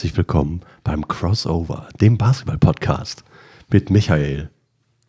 [0.00, 3.22] herzlich willkommen beim Crossover, dem Basketball-Podcast
[3.70, 4.48] mit Michael,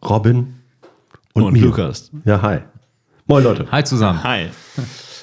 [0.03, 0.55] Robin
[1.33, 1.61] und, Und mir.
[1.63, 2.11] Lukas.
[2.25, 2.57] Ja, hi.
[3.25, 3.67] Moin Leute.
[3.71, 4.21] Hi zusammen.
[4.21, 4.47] Hi.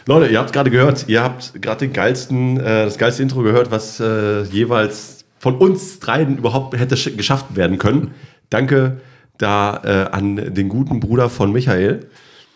[0.07, 3.71] Leute, ihr habt gerade gehört, ihr habt gerade den geilsten, äh, das geilste Intro gehört,
[3.71, 8.13] was äh, jeweils von uns dreien überhaupt hätte sch- geschafft werden können.
[8.49, 9.03] Danke
[9.37, 12.07] da äh, an den guten Bruder von Michael.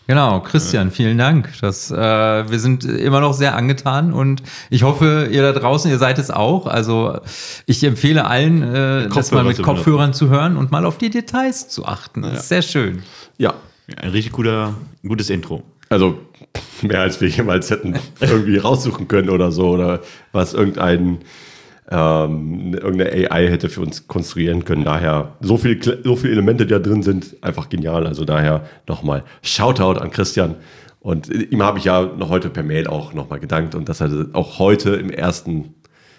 [0.09, 1.51] Genau, Christian, vielen Dank.
[1.61, 5.99] Das, äh, wir sind immer noch sehr angetan und ich hoffe, ihr da draußen, ihr
[5.99, 6.67] seid es auch.
[6.67, 7.21] Also
[7.67, 11.69] ich empfehle allen, äh, das mal mit Kopfhörern zu hören und mal auf die Details
[11.69, 12.25] zu achten.
[12.25, 13.03] Ist sehr schön.
[13.39, 13.55] Ja,
[13.97, 14.75] Ein richtig guter,
[15.07, 15.63] gutes Intro.
[15.89, 16.19] Also
[16.83, 20.01] mehr als wir jemals hätten irgendwie raussuchen können oder so oder
[20.33, 21.19] was irgendein
[21.93, 24.85] ähm, irgendeine AI hätte für uns konstruieren können.
[24.85, 28.07] Daher so viele so viele Elemente, die da drin sind, einfach genial.
[28.07, 30.57] Also daher nochmal Shoutout an Christian.
[31.01, 34.27] Und ihm habe ich ja noch heute per Mail auch nochmal gedankt und dass er
[34.33, 35.75] auch heute im ersten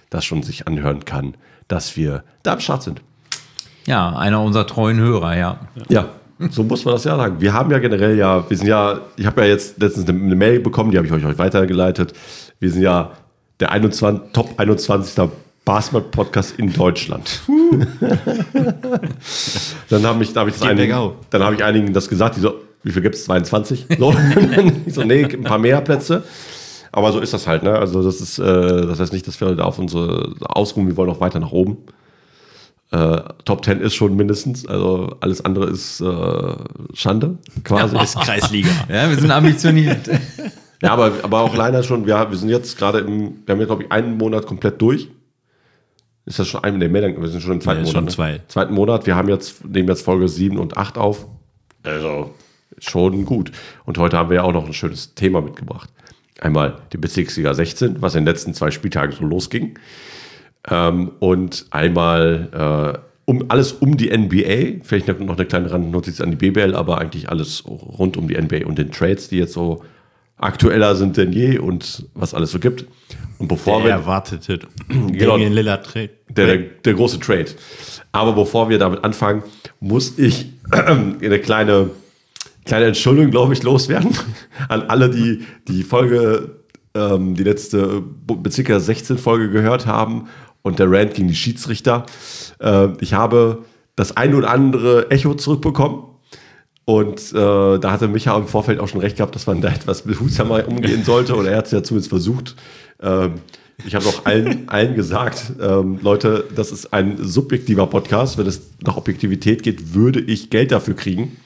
[0.09, 1.35] das schon sich anhören kann,
[1.67, 3.01] dass wir da am Start sind.
[3.85, 5.59] Ja, einer unserer treuen Hörer, ja.
[5.89, 6.09] Ja,
[6.49, 7.39] so muss man das ja sagen.
[7.39, 10.59] Wir haben ja generell ja, wir sind ja, ich habe ja jetzt letztens eine, Mail
[10.59, 12.13] bekommen, die habe ich euch, euch weitergeleitet.
[12.59, 13.11] Wir sind ja
[13.59, 15.29] der 21, Top 21.
[15.66, 17.42] Basketball-Podcast in Deutschland.
[19.89, 22.56] dann habe ich, da hab ich, einigen, dann habe ich einigen das gesagt, die so,
[22.83, 23.25] wie viel gibt es?
[23.25, 23.88] 22?
[23.97, 24.14] So,
[24.88, 26.23] so, nee, ein paar mehr Plätze.
[26.91, 27.73] Aber so ist das halt, ne?
[27.80, 31.09] Also das ist, äh, das heißt nicht, dass wir da auf unsere ausruhen, wir wollen
[31.09, 31.78] auch weiter nach oben.
[32.91, 36.56] Äh, Top 10 ist schon mindestens, also alles andere ist äh,
[36.94, 37.97] Schande, quasi.
[37.97, 38.69] Ist Kreisliga.
[38.89, 40.08] Ja, wir sind ambitioniert.
[40.84, 43.69] Ja, aber, aber auch leider schon, wir, wir sind jetzt gerade im, wir haben jetzt,
[43.69, 45.09] glaube ich, einen Monat komplett durch.
[46.25, 47.93] Ist das schon ein, nee, mehr, wir sind schon im zweiten Ja, Monat.
[47.93, 48.11] schon ne?
[48.11, 48.41] zwei.
[48.47, 51.27] Zweiten Monat, wir haben jetzt, nehmen jetzt Folge 7 und 8 auf.
[51.83, 52.33] Also,
[52.79, 53.52] schon gut.
[53.85, 55.89] Und heute haben wir ja auch noch ein schönes Thema mitgebracht.
[56.39, 59.78] Einmal die Bezirksliga 16, was in den letzten zwei Spieltagen so losging.
[60.69, 66.19] Ähm, und einmal äh, um alles um die NBA, vielleicht noch noch eine kleine Randnotiz
[66.22, 69.53] an die BBL, aber eigentlich alles rund um die NBA und den Trades, die jetzt
[69.53, 69.84] so
[70.43, 72.85] aktueller sind denn je und was alles so gibt.
[73.39, 75.31] Und bevor Der wir erwartete Genau.
[75.33, 76.09] Damian Lillard Trade.
[76.29, 77.47] der, der, der große Trade.
[78.11, 79.43] Aber bevor wir damit anfangen,
[79.79, 81.89] muss ich eine kleine,
[82.65, 84.11] kleine Entschuldigung, glaube ich, loswerden
[84.69, 86.61] an alle, die die Folge,
[86.93, 90.27] ähm, die letzte Bezirka 16 Folge gehört haben
[90.61, 92.05] und der Rant gegen die Schiedsrichter.
[92.59, 93.65] Äh, ich habe
[93.95, 96.03] das ein oder andere Echo zurückbekommen.
[96.85, 100.01] Und äh, da hatte Micha im Vorfeld auch schon recht gehabt, dass man da etwas
[100.01, 101.35] behutsamer umgehen sollte.
[101.35, 102.55] Oder er hat es ja zumindest versucht.
[103.01, 103.35] Ähm,
[103.85, 108.38] ich habe auch allen, allen gesagt, ähm, Leute, das ist ein subjektiver Podcast.
[108.38, 111.38] Wenn es nach Objektivität geht, würde ich Geld dafür kriegen.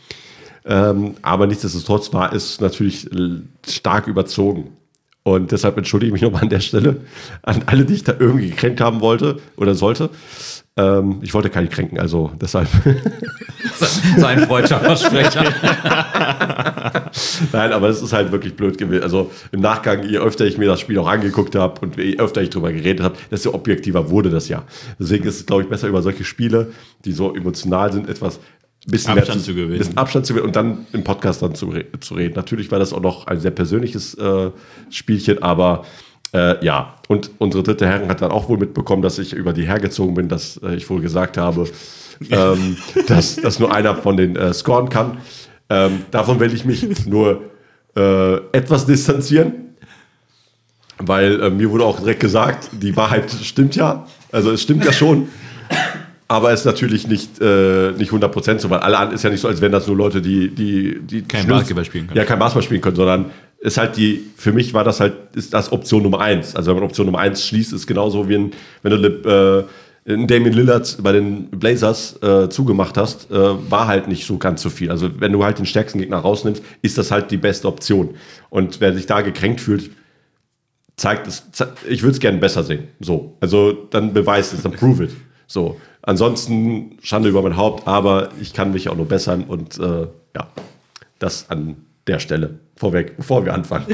[0.65, 4.71] Ähm, aber nichtsdestotrotz war es natürlich l- stark überzogen.
[5.27, 7.01] Und deshalb entschuldige ich mich nochmal an der Stelle
[7.41, 10.09] an alle, die ich da irgendwie gekränkt haben wollte oder sollte.
[10.77, 12.69] Ähm, ich wollte keine kränken, also deshalb.
[14.17, 15.43] So ein freudscher Versprecher.
[17.51, 19.03] Nein, aber es ist halt wirklich blöd gewesen.
[19.03, 22.41] Also im Nachgang, je öfter ich mir das Spiel auch angeguckt habe und je öfter
[22.41, 24.63] ich drüber geredet habe, desto objektiver wurde das ja.
[24.99, 26.71] Deswegen ist es, glaube ich, besser über solche Spiele,
[27.05, 28.39] die so emotional sind, etwas
[28.87, 29.77] bisschen Abstand zu gewinnen.
[29.77, 32.35] bisschen Abstand zu gewinnen und dann im Podcast dann zu, zu reden.
[32.35, 34.51] Natürlich war das auch noch ein sehr persönliches äh,
[34.89, 35.85] Spielchen, aber
[36.33, 36.95] äh, ja.
[37.07, 40.29] Und unsere dritte Herren hat dann auch wohl mitbekommen, dass ich über die hergezogen bin,
[40.29, 41.67] dass äh, ich wohl gesagt habe,
[42.29, 42.77] ähm,
[43.07, 45.17] dass, dass nur einer von den äh, scoren kann.
[45.69, 47.41] Ähm, davon will ich mich nur
[47.95, 49.53] äh, etwas distanzieren,
[50.97, 54.05] weil äh, mir wurde auch direkt gesagt, die Wahrheit stimmt ja.
[54.31, 55.27] Also es stimmt ja schon.
[56.29, 59.39] Aber es ist natürlich nicht, äh, nicht 100% so, weil alle anderen ist ja nicht
[59.39, 62.17] so, als wären das nur Leute, die, die, die Kein schnell- Basketball spielen können.
[62.17, 63.25] Ja, kein Basketball spielen können, sondern
[63.59, 66.55] ist halt die, für mich war das halt, ist das Option Nummer eins.
[66.55, 68.51] Also wenn man Option Nummer eins schließt, ist genauso wie ein,
[68.83, 69.67] wenn du
[70.07, 73.35] äh, einen Damien Lillard bei den Blazers äh, zugemacht hast, äh,
[73.71, 74.91] war halt nicht so ganz so viel.
[74.91, 78.15] Also wenn du halt den stärksten Gegner rausnimmst, ist das halt die beste Option.
[78.50, 79.89] Und wer sich da gekränkt fühlt,
[80.97, 81.44] zeigt es,
[81.88, 82.88] ich würde es gerne besser sehen.
[83.00, 83.35] So.
[83.39, 85.12] Also dann beweist es, dann prove it.
[85.47, 85.77] So.
[86.07, 90.48] Ansonsten Schande über mein Haupt, aber ich kann mich auch nur bessern und äh, ja,
[91.19, 91.75] das an
[92.07, 93.85] der Stelle vorweg, bevor wir anfangen.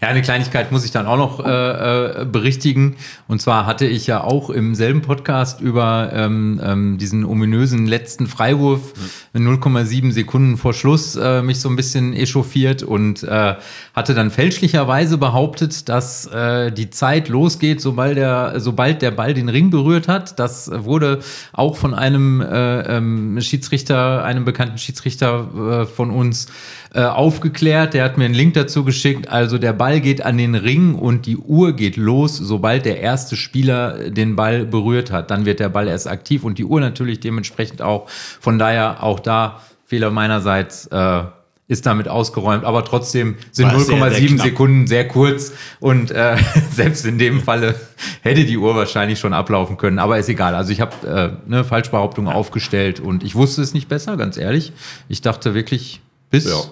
[0.00, 2.96] Ja, eine Kleinigkeit muss ich dann auch noch äh, äh, berichtigen.
[3.26, 8.28] Und zwar hatte ich ja auch im selben Podcast über ähm, ähm, diesen ominösen letzten
[8.28, 8.94] Freiwurf
[9.34, 13.56] 0,7 Sekunden vor Schluss äh, mich so ein bisschen echauffiert und äh,
[13.92, 19.48] hatte dann fälschlicherweise behauptet, dass äh, die Zeit losgeht, sobald der, sobald der Ball den
[19.48, 20.38] Ring berührt hat.
[20.38, 21.18] Das wurde
[21.52, 26.46] auch von einem äh, ähm, Schiedsrichter, einem bekannten Schiedsrichter von uns
[26.94, 27.94] aufgeklärt.
[27.98, 29.26] Der hat mir einen Link dazu geschickt.
[29.26, 33.34] Also der Ball geht an den Ring und die Uhr geht los, sobald der erste
[33.34, 35.32] Spieler den Ball berührt hat.
[35.32, 38.08] Dann wird der Ball erst aktiv und die Uhr natürlich dementsprechend auch.
[38.08, 40.86] Von daher auch da Fehler meinerseits.
[40.86, 41.22] Äh,
[41.66, 44.46] ist damit ausgeräumt, aber trotzdem sind War sehr, sehr 0,7 knapp.
[44.46, 46.36] Sekunden sehr kurz und äh,
[46.70, 47.74] selbst in dem Falle
[48.22, 50.54] hätte die Uhr wahrscheinlich schon ablaufen können, aber ist egal.
[50.54, 54.72] Also ich habe äh, eine Falschbehauptung aufgestellt und ich wusste es nicht besser, ganz ehrlich.
[55.10, 56.00] Ich dachte wirklich
[56.30, 56.62] bis Ja.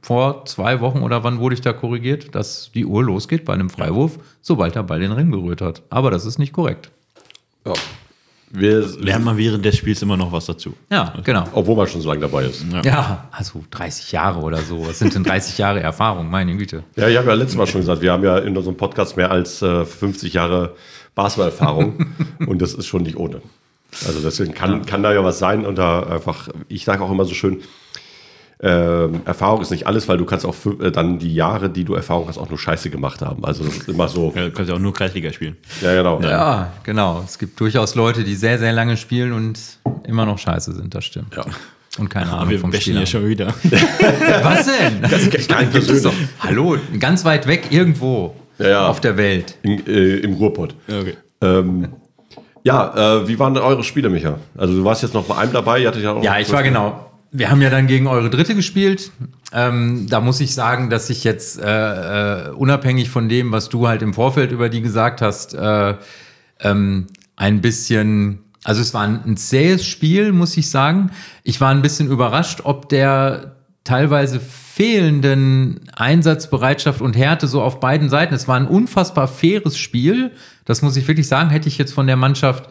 [0.00, 3.70] Vor zwei Wochen oder wann wurde ich da korrigiert, dass die Uhr losgeht bei einem
[3.70, 5.82] Freiwurf, sobald der Ball den Ring berührt hat.
[5.90, 6.90] Aber das ist nicht korrekt.
[7.66, 7.72] Ja.
[8.50, 10.72] Wir, Lernt man während des Spiels immer noch was dazu.
[10.90, 11.44] Ja, genau.
[11.52, 12.64] obwohl man schon so lange dabei ist.
[12.82, 14.86] Ja, also 30 Jahre oder so.
[14.86, 16.30] Was sind denn 30 Jahre Erfahrung?
[16.30, 16.82] Meine Güte.
[16.96, 19.30] Ja, ich habe ja letztes Mal schon gesagt, wir haben ja in unserem Podcast mehr
[19.30, 20.74] als äh, 50 Jahre
[21.14, 22.06] Basketballerfahrung
[22.46, 23.42] und das ist schon nicht ohne.
[24.06, 27.24] Also deswegen kann, kann da ja was sein und da einfach, ich sage auch immer
[27.24, 27.62] so schön,
[28.60, 31.94] ähm, Erfahrung ist nicht alles, weil du kannst auch äh, dann die Jahre, die du
[31.94, 33.44] Erfahrung hast, auch nur Scheiße gemacht haben.
[33.44, 34.32] Also das ist immer so.
[34.34, 35.56] Ja, du kannst ja auch nur Kreisliga spielen.
[35.80, 36.20] Ja, genau.
[36.22, 37.22] Ja, genau.
[37.24, 39.58] Es gibt durchaus Leute, die sehr, sehr lange spielen und
[40.04, 41.36] immer noch scheiße sind, das stimmt.
[41.36, 41.44] Ja.
[41.98, 42.94] Und keine Aber Ahnung wir vom bashen Spiel.
[42.94, 43.06] ja haben.
[43.06, 43.46] schon wieder.
[44.42, 45.02] Was denn?
[45.10, 46.12] Das gar nicht persönlich.
[46.40, 48.86] Hallo, ganz weit weg irgendwo Ja, ja.
[48.88, 49.56] auf der Welt.
[49.62, 50.74] Im, äh, im Ruhrpott.
[50.88, 51.14] Okay.
[51.40, 51.88] Ähm,
[52.64, 54.38] ja, äh, wie waren denn eure Spiele, Micha?
[54.56, 56.62] Also du warst jetzt noch bei einem dabei, ihr hattet ja auch Ja, ich war
[56.62, 57.07] genau.
[57.30, 59.12] Wir haben ja dann gegen eure Dritte gespielt.
[59.52, 63.86] Ähm, da muss ich sagen, dass ich jetzt äh, äh, unabhängig von dem, was du
[63.86, 65.94] halt im Vorfeld über die gesagt hast, äh,
[66.60, 71.10] ähm, ein bisschen, also es war ein, ein zähes Spiel, muss ich sagen.
[71.44, 78.08] Ich war ein bisschen überrascht, ob der teilweise fehlenden Einsatzbereitschaft und Härte so auf beiden
[78.08, 78.34] Seiten.
[78.34, 80.32] Es war ein unfassbar faires Spiel.
[80.64, 82.68] Das muss ich wirklich sagen, hätte ich jetzt von der Mannschaft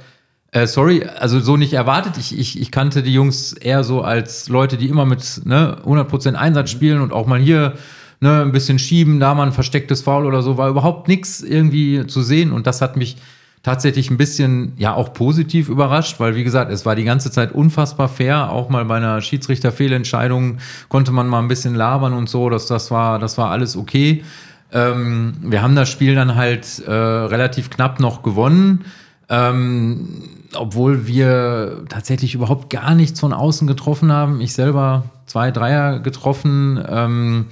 [0.58, 2.18] äh, sorry, also so nicht erwartet.
[2.18, 6.34] Ich, ich, ich kannte die Jungs eher so als Leute, die immer mit ne, 100%
[6.34, 7.74] Einsatz spielen und auch mal hier
[8.22, 12.08] ne, ein bisschen schieben, da mal ein verstecktes Foul oder so, war überhaupt nichts irgendwie
[12.08, 13.18] zu sehen und das hat mich
[13.62, 17.52] tatsächlich ein bisschen ja auch positiv überrascht, weil wie gesagt, es war die ganze Zeit
[17.52, 20.58] unfassbar fair, auch mal bei einer Schiedsrichterfehlentscheidung
[20.90, 24.24] konnte man mal ein bisschen labern und so, dass das war das war alles okay.
[24.72, 28.86] Ähm, wir haben das Spiel dann halt äh, relativ knapp noch gewonnen.
[29.30, 34.42] Ähm, obwohl wir tatsächlich überhaupt gar nichts von außen getroffen haben.
[34.42, 37.46] Ich selber zwei Dreier getroffen, ähm,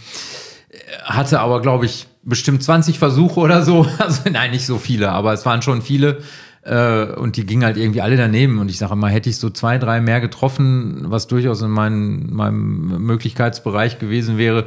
[1.03, 3.85] hatte aber, glaube ich, bestimmt 20 Versuche oder so.
[3.99, 6.19] Also nein, nicht so viele, aber es waren schon viele.
[6.63, 8.59] Äh, und die gingen halt irgendwie alle daneben.
[8.59, 12.33] Und ich sage immer, hätte ich so zwei, drei mehr getroffen, was durchaus in mein,
[12.33, 14.65] meinem Möglichkeitsbereich gewesen wäre,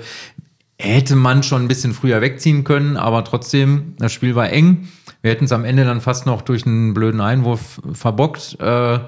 [0.79, 4.89] hätte man schon ein bisschen früher wegziehen können, aber trotzdem, das Spiel war eng.
[5.23, 8.61] Wir hätten es am Ende dann fast noch durch einen blöden Einwurf verbockt.
[8.61, 9.01] Äh,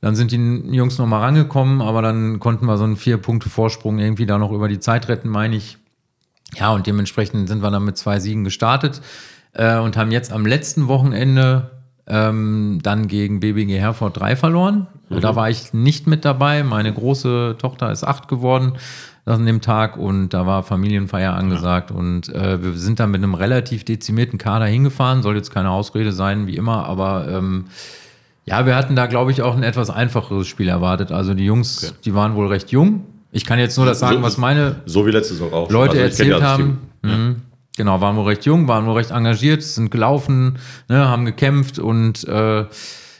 [0.00, 0.36] dann sind die
[0.76, 4.38] Jungs noch mal rangekommen, aber dann konnten wir so einen vier Punkte Vorsprung irgendwie da
[4.38, 5.78] noch über die Zeit retten, meine ich.
[6.54, 9.00] Ja, und dementsprechend sind wir dann mit zwei Siegen gestartet
[9.54, 11.72] äh, und haben jetzt am letzten Wochenende
[12.06, 14.86] ähm, dann gegen BBG Herford 3 verloren.
[15.08, 16.62] Da war ich nicht mit dabei.
[16.62, 18.74] Meine große Tochter ist acht geworden
[19.26, 23.34] an dem Tag und da war Familienfeier angesagt und äh, wir sind dann mit einem
[23.34, 25.22] relativ dezimierten Kader hingefahren.
[25.22, 27.64] Soll jetzt keine Ausrede sein, wie immer, aber ähm,
[28.44, 31.10] ja, wir hatten da, glaube ich, auch ein etwas einfacheres Spiel erwartet.
[31.10, 33.04] Also die Jungs, die waren wohl recht jung.
[33.32, 34.76] Ich kann jetzt nur das sagen, So- was meine
[35.68, 35.72] So.
[35.72, 36.78] Leute Also ja erzählt haben.
[37.02, 37.36] Mhm.
[37.76, 40.58] Genau, waren wohl recht jung, waren wohl recht engagiert, sind gelaufen,
[40.88, 42.64] ne, haben gekämpft und äh,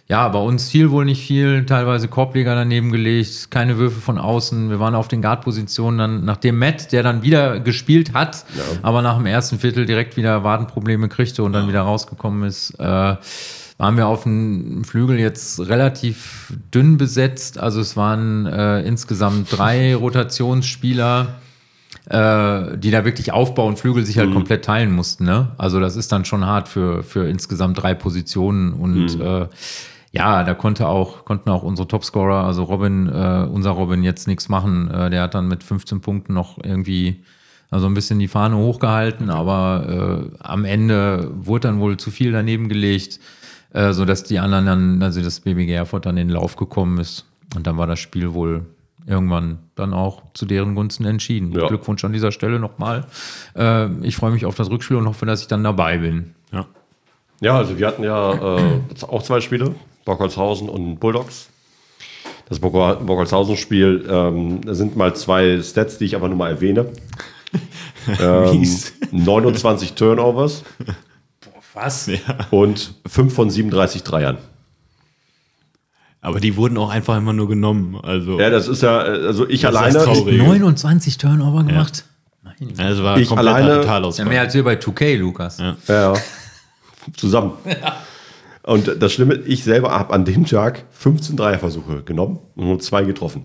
[0.09, 4.71] ja, bei uns fiel wohl nicht viel, teilweise Korbleger daneben gelegt, keine Würfe von außen.
[4.71, 8.45] Wir waren auf den Guard-Positionen dann, nachdem Matt, der dann wieder gespielt hat,
[8.83, 13.17] aber nach dem ersten Viertel direkt wieder Wadenprobleme kriegte und dann wieder rausgekommen ist, äh,
[13.79, 17.59] waren wir auf dem Flügel jetzt relativ dünn besetzt.
[17.59, 21.35] Also es waren äh, insgesamt drei Rotationsspieler
[22.09, 25.25] äh, die da wirklich Aufbau und Flügel sich halt komplett teilen mussten.
[25.25, 25.53] Ne?
[25.59, 29.49] Also das ist dann schon hart für, für insgesamt drei Positionen und äh,
[30.17, 34.49] ja, da konnte auch, konnten auch unsere Topscorer, also Robin, äh, unser Robin jetzt nichts
[34.49, 34.91] machen.
[34.91, 37.23] Äh, der hat dann mit 15 Punkten noch irgendwie
[37.71, 42.33] also ein bisschen die Fahne hochgehalten, aber äh, am Ende wurde dann wohl zu viel
[42.33, 43.19] daneben gelegt,
[43.73, 47.27] äh, sodass die anderen dann, also das BBG Erfurt dann in den Lauf gekommen ist.
[47.55, 48.67] Und dann war das Spiel wohl
[49.07, 51.53] irgendwann dann auch zu deren Gunsten entschieden.
[51.53, 51.67] Ja.
[51.67, 53.07] Glückwunsch an dieser Stelle nochmal.
[53.57, 56.35] Äh, ich freue mich auf das Rückspiel und hoffe, dass ich dann dabei bin.
[56.53, 56.67] Ja.
[57.41, 59.75] Ja, also wir hatten ja äh, auch zwei Spiele,
[60.07, 61.49] Bockholzhausen und Bulldogs.
[62.49, 62.73] Das Bock-
[63.05, 66.87] Bockholzhausen-Spiel ähm, da sind mal zwei Stats, die ich aber nur mal erwähne.
[68.21, 68.93] ähm, Mies.
[69.11, 70.63] 29 Turnovers
[71.75, 72.09] Was?
[72.51, 74.39] und 5 von 37 Dreiern.
[76.21, 77.99] Aber die wurden auch einfach immer nur genommen.
[78.03, 80.39] Also Ja, das ist ja, also ich Das alleine, traurig.
[80.39, 82.05] 29 Turnover gemacht?
[82.43, 84.27] Meine Also war Ich kompletter alleine- Ja, Totalausfall.
[84.27, 85.59] mehr als wir bei 2K, Lukas.
[85.59, 85.77] Ja.
[85.89, 86.21] Ja, ja.
[88.67, 93.05] Und das Schlimme, ich selber habe an dem Tag 15 Dreierversuche genommen und nur zwei
[93.05, 93.45] getroffen.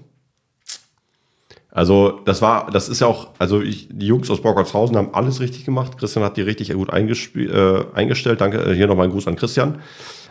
[1.70, 5.40] Also, das war, das ist ja auch, also ich, die Jungs aus Borgholzhausen haben alles
[5.40, 5.98] richtig gemacht.
[5.98, 8.42] Christian hat die richtig gut äh, eingestellt.
[8.42, 9.80] Danke, äh, hier nochmal ein Gruß an Christian.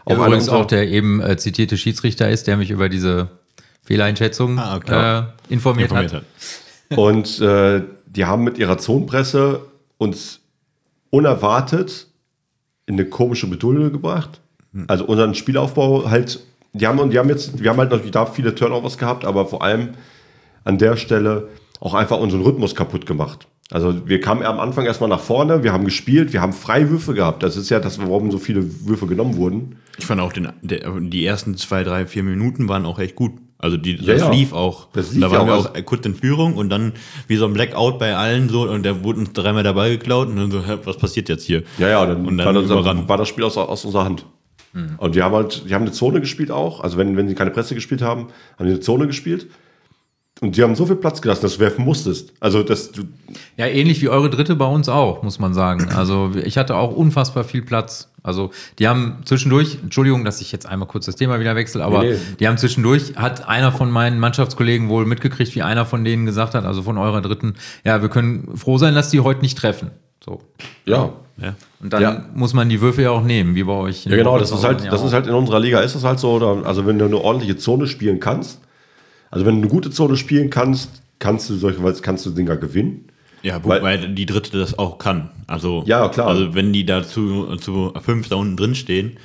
[0.09, 3.31] Der Auch übrigens auch der eben äh, zitierte Schiedsrichter ist, der mich über diese
[3.83, 5.21] Fehleinschätzung Ah, okay.
[5.21, 6.25] äh, informiert, informiert hat.
[6.91, 6.99] hat.
[6.99, 9.61] Und äh, die haben mit ihrer Zonenpresse
[9.99, 10.41] uns
[11.11, 12.09] unerwartet
[12.87, 14.41] in eine komische Bedulde gebracht.
[14.87, 16.41] Also unseren Spielaufbau halt,
[16.73, 19.63] die haben, die haben jetzt, wir haben halt natürlich da viele Turnovers gehabt, aber vor
[19.63, 19.91] allem
[20.65, 21.49] an der Stelle
[21.81, 23.47] auch einfach unseren Rhythmus kaputt gemacht.
[23.73, 27.43] Also wir kamen am Anfang erstmal nach vorne, wir haben gespielt, wir haben Freiwürfe gehabt.
[27.43, 29.77] Das ist ja das, warum so viele Würfe genommen wurden.
[29.97, 33.33] Ich fand auch, den, der, die ersten zwei, drei, vier Minuten waren auch echt gut.
[33.59, 34.31] Also die, Ja, das ja.
[34.31, 34.89] lief auch.
[34.93, 35.85] Das lief da ja waren wir auch.
[35.85, 36.95] kurz in Führung und dann
[37.29, 40.37] wie so ein Blackout bei allen so und der wurde uns dreimal dabei geklaut und
[40.37, 41.63] dann so, hä, was passiert jetzt hier?
[41.79, 43.09] Ja, ja, dann, Und dann war, das, überrannt.
[43.09, 44.25] war das Spiel aus, aus unserer Hand.
[44.99, 46.81] Und wir haben halt, die haben eine Zone gespielt auch.
[46.81, 49.49] Also wenn, wenn sie keine Presse gespielt haben, haben die eine Zone gespielt.
[50.41, 52.33] Und die haben so viel Platz gelassen, dass du werfen musstest.
[52.41, 53.03] Also das, du,
[53.59, 55.89] Ja, ähnlich wie eure dritte bei uns auch, muss man sagen.
[55.91, 58.11] Also ich hatte auch unfassbar viel Platz.
[58.23, 62.03] Also die haben zwischendurch, Entschuldigung, dass ich jetzt einmal kurz das Thema wieder wechsle, aber
[62.03, 62.19] Nee, nee.
[62.39, 66.55] die haben zwischendurch, hat einer von meinen Mannschaftskollegen wohl mitgekriegt, wie einer von denen gesagt
[66.55, 69.91] hat, also von eurer dritten, ja, wir können froh sein, dass die heute nicht treffen.
[70.25, 70.41] So.
[70.85, 71.13] ja.
[71.43, 71.55] Ja.
[71.81, 72.25] Und dann Ja.
[72.35, 74.05] muss man die Würfe ja auch nehmen, wie bei euch.
[74.05, 76.33] Ja, genau, das ist halt, das ist halt in unserer Liga ist das halt so.
[76.33, 78.61] Oder, also wenn du eine ordentliche Zone spielen kannst,
[79.31, 83.07] also wenn du eine gute Zone spielen kannst, kannst du solche, kannst du Dinger gewinnen.
[83.43, 85.31] Ja, Weil- wobei die dritte das auch kann.
[85.47, 86.27] Also, Ja, klar.
[86.27, 89.17] Also wenn die da zu, zu fünf da unten drin stehen,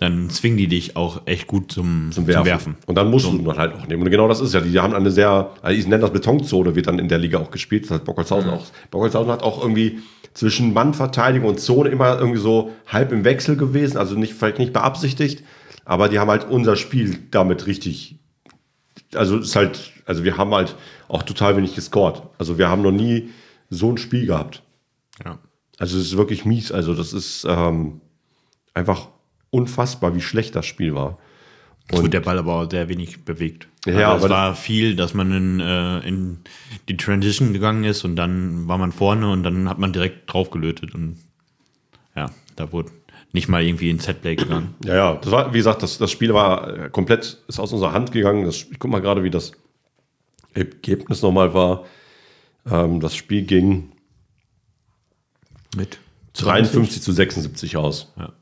[0.00, 2.76] dann zwingen die dich auch echt gut zum, zum Werfen.
[2.86, 4.02] Und dann musst du ihn halt auch nehmen.
[4.02, 6.86] Und genau das ist ja, die haben eine sehr, also ich nenne das Betonzone, wird
[6.86, 7.84] dann in der Liga auch gespielt.
[7.84, 8.64] Das hat Bockelshausen auch.
[8.90, 10.00] Bockelshausen hat auch irgendwie
[10.32, 14.72] zwischen Mannverteidigung und Zone immer irgendwie so halb im Wechsel gewesen, also nicht, vielleicht nicht
[14.72, 15.44] beabsichtigt,
[15.84, 18.18] aber die haben halt unser Spiel damit richtig,
[19.14, 20.76] also ist halt, also wir haben halt
[21.08, 22.22] auch total wenig gescored.
[22.38, 23.30] Also wir haben noch nie
[23.68, 24.62] so ein Spiel gehabt.
[25.24, 25.38] Ja.
[25.78, 26.72] Also es ist wirklich mies.
[26.72, 28.00] Also das ist ähm,
[28.72, 29.08] einfach
[29.50, 31.18] unfassbar, wie schlecht das Spiel war.
[31.92, 33.66] Wurde der Ball aber auch sehr wenig bewegt.
[33.84, 36.38] Ja, also aber- es war viel, dass man in, äh, in
[36.88, 40.94] die Transition gegangen ist und dann war man vorne und dann hat man direkt draufgelötet
[40.94, 41.16] und
[42.14, 42.92] ja, da wurde
[43.32, 44.74] nicht mal irgendwie in Setplay gegangen.
[44.84, 48.12] Ja, ja, das war, wie gesagt, das, das Spiel war komplett, ist aus unserer Hand
[48.12, 48.44] gegangen.
[48.44, 49.52] Das, ich guck mal gerade, wie das
[50.54, 51.84] Ergebnis nochmal war.
[52.70, 53.92] Ähm, das Spiel ging
[55.76, 55.98] Mit
[56.34, 58.12] 53 zu 76 aus.
[58.18, 58.32] Ja.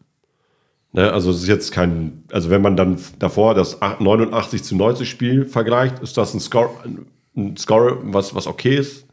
[0.93, 5.09] Ne, also es ist jetzt kein, also wenn man dann davor das 89 zu 90
[5.09, 6.71] Spiel vergleicht, ist das ein Score,
[7.37, 9.05] ein Score was, was okay ist.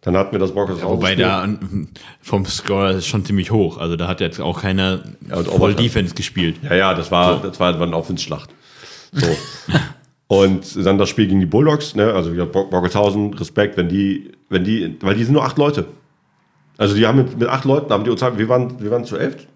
[0.00, 1.88] Dann hatten wir das Brockers Ja, wobei da ähm,
[2.22, 3.76] vom Score ist schon ziemlich hoch.
[3.78, 5.74] Also da hat jetzt auch keiner Ja, voll.
[5.74, 6.56] Defense gespielt.
[6.62, 8.50] Ja, ja, das war, das war, war eine Aufwindsschlacht.
[9.12, 9.26] So.
[10.28, 12.12] und dann das Spiel gegen die Bulldogs, ne?
[12.14, 15.58] also wie gesagt, Bo- Bockelshausen, Respekt, wenn die, wenn die, weil die sind nur acht
[15.58, 15.86] Leute.
[16.78, 19.16] Also die haben mit, mit acht Leuten, haben die uns, wir waren, wir waren zu
[19.16, 19.46] elf,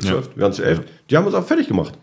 [0.00, 0.12] zu Ja.
[0.14, 1.94] zwölf, wir waren zu elf, die haben uns auch fertig gemacht.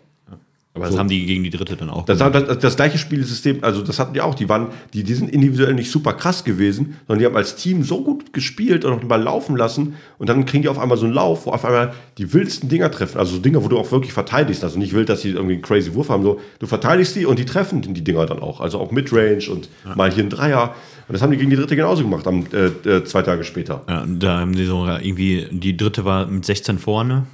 [0.76, 2.04] Aber das haben die gegen die dritte dann auch.
[2.06, 5.14] Das, das, das, das gleiche Spielsystem, also das hatten die auch, die waren, die, die
[5.14, 8.92] sind individuell nicht super krass gewesen, sondern die haben als Team so gut gespielt und
[8.92, 11.64] auch Ball laufen lassen und dann kriegen die auf einmal so einen Lauf, wo auf
[11.64, 14.94] einmal die wildesten Dinger treffen, also so Dinger, wo du auch wirklich verteidigst, also nicht
[14.94, 17.84] wild, dass sie irgendwie einen crazy Wurf haben, so, du verteidigst die und die treffen
[17.84, 20.74] die Dinger dann auch, also auch Midrange und mal hier ein Dreier
[21.08, 23.84] und das haben die gegen die dritte genauso gemacht, am, äh, äh, zwei Tage später.
[23.88, 27.28] ja, da haben die so irgendwie, die dritte war mit 16 vorne.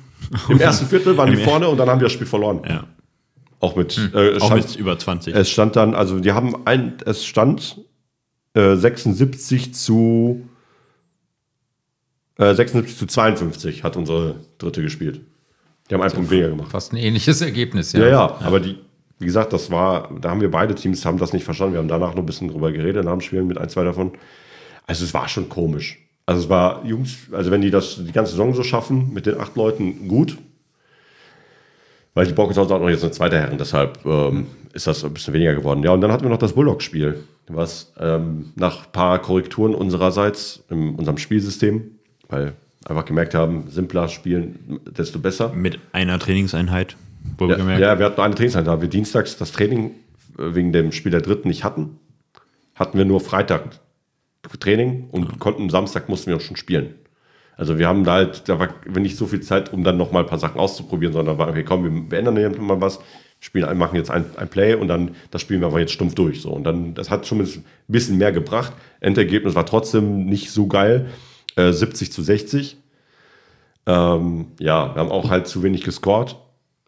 [0.49, 2.61] Im ersten Viertel waren die vorne und dann haben die das Spiel verloren.
[2.67, 2.85] Ja.
[3.59, 5.35] Auch mit, äh, es Auch stand- mit über 20.
[5.35, 7.81] Es stand dann, also die haben ein, es stand
[8.53, 10.47] äh, 76 zu
[12.37, 15.21] äh, 76 zu 52 hat unsere dritte gespielt.
[15.89, 16.71] Die haben einen Punkt weniger gemacht.
[16.71, 18.77] Fast ein ähnliches Ergebnis, Ja, ja, aber die,
[19.17, 21.73] wie gesagt, das war, da haben wir beide Teams haben das nicht verstanden.
[21.73, 24.11] Wir haben danach noch ein bisschen drüber geredet nach dem Spielen mit ein, zwei davon.
[24.87, 25.97] Also es war schon komisch.
[26.29, 29.39] Also es war, Jungs, also wenn die das die ganze Saison so schaffen, mit den
[29.39, 30.37] acht Leuten gut,
[32.13, 35.33] weil die Bockens auch noch jetzt eine zweite Herren, deshalb ähm, ist das ein bisschen
[35.33, 35.81] weniger geworden.
[35.81, 40.63] Ja, und dann hatten wir noch das Bullock-Spiel, was ähm, nach ein paar Korrekturen unsererseits
[40.69, 41.95] in unserem Spielsystem,
[42.27, 42.53] weil
[42.85, 45.51] einfach gemerkt haben, simpler spielen, desto besser.
[45.55, 46.95] Mit einer Trainingseinheit,
[47.39, 48.67] wo wir Ja, gemerkt ja, wir hatten eine Trainingseinheit.
[48.67, 49.95] Da wir dienstags das Training
[50.37, 51.97] äh, wegen dem Spiel der Dritten nicht hatten,
[52.75, 53.79] hatten wir nur Freitag
[54.59, 56.95] Training und konnten Samstag mussten wir auch schon spielen.
[57.59, 58.69] Also wir haben da halt, da war
[58.99, 61.63] nicht so viel Zeit, um dann noch mal ein paar Sachen auszuprobieren, sondern war, okay,
[61.63, 63.01] komm, wir beenden hier mal was.
[63.41, 66.41] spielen, machen jetzt ein, ein Play und dann das spielen wir aber jetzt stumpf durch.
[66.41, 66.51] So.
[66.51, 68.71] Und dann, das hat zumindest ein bisschen mehr gebracht.
[69.01, 71.09] Endergebnis war trotzdem nicht so geil.
[71.57, 72.77] Äh, 70 zu 60.
[73.85, 76.37] Ähm, ja, wir haben auch halt zu wenig gescored.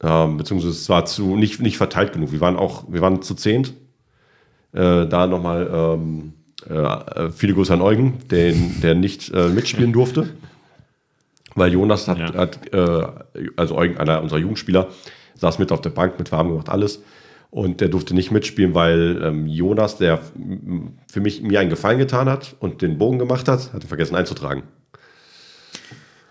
[0.01, 2.31] Ähm, beziehungsweise es war zu nicht, nicht verteilt genug.
[2.31, 3.73] Wir waren auch, wir waren zu zehnt.
[4.71, 6.33] Äh, da nochmal ähm,
[6.69, 10.29] äh, viele Grüße an Eugen, den, der nicht äh, mitspielen durfte.
[11.55, 12.33] Weil Jonas hat, Ja.
[12.33, 13.07] hat äh,
[13.57, 14.87] also Eugen, einer unserer Jugendspieler,
[15.35, 17.01] saß mit auf der Bank, mit warm gemacht, alles.
[17.49, 20.19] Und der durfte nicht mitspielen, weil ähm, Jonas, der
[21.11, 24.63] für mich mir einen Gefallen getan hat und den Bogen gemacht hat, hatte vergessen einzutragen.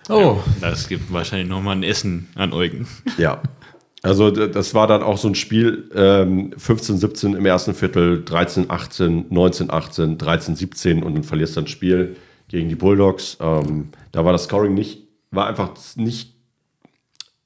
[0.08, 2.88] Oh, Das gibt wahrscheinlich nochmal ein Essen an Eugen.
[3.18, 3.42] Ja.
[4.02, 8.70] Also das war dann auch so ein Spiel, ähm, 15, 17 im ersten Viertel, 13,
[8.70, 12.16] 18, 19, 18, 13, 17 und dann verlierst du ein Spiel
[12.48, 13.36] gegen die Bulldogs.
[13.40, 16.34] Ähm, da war das Scoring nicht, war einfach nicht,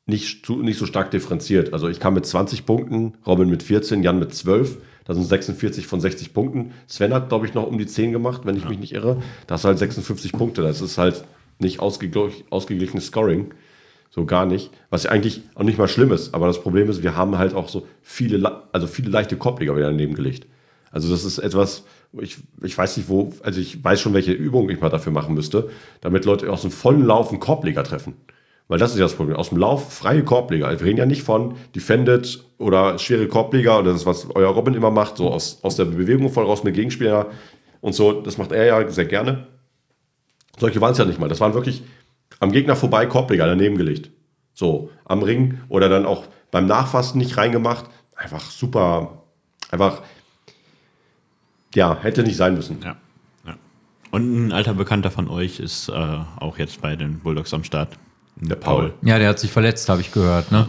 [0.07, 1.73] nicht, nicht so stark differenziert.
[1.73, 4.79] Also ich kam mit 20 Punkten, Robin mit 14, Jan mit 12.
[5.07, 6.73] Das sind 46 von 60 Punkten.
[6.87, 9.21] Sven hat, glaube ich, noch um die 10 gemacht, wenn ich mich nicht irre.
[9.47, 10.63] Das ist halt 56 Punkte.
[10.63, 11.25] Das ist halt
[11.59, 13.53] nicht ausgeglich, ausgeglichenes Scoring.
[14.15, 14.71] So gar nicht.
[14.91, 16.35] Was ja eigentlich auch nicht mal schlimm ist.
[16.35, 19.75] Aber das Problem ist, wir haben halt auch so viele, le- also viele leichte Korbleger
[19.75, 20.47] wieder daneben gelegt.
[20.93, 21.83] Also das ist etwas,
[22.21, 25.35] ich, ich weiß nicht wo, also ich weiß schon, welche Übungen ich mal dafür machen
[25.35, 25.69] müsste,
[26.01, 28.15] damit Leute aus dem vollen Lauf einen Korbleger treffen.
[28.69, 29.37] Weil das ist ja das Problem.
[29.37, 30.71] Aus dem Lauf freie Korbleger.
[30.71, 34.93] Wir reden ja nicht von Defended oder schwere Korbleger oder das, was euer Robin immer
[34.93, 37.33] macht, so aus, aus der Bewegung voll raus mit Gegenspieler
[37.81, 38.13] und so.
[38.23, 39.49] Das macht er ja sehr gerne.
[40.57, 41.29] Solche waren es ja nicht mal.
[41.29, 41.83] Das waren wirklich
[42.41, 44.11] am Gegner vorbei Korbleger daneben gelegt.
[44.53, 47.87] So, am Ring oder dann auch beim Nachfassen nicht reingemacht.
[48.17, 49.25] Einfach super,
[49.71, 50.03] einfach,
[51.75, 52.79] ja, hätte nicht sein müssen.
[52.83, 52.97] Ja.
[53.47, 53.57] ja.
[54.13, 57.99] Und ein alter Bekannter von euch ist äh, auch jetzt bei den Bulldogs am Start.
[58.37, 58.95] Der Paul.
[59.03, 60.69] ja, der hat sich verletzt, habe ich gehört, ne?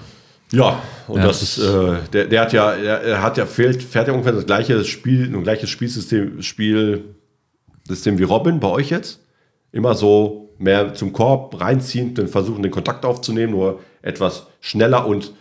[0.51, 1.27] Ja, und Ja.
[1.27, 4.33] das ist, äh, der, der hat ja, er, er hat ja, fehlt, fährt ja ungefähr
[4.33, 9.19] das gleiche Spiel, ein gleiches Spielsystem, Spielsystem wie Robin bei euch jetzt.
[9.71, 15.33] Immer so mehr zum Korb reinziehen, dann versuchen, den Kontakt aufzunehmen, nur etwas schneller und,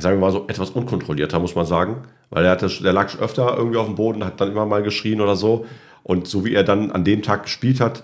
[0.00, 2.04] sagen wir mal so, etwas unkontrollierter, muss man sagen.
[2.30, 5.20] Weil er hatte, der lag öfter irgendwie auf dem Boden, hat dann immer mal geschrien
[5.20, 5.66] oder so.
[6.02, 8.02] Und so wie er dann an dem Tag gespielt hat,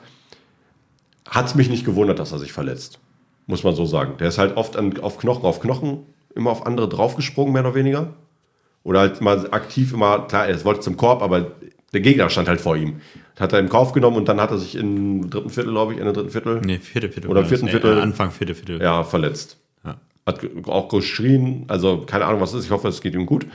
[1.28, 2.98] hat es mich nicht gewundert, dass er sich verletzt.
[3.46, 4.14] Muss man so sagen.
[4.18, 7.74] Der ist halt oft an, auf Knochen auf Knochen immer auf andere draufgesprungen, mehr oder
[7.74, 8.14] weniger.
[8.84, 11.52] Oder halt mal aktiv immer, klar, er wollte zum Korb, aber
[11.92, 13.00] der Gegner stand halt vor ihm.
[13.38, 15.98] Hat er im Kauf genommen und dann hat er sich im dritten Viertel, glaube ich,
[15.98, 17.30] in der dritten Viertel, Nee, vierte Viertel.
[17.30, 17.72] Oder vierten das.
[17.72, 17.98] Viertel.
[17.98, 18.80] Äh, Anfang vierte Viertel.
[18.80, 19.58] ja, verletzt.
[19.84, 19.96] Ja.
[20.26, 22.64] Hat auch geschrien, also keine Ahnung, was es ist.
[22.66, 23.46] Ich hoffe, es geht ihm gut.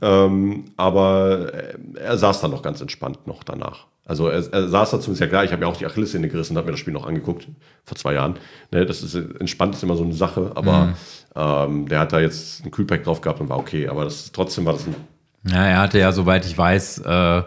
[0.00, 3.86] Ähm, aber äh, er saß dann noch ganz entspannt noch danach.
[4.04, 6.52] Also er, er saß da zumindest ja klar, ich habe mir auch die Achillessehne gerissen
[6.52, 7.48] und habe mir das Spiel noch angeguckt,
[7.84, 8.34] vor zwei Jahren.
[8.70, 10.94] Ne, das ist entspannt ist immer so eine Sache, aber
[11.36, 13.88] ähm, der hat da jetzt ein Kühlpack drauf gehabt und war okay.
[13.88, 14.94] Aber das trotzdem war das ein
[15.48, 17.42] Ja, er hatte ja, soweit ich weiß, äh,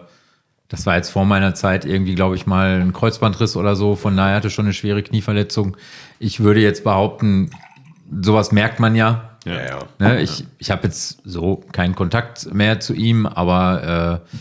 [0.67, 3.95] das war jetzt vor meiner Zeit irgendwie, glaube ich, mal ein Kreuzbandriss oder so.
[3.95, 5.77] Von daher hatte schon eine schwere Knieverletzung.
[6.17, 7.51] Ich würde jetzt behaupten,
[8.21, 9.37] sowas merkt man ja.
[9.45, 9.63] Ja.
[9.63, 9.79] ja.
[9.99, 10.21] Ne?
[10.21, 14.37] Ich, ich habe jetzt so keinen Kontakt mehr zu ihm, aber äh,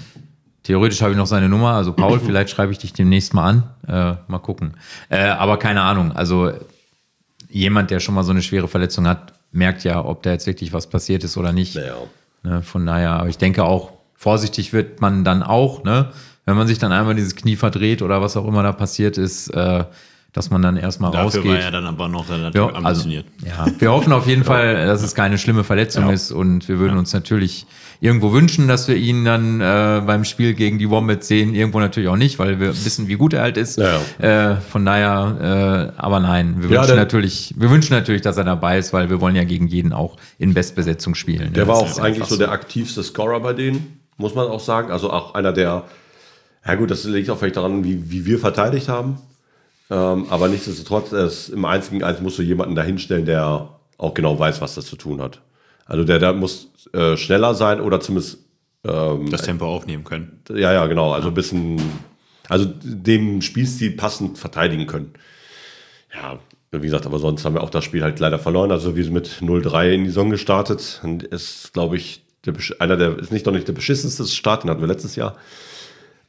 [0.63, 1.73] theoretisch habe ich noch seine Nummer.
[1.73, 3.63] Also Paul, vielleicht schreibe ich dich demnächst mal an.
[3.87, 4.75] Äh, mal gucken.
[5.11, 6.13] Äh, aber keine Ahnung.
[6.13, 6.53] Also
[7.51, 10.73] jemand, der schon mal so eine schwere Verletzung hat, merkt ja, ob da jetzt wirklich
[10.73, 11.75] was passiert ist oder nicht.
[11.75, 11.95] Ja.
[12.43, 13.94] Ne, von daher, aber ich denke auch,
[14.29, 16.09] vorsichtig wird man dann auch, ne?
[16.47, 19.49] Wenn man sich dann einmal dieses Knie verdreht oder was auch immer da passiert ist,
[19.49, 19.85] äh,
[20.33, 21.45] dass man dann erstmal Dafür rausgeht.
[21.53, 23.27] war er dann aber noch relativ Ja, also, ambitioniert.
[23.47, 26.13] ja, wir hoffen auf jeden Fall, dass es keine schlimme Verletzung Ja.
[26.13, 27.67] ist und wir würden uns natürlich
[28.01, 31.55] irgendwo wünschen, dass wir ihn dann äh, beim Spiel gegen die Wombats sehen.
[31.55, 33.79] Irgendwo natürlich auch nicht, weil wir wissen, wie gut er halt ist.
[33.79, 38.37] Ja, Äh, von daher, äh, aber nein, wir Ja, wünschen natürlich, wir wünschen natürlich, dass
[38.37, 41.53] er dabei ist, weil wir wollen ja gegen jeden auch in Bestbesetzung spielen.
[41.55, 41.69] Der ne?
[41.69, 44.91] war auch eigentlich so der aktivste Scorer bei denen, muss man auch sagen.
[44.91, 45.85] Also auch einer der,
[46.67, 49.19] ja gut, das liegt auch vielleicht daran, wie, wie wir verteidigt haben.
[49.91, 54.61] Ähm, aber nichtsdestotrotz, ist im einzigen Eins musst du jemanden dahinstellen, der auch genau weiß,
[54.61, 55.41] was das zu tun hat.
[55.87, 58.39] Also der, der muss äh, schneller sein oder zumindest,
[58.83, 60.43] Das Tempo aufnehmen können.
[60.51, 61.81] ja, ja, genau, also ein bisschen,
[62.49, 65.15] also dem Spielstil passend verteidigen können.
[66.15, 66.39] Ja,
[66.71, 68.71] wie gesagt, aber sonst haben wir auch das Spiel halt leider verloren.
[68.71, 71.01] Also wir sind mit 0-3 in die Saison gestartet.
[71.03, 74.71] Und ist, glaube ich, der, einer der, ist nicht doch nicht der beschissenste Start, den
[74.71, 75.37] hatten wir letztes Jahr.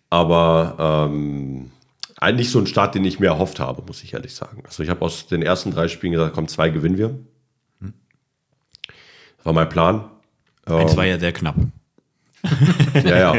[0.10, 1.72] Aber ähm,
[2.18, 4.64] eigentlich so ein Start, den ich mir erhofft habe, muss ich ehrlich sagen.
[4.66, 7.20] Also ich habe aus den ersten drei Spielen gesagt, komm, zwei gewinnen wir.
[7.82, 10.06] Das war mein Plan.
[10.66, 11.56] Eins war ja sehr knapp.
[13.04, 13.36] Ja, ja.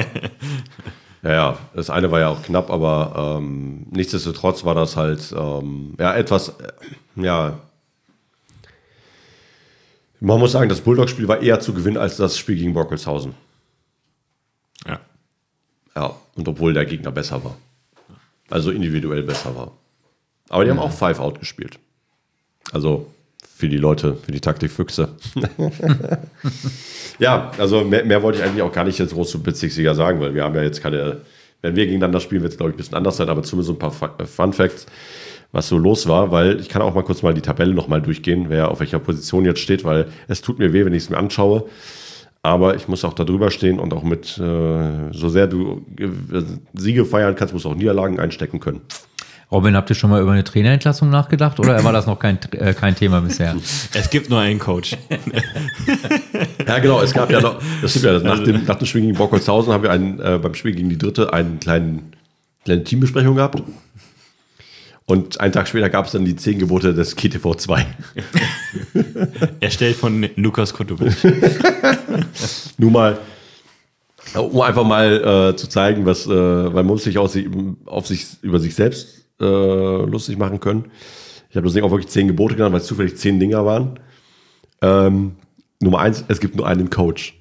[1.22, 1.58] Ja, ja.
[1.74, 6.50] Das eine war ja auch knapp, aber ähm, nichtsdestotrotz war das halt ähm, ja etwas,
[6.50, 6.72] äh,
[7.16, 7.58] ja,
[10.26, 13.34] Man muss sagen, das Bulldog-Spiel war eher zu gewinnen als das Spiel gegen Bockelshausen.
[14.84, 14.98] Ja.
[15.94, 17.56] Ja, und obwohl der Gegner besser war.
[18.50, 19.72] Also individuell besser war.
[20.48, 21.78] Aber die haben auch Five-Out gespielt.
[22.72, 23.06] Also
[23.56, 25.10] für die Leute, für die Taktikfüchse.
[27.20, 30.20] ja, also mehr, mehr wollte ich eigentlich auch gar nicht jetzt groß zu Bezirksliga sagen,
[30.20, 31.18] weil wir haben ja jetzt keine,
[31.62, 33.78] wenn wir gegeneinander spielen, wird es glaube ich ein bisschen anders sein, aber zumindest ein
[33.78, 34.86] paar Fu- Fun Facts,
[35.56, 38.46] was so los war, weil ich kann auch mal kurz mal die Tabelle nochmal durchgehen,
[38.48, 41.16] wer auf welcher Position jetzt steht, weil es tut mir weh, wenn ich es mir
[41.16, 41.64] anschaue.
[42.42, 46.42] Aber ich muss auch da drüber stehen und auch mit, äh, so sehr du äh,
[46.74, 48.82] Siege feiern kannst, musst du auch Niederlagen einstecken können.
[49.50, 52.74] Robin, habt ihr schon mal über eine Trainerentlassung nachgedacht oder war das noch kein, äh,
[52.74, 53.56] kein Thema bisher?
[53.94, 54.96] Es gibt nur einen Coach.
[56.66, 59.14] Ja, genau, es gab ja noch, das stimmt ja, nach dem, nach dem Spiel gegen
[59.14, 62.12] Bockelshausen haben wir einen, äh, beim Spiel gegen die Dritte einen kleinen,
[62.64, 63.62] kleine Teambesprechung gehabt.
[65.06, 67.86] Und einen Tag später gab es dann die zehn Gebote des KTV 2.
[69.60, 71.14] Erstellt von Lukas Kotovic.
[72.78, 73.18] Nur mal,
[74.34, 77.48] um einfach mal äh, zu zeigen, was, äh, weil man muss sich, sich
[77.86, 80.86] auf sich über sich selbst äh, lustig machen können.
[81.50, 84.00] Ich habe das Ding auch wirklich zehn Gebote genannt, weil es zufällig zehn Dinger waren.
[84.82, 85.36] Ähm,
[85.80, 87.38] Nummer eins, es gibt nur einen Coach.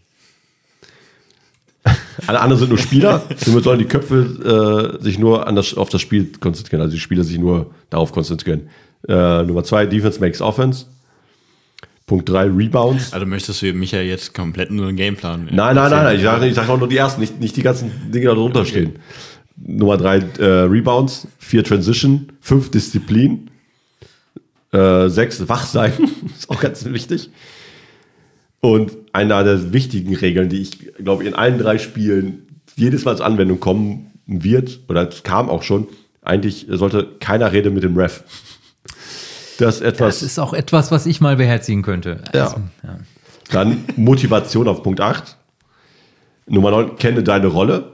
[2.27, 3.23] Alle anderen sind nur Spieler.
[3.37, 6.81] Somit sollen die Köpfe äh, sich nur an das, auf das Spiel konzentrieren.
[6.81, 8.69] Also die Spieler sich nur darauf konzentrieren.
[9.07, 10.85] Äh, Nummer zwei, Defense makes Offense.
[12.07, 13.13] Punkt drei, Rebounds.
[13.13, 15.45] Also möchtest du mich ja jetzt komplett nur einen Gameplan.
[15.51, 16.15] Nein, nein, nein, nein.
[16.17, 18.33] Ich sage ich sag auch nur die ersten, nicht, nicht die ganzen Dinge, die da
[18.35, 18.99] drunter stehen.
[19.57, 21.27] Nummer drei, äh, Rebounds.
[21.39, 22.31] Vier, Transition.
[22.41, 23.49] Fünf, Disziplin.
[24.71, 25.93] Äh, sechs, wach sein.
[26.37, 27.29] ist auch ganz wichtig.
[28.59, 33.25] Und eine der wichtigen Regeln, die ich glaube, in allen drei Spielen jedes Mal zur
[33.25, 35.87] Anwendung kommen wird, oder es kam auch schon,
[36.21, 38.23] eigentlich sollte keiner reden mit dem Ref.
[39.57, 40.19] Das ist etwas.
[40.19, 42.21] Das ist auch etwas, was ich mal beherzigen könnte.
[42.33, 42.43] Ja.
[42.43, 42.97] Also, ja.
[43.51, 45.37] Dann Motivation auf Punkt 8.
[46.47, 47.93] Nummer 9, kenne deine Rolle.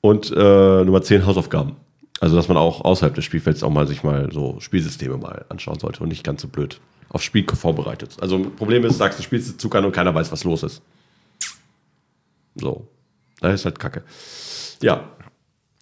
[0.00, 1.76] Und äh, Nummer 10, Hausaufgaben.
[2.20, 5.78] Also, dass man auch außerhalb des Spielfelds auch mal sich mal so Spielsysteme mal anschauen
[5.78, 8.16] sollte und nicht ganz so blöd aufs Spiel vorbereitet.
[8.20, 10.82] Also, Problem ist, sagst du, spielst du Zucker und keiner weiß, was los ist.
[12.54, 12.88] So.
[13.40, 14.02] Das ist halt kacke.
[14.82, 15.10] Ja.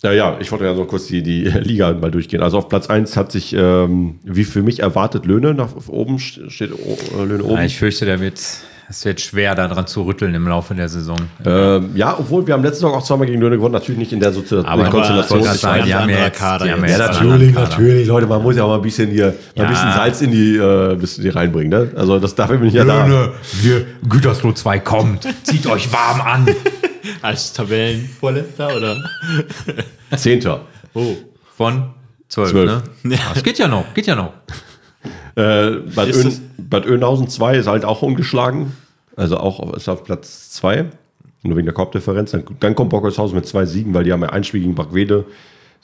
[0.02, 2.42] Ja, ja, ich wollte ja so kurz die, die Liga mal durchgehen.
[2.42, 6.72] Also auf Platz 1 hat sich, ähm, wie für mich erwartet, Löhne nach oben, steht
[6.72, 7.54] äh, Löhne oben.
[7.54, 8.40] Ja, ich fürchte, da wird,
[8.88, 11.16] es wird schwer, daran zu rütteln im Laufe der Saison.
[11.44, 14.20] Ähm, ja, obwohl wir haben letzte Saison auch zweimal gegen Löhne gewonnen, natürlich nicht in
[14.20, 15.40] der Sozi- Aber- Konstellation.
[15.40, 15.84] aber- weiß.
[15.84, 17.68] die haben ja jetzt- Kader die haben ja natürlich, Kader.
[17.68, 19.64] natürlich, Leute, man muss ja auch mal ein bisschen hier, Ja.
[19.64, 21.90] ein bisschen Salz in die, äh, bisschen die reinbringen, ne?
[21.96, 23.06] Also das dafür bin ich ja da.
[23.06, 25.26] Löhne, wir, Gütersloh 2 kommt.
[25.44, 26.46] Zieht euch warm an.
[27.22, 28.96] Als Tabellenvorletzter oder?
[30.16, 30.60] Zehnter.
[30.94, 31.14] Oh.
[31.56, 31.90] Von
[32.28, 32.82] 12, Zwölf.
[33.02, 33.12] ne?
[33.14, 34.32] Ja, es geht ja noch, geht ja noch.
[35.36, 38.72] Äh, Bad, Ist das- Bad Oeynhausen 2 ist halt auch ungeschlagen.
[39.16, 40.86] Also auch auf, ist auf Platz 2.
[41.42, 42.30] Nur wegen der Korbdifferenz.
[42.30, 45.24] Dann, dann kommt Bockelshausen mit zwei Siegen, weil die haben ja ein Spiel gegen Brackwede.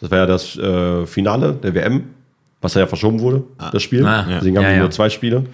[0.01, 2.05] Das war ja das äh, Finale der WM,
[2.63, 4.07] was ja verschoben wurde, das Spiel.
[4.07, 4.37] Ah, ja.
[4.39, 4.81] Deswegen haben Ja, die ja.
[4.83, 5.45] nur zwei Spiele.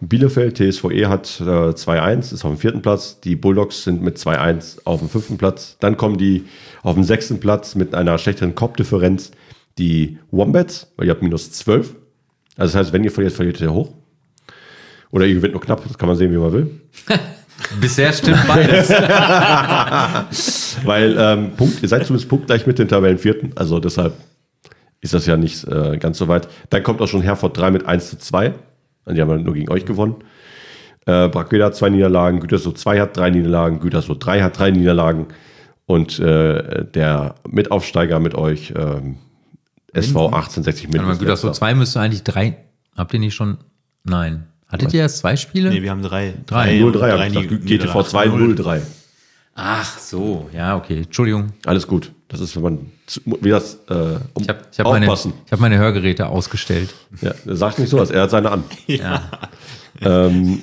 [0.00, 3.20] Bielefeld, TSVE hat äh, 2-1, ist auf dem vierten Platz.
[3.20, 5.76] Die Bulldogs sind mit 2-1 auf dem fünften Platz.
[5.80, 6.44] Dann kommen die
[6.82, 9.30] auf dem sechsten Platz mit einer schlechteren Korbdifferenz.
[9.78, 11.94] Die Wombats, weil ihr habt minus 12.
[12.56, 13.90] Also das heißt, wenn ihr verliert, verliert ihr hoch.
[15.10, 16.80] Oder ihr gewinnt nur knapp, das kann man sehen, wie man will.
[17.80, 18.90] Bisher stimmt beides.
[20.84, 23.52] Weil ähm, Punkt, ihr seid zumindest punktgleich mit den Tabellenvierten.
[23.56, 24.14] Also deshalb
[25.00, 26.48] ist das ja nicht äh, ganz so weit.
[26.70, 28.54] Dann kommt auch schon Herford 3 mit 1 zu 2.
[29.10, 30.16] Die haben nur gegen euch gewonnen.
[31.06, 35.26] Äh, Brackweda hat zwei Niederlagen, Gütersloh 2 hat drei Niederlagen, Gütersloh 3 hat drei Niederlagen.
[35.86, 39.18] Und äh, der Mitaufsteiger mit euch, ähm,
[39.94, 40.96] SV 1860 mit.
[40.96, 42.56] Warte mal, Gütersloh 2 müsste eigentlich drei.
[42.96, 43.58] Habt ihr nicht schon?
[44.04, 44.44] Nein.
[44.68, 45.70] Hattet ihr erst zwei Spiele?
[45.70, 46.34] Nee, wir haben drei.
[46.46, 46.78] Drei.
[46.78, 47.66] 0-3 habe ich Nieder- gesagt.
[47.66, 48.54] GTV 2 Niederlagen.
[48.54, 48.80] 0-3.
[49.56, 51.02] Ach so, ja, okay.
[51.04, 51.52] Entschuldigung.
[51.64, 52.10] Alles gut.
[52.26, 52.78] Das ist, wenn man,
[53.40, 53.94] wie das, äh,
[54.34, 55.32] um, Ich habe ich hab meine, aufpassen.
[55.46, 56.92] ich hab meine Hörgeräte ausgestellt.
[57.20, 58.64] Ja, sagt nicht so was, er hat seine an.
[58.88, 59.22] Ja.
[60.00, 60.60] Ähm,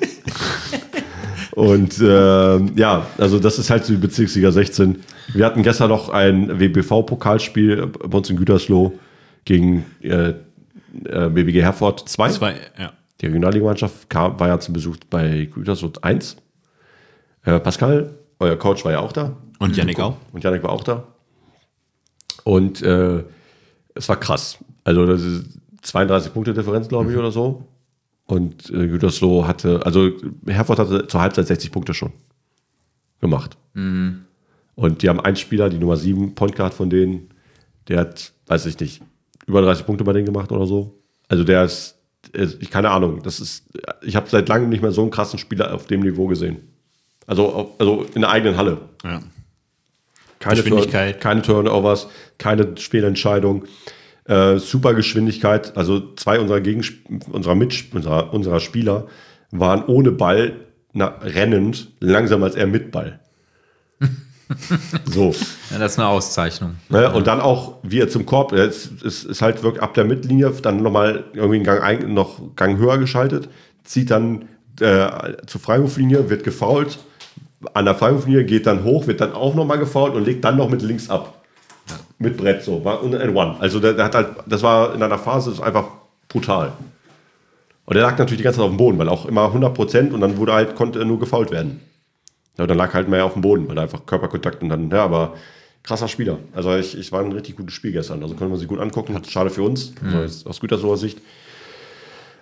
[1.55, 5.01] und ähm, ja, also das ist halt so die Bezirksliga 16.
[5.33, 8.93] Wir hatten gestern noch ein WBV-Pokalspiel bei uns in Gütersloh
[9.45, 10.33] gegen äh,
[11.05, 12.29] äh, BBG Herford 2.
[12.29, 12.93] Zwei, ja.
[13.19, 16.37] Die Regionalligamannschaft kam, war ja zum Besuch bei Gütersloh 1.
[17.43, 19.37] Äh, Pascal, euer Coach, war ja auch da.
[19.59, 20.17] Und Yannick auch.
[20.31, 21.07] Und Janik war auch da.
[22.43, 23.23] Und äh,
[23.93, 24.57] es war krass.
[24.83, 27.67] Also das ist 32 Punkte Differenz, glaube ich, oder so.
[28.25, 30.11] Und äh, Gütersloh hatte, also
[30.47, 32.11] Herford hatte zur Halbzeit 60 Punkte schon
[33.19, 33.57] gemacht.
[34.75, 37.29] Und die haben einen Spieler, die Nummer 7, Point Guard von denen,
[37.87, 39.01] der hat, weiß ich nicht,
[39.47, 41.01] über 30 Punkte bei denen gemacht oder so.
[41.27, 42.01] Also der ist
[42.33, 43.65] äh, ich keine Ahnung, das ist,
[44.01, 46.57] ich habe seit langem nicht mehr so einen krassen Spieler auf dem Niveau gesehen.
[47.27, 48.77] Also, also in der eigenen Halle.
[49.03, 49.21] Ja.
[50.39, 51.13] Keine, Geschwindigkeit.
[51.13, 53.65] Turn, keine Turnovers, keine Fehlentscheidung.
[54.25, 55.77] Äh, super Geschwindigkeit.
[55.77, 56.93] Also zwei unserer, Gegensp
[57.31, 57.55] unserer,
[57.93, 59.07] unserer, unserer Spieler
[59.51, 60.53] waren ohne Ball
[60.93, 63.19] na, rennend langsamer als er mit Ball.
[65.05, 65.33] so.
[65.69, 66.75] Ja, das ist eine Auszeichnung.
[66.89, 67.11] Ne?
[67.11, 70.51] Und dann auch, wie er zum Korb, es ist, ist halt wirklich ab der Mittellinie
[70.61, 73.49] dann nochmal irgendwie einen Gang, ein, noch Gang höher geschaltet,
[73.83, 74.45] zieht dann
[74.79, 75.07] äh,
[75.47, 76.99] zur Freiwurflinie, wird gefoult,
[77.73, 80.69] an der Freiwurflinie geht dann hoch, wird dann auch nochmal gefoult und legt dann noch
[80.69, 81.41] mit links ab.
[82.17, 83.55] Mit Brett so, war und ein One.
[83.59, 85.85] Also der, der hat halt, das war in einer Phase, das ist einfach
[86.29, 86.71] brutal.
[87.85, 90.13] Und er lag natürlich die ganze Zeit auf dem Boden, weil auch immer 100 Prozent
[90.13, 91.81] und dann wurde halt, konnte er nur gefault werden.
[92.61, 95.33] Ja, dann lag halt mehr auf dem Boden, weil einfach Körperkontakt und dann, ja, aber
[95.81, 96.37] krasser Spieler.
[96.53, 98.21] Also ich, ich war ein richtig gutes Spiel gestern.
[98.21, 99.19] Also konnte man sich gut angucken.
[99.27, 101.19] Schade für uns, also jetzt aus Gütersloher Sicht.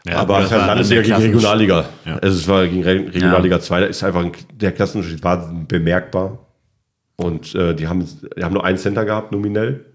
[0.05, 1.89] Ja, aber es ist war Landesliga gegen Regionalliga.
[2.03, 2.17] Ja.
[2.17, 6.45] Also es war gegen Re Regionalliga 2, da ist einfach ein, der Klassenunterschied war bemerkbar.
[7.15, 8.05] Und äh, die, haben,
[8.37, 9.85] die haben nur einen Center gehabt, nominell.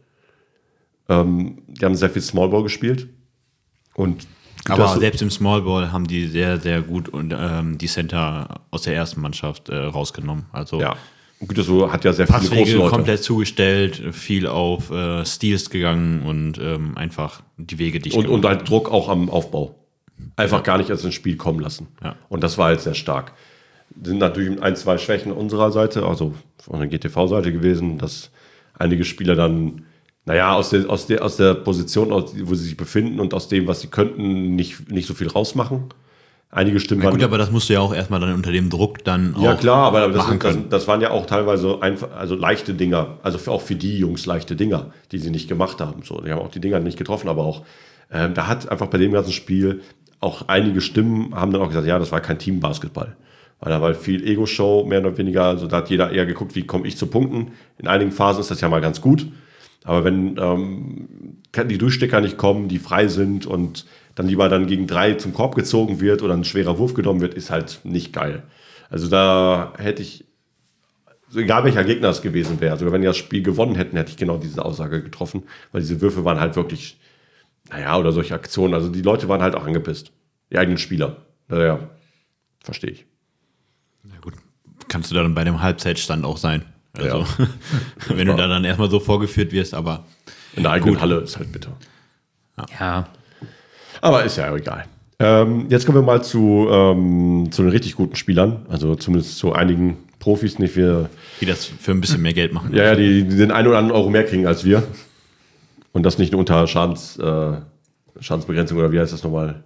[1.10, 3.08] Ähm, die haben sehr viel Smallball gespielt.
[3.92, 4.26] Und
[4.68, 8.82] Aber selbst im Small Ball haben die sehr, sehr gut und ähm, die Center aus
[8.82, 10.46] der ersten Mannschaft äh, rausgenommen.
[10.52, 10.96] Also ja,
[11.38, 12.90] Und Gütersloh hat ja sehr viele große Passwege Leute.
[12.90, 18.44] komplett zugestellt, viel auf äh, Steals gegangen und ähm, einfach die Wege dicht Und, und
[18.44, 19.74] halt Druck auch am Aufbau.
[20.36, 21.88] Einfach gar nicht erst ins Spiel kommen lassen.
[22.02, 22.16] Ja.
[22.28, 23.32] Und das war halt sehr stark.
[24.02, 28.30] Sind natürlich ein, zwei Schwächen unserer Seite, also von der GTV-Seite gewesen, dass
[28.78, 29.82] einige Spieler dann,
[30.26, 33.48] naja, aus der, aus der, aus der Position, aus, wo sie sich befinden und aus
[33.48, 35.84] dem, was sie könnten, nicht, nicht so viel rausmachen.
[36.50, 37.16] Einige Stimmen Ja, waren.
[37.16, 39.86] gut, aber das musst du ja auch erstmal dann unter dem Druck dann Ja, klar,
[39.86, 43.50] aber das, sind, das, das waren ja auch teilweise einfach, also leichte Dinger, also für,
[43.50, 46.02] auch für die Jungs leichte Dinger, die sie nicht gemacht haben.
[46.04, 47.62] So, die haben auch die Dinger nicht getroffen, aber auch,
[48.12, 49.82] ähm, da hat einfach bei dem ganzen Spiel
[50.20, 53.16] auch einige Stimmen haben dann auch gesagt, ja, das war kein Teambasketball.
[53.60, 55.44] Weil da war viel Ego-Show, mehr oder weniger.
[55.44, 57.52] Also da hat jeder eher geguckt, wie komme ich zu Punkten.
[57.78, 59.26] In einigen Phasen ist das ja mal ganz gut.
[59.84, 61.08] Aber wenn ähm,
[61.54, 65.54] die Durchstecker nicht kommen, die frei sind und dann lieber dann gegen drei zum Korb
[65.54, 68.42] gezogen wird oder ein schwerer Wurf genommen wird, ist halt nicht geil.
[68.88, 70.24] Also da hätte ich,
[71.34, 74.16] egal welcher Gegner es gewesen wäre, sogar wenn die das Spiel gewonnen hätten, hätte ich
[74.16, 76.98] genau diese Aussage getroffen, weil diese Würfe waren halt wirklich,
[77.70, 78.72] naja, oder solche Aktionen.
[78.72, 80.12] Also die Leute waren halt auch angepisst.
[80.50, 81.26] Die eigenen Spieler.
[81.48, 81.90] Naja,
[82.60, 83.06] verstehe ich.
[84.04, 84.34] Ja, gut.
[84.88, 86.64] Kannst du dann bei dem Halbzeitstand auch sein.
[86.96, 87.48] Also, Ja.
[88.16, 90.04] wenn du da dann erstmal so vorgeführt wirst, aber
[90.56, 91.72] In der eigenen Halle ist halt bitter.
[92.78, 93.08] Ja.
[94.00, 94.84] Aber ist ja egal.
[95.18, 99.52] Ähm, jetzt kommen wir mal zu, ähm, zu den richtig guten Spielern, also zumindest zu
[99.52, 101.08] einigen Profis, nicht wir.
[101.40, 102.74] die das für ein bisschen mehr Geld machen.
[102.74, 104.82] Ja, ja, die, die den einen oder anderen Euro mehr kriegen als wir.
[105.92, 107.52] Und das nicht nur unter Schadens, äh,
[108.20, 109.62] Schadensbegrenzung oder wie heißt das nochmal?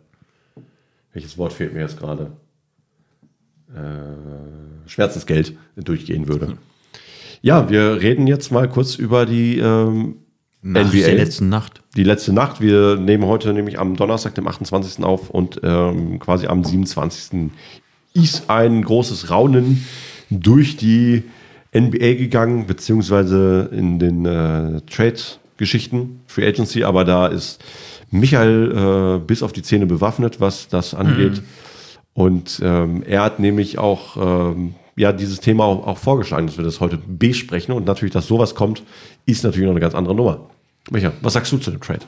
[1.12, 2.32] Welches Wort fehlt mir jetzt gerade?
[3.74, 6.56] Äh, Schmerzensgeld durchgehen würde.
[7.40, 10.16] Ja, wir reden jetzt mal kurz über die ähm,
[10.62, 11.06] Nach NBA.
[11.06, 11.82] der letzten Nacht.
[11.96, 12.60] die letzte Nacht.
[12.60, 15.04] Wir nehmen heute nämlich am Donnerstag, dem 28.
[15.04, 17.50] auf und ähm, quasi am 27.
[18.14, 19.86] ist ein großes Raunen
[20.30, 21.22] durch die
[21.74, 27.62] NBA gegangen, beziehungsweise in den äh, Trade-Geschichten, Free Agency, aber da ist
[28.10, 31.42] Michael äh, bis auf die Zähne bewaffnet, was das angeht.
[32.14, 34.16] Und ähm, er hat nämlich auch
[34.50, 37.74] ähm, ja, dieses Thema auch, auch vorgeschlagen, dass wir das heute besprechen.
[37.74, 38.82] Und natürlich, dass sowas kommt,
[39.26, 40.50] ist natürlich noch eine ganz andere Nummer.
[40.90, 42.00] Micha, was sagst du zu dem Trade?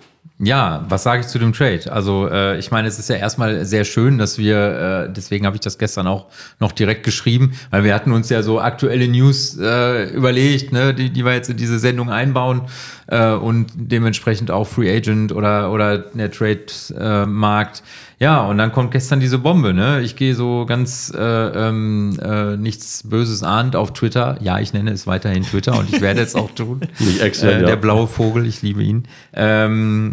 [0.43, 1.93] Ja, was sage ich zu dem Trade?
[1.93, 5.57] Also äh, ich meine, es ist ja erstmal sehr schön, dass wir, äh, deswegen habe
[5.57, 6.29] ich das gestern auch
[6.61, 11.11] noch direkt geschrieben, weil wir hatten uns ja so aktuelle News äh, überlegt, ne, die,
[11.11, 12.63] die wir jetzt in diese Sendung einbauen
[13.09, 17.83] äh, und dementsprechend auch Free Agent oder, oder der Trade-Markt.
[18.19, 20.01] ja, und dann kommt gestern diese Bombe, ne?
[20.01, 24.39] Ich gehe so ganz äh, ähm, äh, nichts Böses ahnt auf Twitter.
[24.41, 26.81] Ja, ich nenne es weiterhin Twitter und ich werde es auch tun.
[26.99, 27.67] Nicht extern, äh.
[27.67, 29.05] Der blaue Vogel, ich liebe ihn.
[29.35, 30.10] Ähm, äh,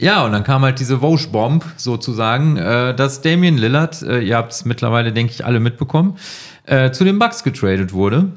[0.00, 4.52] ja, und dann kam halt diese Vosch-Bomb sozusagen, äh, dass Damian Lillard, äh, ihr habt
[4.52, 6.16] es mittlerweile, denke ich, alle mitbekommen,
[6.66, 8.28] äh, zu den Bucks getradet wurde.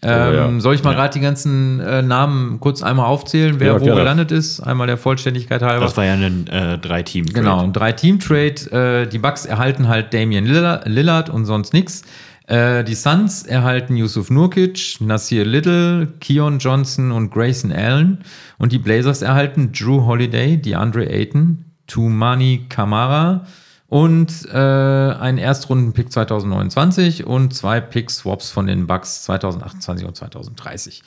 [0.00, 0.60] Ähm, ja.
[0.60, 4.30] Soll ich mal gerade die ganzen äh, Namen kurz einmal aufzählen, wer Ja, wo gelandet
[4.30, 4.60] ist?
[4.60, 5.86] Einmal der Vollständigkeit halber.
[5.86, 7.26] Das war ja ein äh, Drei-Team.
[7.26, 9.02] Genau, ein Drei-Team-Trade.
[9.02, 12.02] Äh, die Bucks erhalten halt Damian Lillard, Lillard und sonst nix.
[12.48, 18.24] Äh, die Suns erhalten Yusuf Nurkic, Nasir Little, Keon Johnson und Grayson Allen.
[18.56, 23.44] Und die Blazers erhalten Drew Holiday, DeAndre Ayton, Tumani Kamara
[23.88, 31.02] und äh, einen Erstrunden-Pick 2029 und zwei Pick-Swaps von den Bucks 2028 und 2030.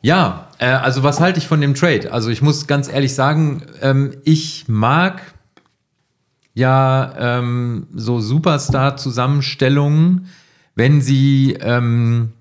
[0.00, 2.12] Ja, äh, also was halte ich von dem Trade?
[2.12, 5.22] Also ich muss ganz ehrlich sagen, ähm, ich mag
[6.54, 10.28] ja ähm, so Superstar-Zusammenstellungen,
[10.74, 12.32] wenn sie, ähm,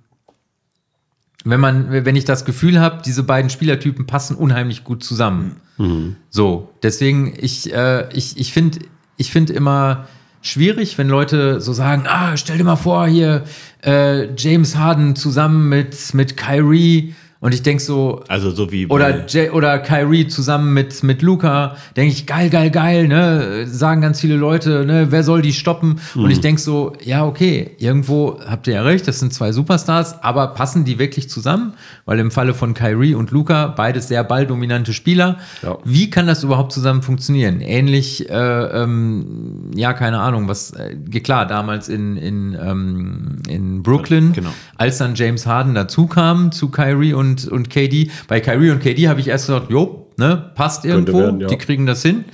[1.43, 5.57] wenn man, wenn ich das Gefühl habe, diese beiden Spielertypen passen unheimlich gut zusammen.
[6.29, 8.79] So, deswegen, ich, äh, ich, ich finde
[9.17, 10.07] ich find immer
[10.41, 13.43] schwierig, wenn Leute so sagen, ah, stell dir mal vor, hier
[13.83, 19.25] äh, James Harden zusammen mit, mit Kyrie und ich denke so, Also so wie oder,
[19.27, 23.65] Jay, oder Kyrie zusammen mit, mit Luca, denke ich, geil, geil, geil, ne?
[23.67, 25.99] Sagen ganz viele Leute, ne, wer soll die stoppen?
[26.15, 30.23] Und ich denke so, ja, okay, irgendwo habt ihr ja recht, das sind zwei Superstars,
[30.23, 31.73] aber passen die wirklich zusammen?
[32.05, 35.77] Weil im Falle von Kyrie und Luca, beides sehr balldominante Spieler, Ja.
[35.83, 37.59] wie kann das überhaupt zusammen funktionieren?
[37.61, 44.33] Ähnlich, äh, ähm, ja, keine Ahnung, was, äh, klar, damals in, in, ähm, in Brooklyn,
[44.33, 44.49] Genau.
[44.77, 48.11] als dann James Harden dazu kam zu Kyrie und, und KD.
[48.27, 51.47] Bei Kyrie und KD habe ich erst gesagt, jo, ne, passt irgendwo, werden, ja.
[51.47, 52.25] die kriegen das hin.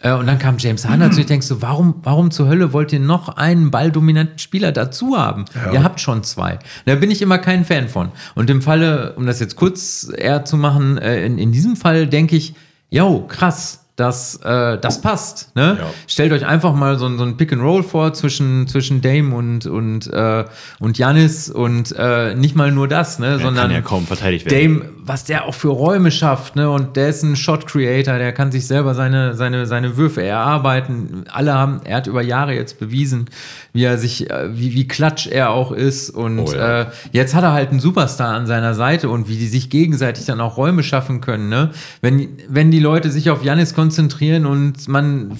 [0.00, 1.20] Äh, Und dann kam James Harden dazu.
[1.20, 5.44] Ich denke so, warum, warum zur Hölle wollt ihr noch einen balldominanten Spieler dazu haben?
[5.72, 6.58] Ihr habt schon zwei.
[6.86, 8.10] Da bin ich immer kein Fan von.
[8.34, 12.06] Und im Falle, um das jetzt kurz eher zu machen, äh, in, in diesem Fall
[12.06, 12.54] denke ich,
[12.90, 13.81] jo, krass.
[13.96, 15.54] Das, äh, das passt.
[15.54, 15.76] Ne?
[15.78, 15.86] Ja.
[16.08, 19.34] Stellt euch einfach mal so, ein- so ein Pick and Roll vor zwischen, zwischen Dame
[19.36, 20.44] und, und, äh,
[20.80, 23.28] und Janis und äh, nicht mal nur das, ne?
[23.30, 24.78] der sondern kann ja kaum verteidigt werden.
[24.80, 26.70] Dame, was der auch für Räume schafft, ne?
[26.70, 31.24] Und der ist ein Shot Creator, der kann sich selber seine, seine, seine Würfe erarbeiten.
[31.30, 33.26] Alle haben, er hat über Jahre jetzt bewiesen,
[33.72, 36.08] wie er sich, äh, wie, wie klatsch er auch ist.
[36.10, 36.82] Und Oh ja.
[36.82, 40.24] äh, jetzt hat er halt einen Superstar an seiner Seite und wie die sich gegenseitig
[40.24, 41.70] dann auch Räume schaffen können, ne?
[42.00, 45.36] Wenn, wenn die Leute sich auf Janis konzentrieren und man,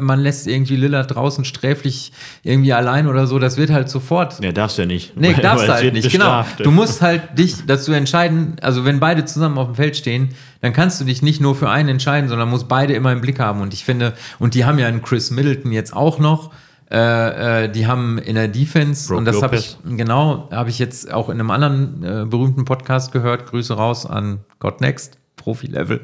[0.00, 4.52] man lässt irgendwie Lillard draußen sträflich irgendwie allein oder so, das wird halt sofort Ja,
[4.52, 5.16] darfst du ja nicht.
[5.16, 6.24] Nee, Weil- darfst du halt nicht, genau.
[6.24, 6.64] bestraft.
[6.64, 10.72] Du musst halt dich dazu entscheiden, also wenn beide zusammen auf dem Feld stehen, dann
[10.72, 13.60] kannst du dich nicht nur für einen entscheiden, sondern musst beide immer im Blick haben.
[13.60, 16.52] Und ich finde, und die haben ja einen Chris Middleton jetzt auch noch,
[16.90, 20.78] äh, äh, die haben in der Defense, Brook und das habe ich, genau, habe ich
[20.78, 26.02] jetzt auch in einem anderen äh, berühmten Podcast gehört, Grüße raus an God Next, Profi-Level,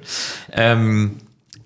[0.52, 1.12] ähm,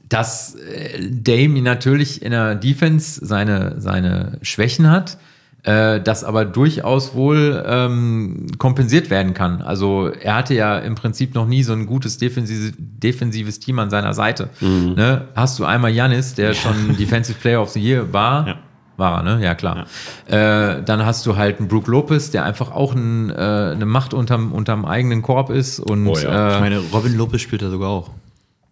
[0.08, 5.18] dass äh, Dame natürlich in der Defense seine, seine Schwächen hat,
[5.62, 9.62] äh, das aber durchaus wohl ähm, kompensiert werden kann.
[9.62, 13.88] Also er hatte ja im Prinzip noch nie so ein gutes defensives, defensives Team an
[13.88, 14.50] seiner Seite.
[14.60, 15.28] Ne?
[15.34, 18.56] Hast du einmal Janis, der schon Defensive Player of the Year war, Ja.
[18.98, 19.42] war er, ne?
[19.42, 19.86] Ja, klar.
[20.26, 23.32] Äh, dann hast du halt einen Brook Lopez, der einfach auch ein, äh,
[23.72, 25.80] eine Macht unterm, unterm eigenen Korb ist.
[25.80, 26.50] Und Oh ja.
[26.50, 28.10] Ich äh, meine, Robin Lopez spielt da sogar auch.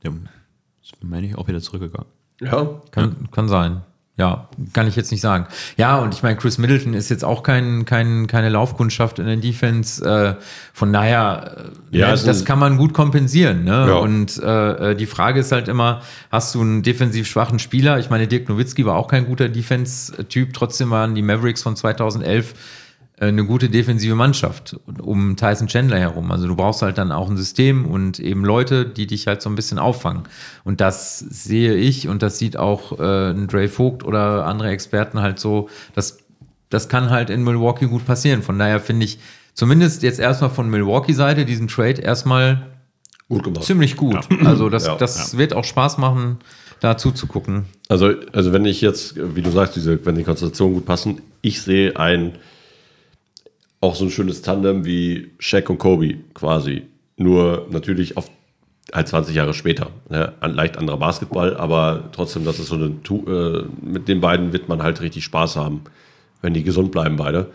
[0.02, 0.12] Ist,
[1.00, 2.08] meine ich, auch wieder zurückgegangen.
[2.40, 2.80] Ja.
[2.90, 3.82] Kann, kann sein.
[4.18, 5.46] Ja, kann ich jetzt nicht sagen.
[5.78, 9.36] Ja, und ich meine, Chris Middleton ist jetzt auch kein, kein, keine Laufkundschaft in der
[9.36, 10.04] Defense.
[10.04, 10.34] Äh,
[10.74, 13.64] von daher, äh, Ja, ne, das kann man gut kompensieren.
[13.64, 13.86] Ne?
[13.88, 13.94] Ja.
[13.94, 17.98] Und äh, äh, die Frage ist halt immer, hast du einen defensiv schwachen Spieler?
[17.98, 20.52] Ich meine, Dirk Nowitzki war auch kein guter Defense-Typ.
[20.52, 22.54] Trotzdem waren die Mavericks von 2011 äh,
[23.28, 26.30] eine gute defensive Mannschaft um Tyson Chandler herum.
[26.32, 29.48] Also du brauchst halt dann auch ein System und eben Leute, die dich halt so
[29.50, 30.24] ein bisschen auffangen.
[30.64, 35.20] Und das sehe ich und das sieht auch äh, ein Dre Vogt oder andere Experten
[35.20, 36.18] halt so, das,
[36.68, 38.42] das kann halt in Milwaukee gut passieren.
[38.42, 39.18] Von daher finde ich
[39.54, 42.66] zumindest jetzt erstmal von Milwaukee-Seite diesen Trade erstmal
[43.28, 43.62] Gut gemacht.
[43.64, 44.18] ziemlich gut.
[44.44, 44.96] Also das, Ja.
[44.96, 46.38] das wird auch Spaß machen,
[46.80, 47.66] da zuzugucken.
[47.88, 51.62] Also, also wenn ich jetzt, wie du sagst, diese, wenn die Konstellationen gut passen, ich
[51.62, 52.32] sehe ein
[53.82, 56.84] auch so ein schönes Tandem wie Shaq und Kobe quasi.
[57.16, 58.30] Nur natürlich auf
[58.92, 59.90] halt 20 Jahre später.
[60.08, 60.32] Ne?
[60.40, 64.82] Leicht anderer Basketball, aber trotzdem, das ist so eine äh, mit den beiden wird man
[64.82, 65.82] halt richtig Spaß haben,
[66.40, 67.50] wenn die gesund bleiben beide.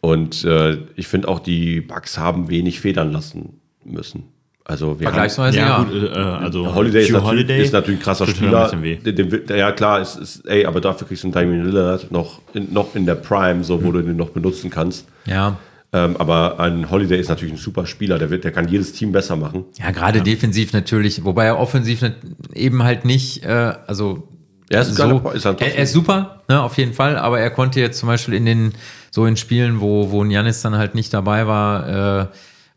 [0.00, 4.24] Und äh, ich finde auch, die Bucks haben wenig federn lassen müssen.
[4.70, 5.66] Also wir haben, Vergleichsweise ja.
[5.66, 8.70] Ja, gut, äh, also Holiday ist natürlich, Holiday ist natürlich ein krasser ein Spieler.
[8.82, 12.70] will- ja klar, ist, ist, ey, aber dafür kriegst du einen Damian Lillard noch in,
[12.70, 15.06] noch in der Prime, so wo du den noch benutzen kannst.
[15.24, 15.56] Ja.
[15.94, 19.10] Ähm, aber ein Holiday ist natürlich ein super Spieler, der, wird, der kann jedes Team
[19.10, 19.64] besser machen.
[19.78, 22.04] Ja, gerade defensiv natürlich, wobei er offensiv
[22.52, 24.28] eben halt nicht, äh, also
[24.68, 27.40] Er ist ein so, ist halt er, er ist super, ne, auf jeden Fall, aber
[27.40, 28.72] er konnte jetzt zum Beispiel in den,
[29.10, 32.26] so in Spielen, wo, wo ein Janis dann halt nicht dabei war, äh,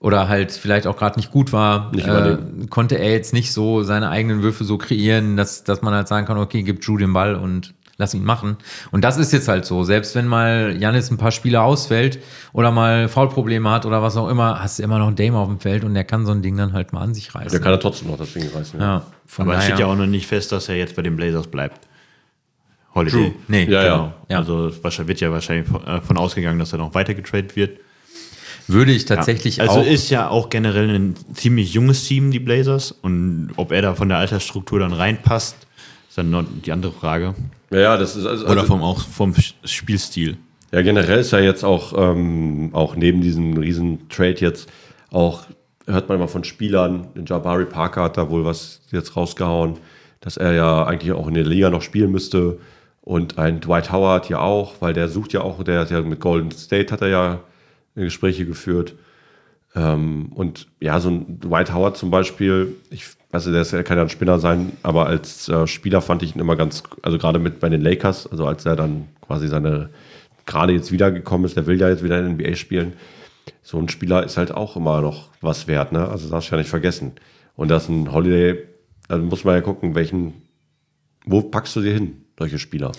[0.02, 2.38] oder halt vielleicht auch gerade nicht gut war, Nicht äh,
[2.70, 6.26] konnte er jetzt nicht so seine eigenen Würfe so kreieren, dass, dass man halt sagen
[6.26, 8.58] kann, okay, gib Drew den Ball und lass ihn machen.
[8.90, 9.84] Und das ist jetzt halt so.
[9.84, 12.18] Selbst wenn mal Janis ein paar Spiele ausfällt
[12.52, 15.48] oder mal Foulprobleme hat oder was auch immer, hast du immer noch einen Dame auf
[15.48, 17.52] dem Feld und der kann so ein Ding dann halt mal an sich reißen.
[17.52, 18.80] Der kann er trotzdem noch das Ding reißen.
[18.80, 18.86] Ja.
[18.86, 21.16] ja, von Aber es steht ja auch noch nicht fest, dass er jetzt bei den
[21.16, 21.88] Blazers bleibt.
[22.96, 23.12] Holiday.
[23.12, 23.34] True.
[23.48, 23.84] Nee, Ja, ja.
[23.84, 24.14] Genau.
[24.30, 24.38] Ja.
[24.40, 27.80] Also wahrscheinlich wird ja wahrscheinlich von, äh, von ausgegangen, dass er noch weiter getradet wird.
[28.68, 29.86] Würde ich tatsächlich also auch.
[29.86, 32.92] ist ja auch generell ein ziemlich junges Team, die Blazers.
[32.92, 35.56] Und ob er da von der Altersstruktur dann reinpasst,
[36.08, 37.36] ist dann noch die andere Frage.
[37.72, 39.34] Ja, ja, das ist also, Oder also, vom, auch vom
[39.64, 40.38] Spielstil.
[40.72, 44.70] ja, generell ist ja jetzt auch, ähm, auch neben diesem riesen Trade jetzt
[45.12, 45.44] auch,
[45.88, 49.78] hört man immer von Spielern, den Jabari Parker hat da wohl was jetzt rausgehauen,
[50.20, 52.60] dass er ja eigentlich auch in der Liga noch spielen müsste.
[53.02, 56.20] Und ein Dwight Howard ja auch, weil der sucht ja auch, der hat ja mit
[56.20, 57.40] Golden State hat er ja
[57.96, 58.96] Gespräche geführt.
[59.76, 63.98] Ähm, und ja, so ein Dwight Howard zum Beispiel, ich weiß nicht, der ist kann
[63.98, 67.40] ja ein Spinner sein, aber als äh, Spieler fand ich ihn immer ganz, also gerade
[67.40, 69.90] mit bei den Lakers, also als er dann quasi seine,
[70.46, 72.94] gerade jetzt wiedergekommen ist, der will ja jetzt wieder in der NBA spielen.
[73.64, 76.08] So ein Spieler ist halt auch immer noch was wert, ne?
[76.08, 77.14] Also das darfst du ja nicht vergessen.
[77.56, 78.64] Und das ist ein Holiday,
[79.08, 80.34] also muss man ja gucken, welchen,
[81.26, 82.92] wo packst du dir hin, solche Spieler?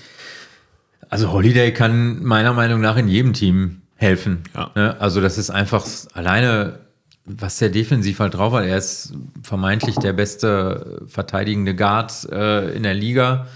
[1.11, 4.43] Also Holiday kann meiner Meinung nach in jedem Team helfen.
[4.55, 4.71] Ja.
[4.75, 5.01] Ne?
[5.01, 6.81] Also das ist einfach alleine,
[7.25, 8.65] was der defensiv halt drauf hat.
[8.65, 13.47] Er ist vermeintlich der beste verteidigende Guard äh, in der Liga.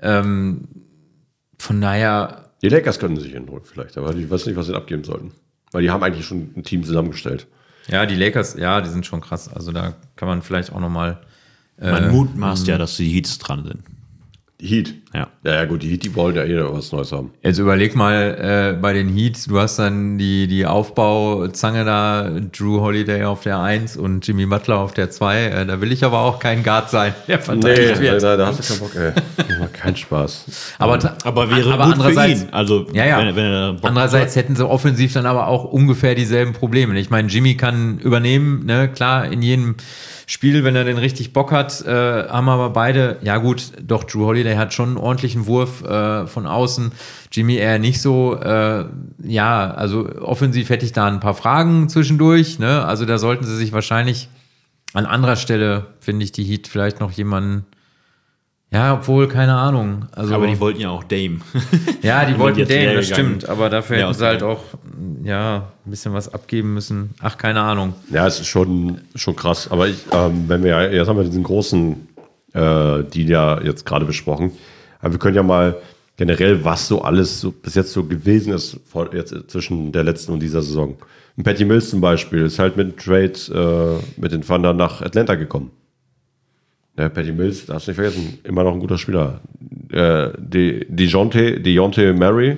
[0.00, 0.68] Ähm,
[1.58, 4.74] von daher, Die Lakers können sich ihn holen vielleicht, aber ich weiß nicht, was sie
[4.74, 5.32] abgeben sollten.
[5.72, 7.46] Weil die haben eigentlich schon ein Team zusammengestellt.
[7.88, 9.52] ja, die Lakers, ja, die sind schon krass.
[9.52, 11.20] Also da kann man vielleicht auch noch mal
[11.80, 13.82] Man mutmaßt ja, dass die Heats dran sind.
[14.58, 14.94] Die Heat.
[15.12, 15.26] Ja.
[15.44, 17.30] Ja, ja, gut, die Heat, die wollen ja eh was Neues haben.
[17.42, 22.80] Jetzt überleg mal äh, bei den Heat, du hast dann die, die Aufbauzange da, Drew
[22.80, 25.44] Holiday auf der 1 und Jimmy Butler auf der 2.
[25.44, 28.22] Äh, da will ich aber auch kein Guard sein, der verteidigt wird.
[28.22, 29.68] da, da hast du keinen Bock, ey.
[29.74, 30.44] Keinen Spaß.
[30.78, 32.52] Aber, Aber wäre aber gut andererseits, für ihn.
[32.54, 33.18] Also, ja, ja.
[33.18, 36.98] wenn, wenn er Bock andererseits hätten sie offensiv dann aber auch ungefähr dieselben Probleme.
[36.98, 39.76] Ich meine, Jimmy kann übernehmen, ne, klar, in jedem
[40.28, 44.24] Spiel, wenn er den richtig Bock hat, äh, haben aber beide, ja gut, doch, Drew
[44.24, 46.92] Holiday hat schon einen ordentlichen Wurf äh, von außen,
[47.32, 48.84] Jimmy eher nicht so, äh,
[49.22, 53.56] ja, also offensiv hätte ich da ein paar Fragen zwischendurch, ne, also da sollten sie
[53.56, 54.28] sich wahrscheinlich
[54.94, 57.66] an anderer Stelle, finde ich, die Heat vielleicht noch jemanden,
[58.72, 60.06] ja, obwohl, keine Ahnung.
[60.12, 61.38] Also, aber die wollten ja auch Dame.
[62.02, 63.36] ja, die wollten leer das gegangen.
[63.38, 63.48] stimmt.
[63.48, 64.60] Aber dafür Ja, hätten sie halt auch,
[65.22, 67.14] ja, ein bisschen was abgeben müssen.
[67.20, 67.94] Ach, keine Ahnung.
[68.10, 69.70] Ja, es ist schon, schon krass.
[69.70, 72.08] Aber ich, ähm, wenn wir ja, jetzt haben wir diesen großen
[72.52, 74.52] äh, Deal ja jetzt gerade besprochen.
[75.00, 75.76] Aber wir können ja mal
[76.16, 80.32] generell, was so alles so bis jetzt so gewesen ist, vor, jetzt zwischen der letzten
[80.32, 80.96] und dieser Saison.
[81.36, 85.02] Und Patty Mills zum Beispiel ist halt mit dem Trade äh, mit den Thunder nach
[85.02, 85.70] Atlanta gekommen.
[86.98, 89.40] Ja, Patty Mills, darfst du nicht vergessen, immer noch ein guter Spieler.
[89.92, 92.56] Äh, De, Dejounte, Dejounte Murray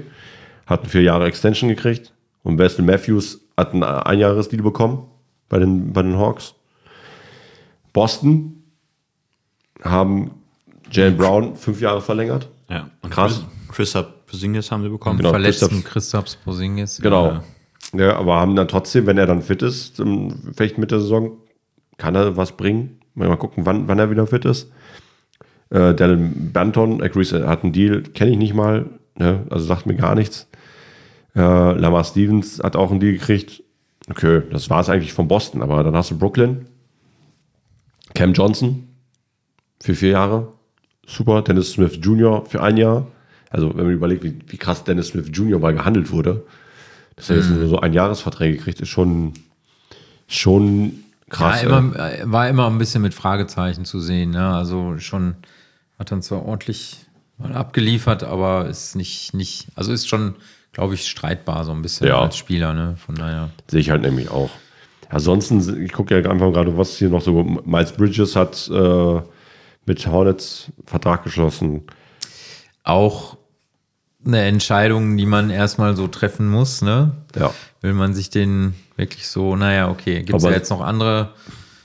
[0.67, 2.13] hat eine vier Jahre Extension gekriegt
[2.45, 5.07] und Wesley Matthews hat einen Einjahresdeal bekommen
[5.49, 6.55] bei den, bei den Hawks.
[7.93, 8.58] Boston
[9.83, 10.31] haben
[10.91, 12.49] Jalen Brown fünf Jahre verlängert.
[12.69, 12.89] ja.
[13.03, 13.45] Und Krass.
[13.71, 13.93] Chris
[14.27, 15.19] Porzingis haben sie bekommen.
[15.19, 15.31] Genau.
[15.31, 17.01] Verletzten Christoph- Porzingis.
[17.01, 17.41] Genau.
[17.95, 20.03] Ja, aber haben dann trotzdem, wenn er dann fit ist,
[20.55, 21.39] vielleicht mit der Saison,
[21.97, 23.01] kann er was bringen.
[23.15, 24.71] Mal gucken, wann, wann er wieder fit ist.
[25.71, 29.45] Äh, Dylan Banton, agrees, er hat einen Deal, kenne ich nicht mal, ne?
[29.51, 30.49] also sagt mir gar nichts.
[31.35, 33.63] Äh, Lamar Stevens hat auch einen Deal gekriegt.
[34.11, 36.67] Okay, das war es eigentlich von Boston, aber dann hast du Brooklyn.
[38.15, 38.88] Cam Johnson
[39.81, 40.49] für vier Jahre.
[41.07, 41.43] Super.
[41.43, 42.45] Dennis Smith Jr.
[42.47, 43.07] für ein Jahr.
[43.51, 45.59] Also, wenn man überlegt, wie, wie krass Dennis Smith Jr.
[45.59, 46.45] mal gehandelt wurde,
[47.17, 49.33] dass er jetzt nur so ein Jahresverträge kriegt, ist schon,
[50.27, 50.91] schon Ja,
[51.31, 51.63] krass.
[51.63, 54.31] immer, äh, war immer ein bisschen mit Fragezeichen zu sehen.
[54.31, 54.47] Ne?
[54.55, 55.37] Also schon
[55.99, 56.99] hat dann zwar ordentlich
[57.39, 60.35] mal abgeliefert, aber ist nicht, nicht, also ist schon,
[60.73, 62.21] glaube ich, streitbar so ein bisschen Ja.
[62.21, 62.75] als Spieler.
[62.75, 62.97] Ne?
[63.05, 63.51] Von daher.
[63.69, 64.51] Sehe ich halt nämlich auch.
[65.09, 67.43] Ansonsten, ich gucke ja einfach gerade, was hier noch so.
[67.65, 69.21] Miles Bridges hat äh,
[69.89, 71.83] mit Hornets Vertrag geschlossen.
[72.85, 73.37] Auch
[74.25, 76.83] eine Entscheidung, die man erstmal so treffen muss.
[76.83, 77.13] Ne?
[77.37, 77.53] Ja.
[77.81, 81.35] Will man sich den wirklich so, naja, okay, gibt es ja jetzt noch andere,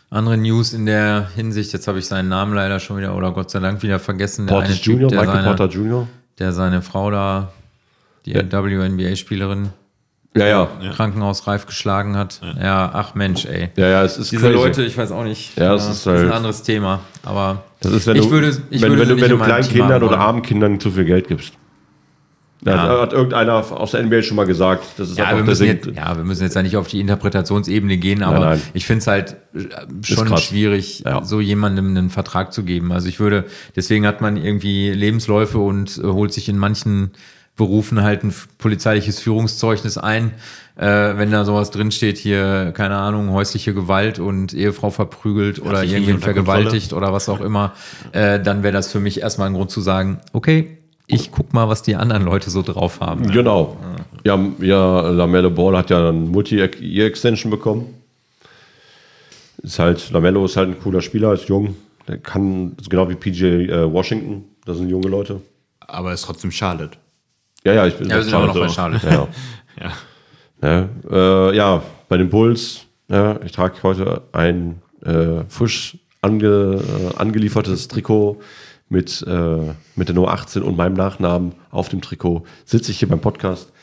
[0.10, 1.74] andere News in der Hinsicht.
[1.74, 4.48] Jetzt habe ich seinen Namen leider schon wieder oder Gott sei Dank wieder vergessen.
[4.48, 6.08] Der Portis eine Typ, der Michael seine, Porter Jr.
[6.40, 7.54] der seine Frau da,
[8.26, 9.70] die WNBA-Spielerin,
[10.36, 10.68] Ja, ja.
[10.96, 12.42] krankenhausreif geschlagen hat.
[12.60, 12.90] Ja.
[12.94, 13.70] ach Mensch, ey.
[13.76, 14.56] Ja, ja, es ist Diese crazy.
[14.56, 15.56] Leute, ich weiß auch nicht.
[15.58, 17.02] Ja, das ist ein halt- anderes Thema.
[17.24, 19.94] Aber Das ist, wenn ich du, würde, ich wenn, würde wenn wenn du kleinen Kindern
[19.94, 21.54] haben oder armen Kindern zu viel Geld gibst.
[22.66, 22.76] Ja.
[22.96, 23.02] Ja.
[23.02, 24.86] Hat, irgendeiner aus der NBA schon mal gesagt.
[24.98, 27.02] Das ist Ja, einfach wir müssen jetzt, ja, wir müssen jetzt ja nicht auf die
[27.02, 28.62] Interpretationsebene gehen, aber nein.
[28.74, 29.60] ich finde es halt äh,
[30.02, 31.26] schon schwierig, Ja.
[31.26, 32.94] so jemandem einen Vertrag zu geben.
[32.94, 33.44] Also ich würde,
[33.76, 37.12] deswegen hat man irgendwie Lebensläufe und äh, holt sich in manchen
[37.56, 40.32] Berufen halt ein polizeiliches Führungszeugnis ein.
[40.76, 45.92] Äh, wenn da sowas drinsteht, hier, keine Ahnung, häusliche Gewalt und Ehefrau verprügelt oder sich
[45.92, 47.74] nicht irgendwen vergewaltigt oder was auch immer,
[48.12, 51.70] äh, dann wäre das für mich erstmal ein Grund zu sagen, okay, ich guck mal,
[51.70, 53.28] was die anderen Leute so drauf haben.
[53.28, 53.78] Genau.
[54.24, 57.94] Ja, ja Lamello Ball hat ja dann Multi-Year-Extension bekommen.
[59.62, 61.76] Ist halt, Lamello ist halt ein cooler Spieler, ist jung.
[62.08, 65.42] Der kann, ist genau wie PJ äh, Washington, Das sind junge Leute.
[65.80, 66.98] Aber es ist trotzdem Charlotte.
[67.66, 68.70] Ja, ja, ich bin Ja, wir sind immer noch bei.
[68.70, 69.08] Charlotte.
[69.10, 69.28] Ja.
[69.82, 69.92] Ja.
[70.62, 77.16] Ja, äh, ja, bei den Bulls, ja, ich trage heute ein äh, frisch ange, äh,
[77.18, 78.40] angeliefertes Trikot
[78.88, 79.58] mit, äh,
[79.96, 82.44] mit der Nummer 18 und meinem Nachnamen auf dem Trikot.
[82.66, 83.74] Sitze ich hier beim Podcast,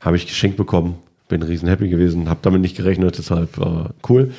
[0.00, 0.96] habe ich geschenkt bekommen,
[1.28, 4.32] bin riesen happy gewesen, habe damit nicht gerechnet, deshalb äh, cool.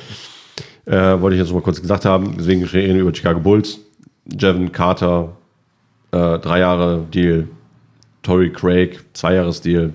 [0.84, 3.78] Äh, wollte ich jetzt mal kurz gesagt haben, deswegen reden wir über Chicago Bulls.
[4.26, 5.36] Jevon Carter,
[6.10, 7.48] drei Jahre Deal.
[8.28, 9.94] Tory Craig, zwei Jahres Deal.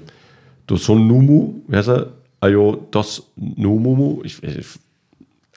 [0.66, 2.08] Dosun Numu, wie heißt er?
[2.40, 4.22] Ayo Dos Numumu.
[4.24, 4.66] Ich, ich,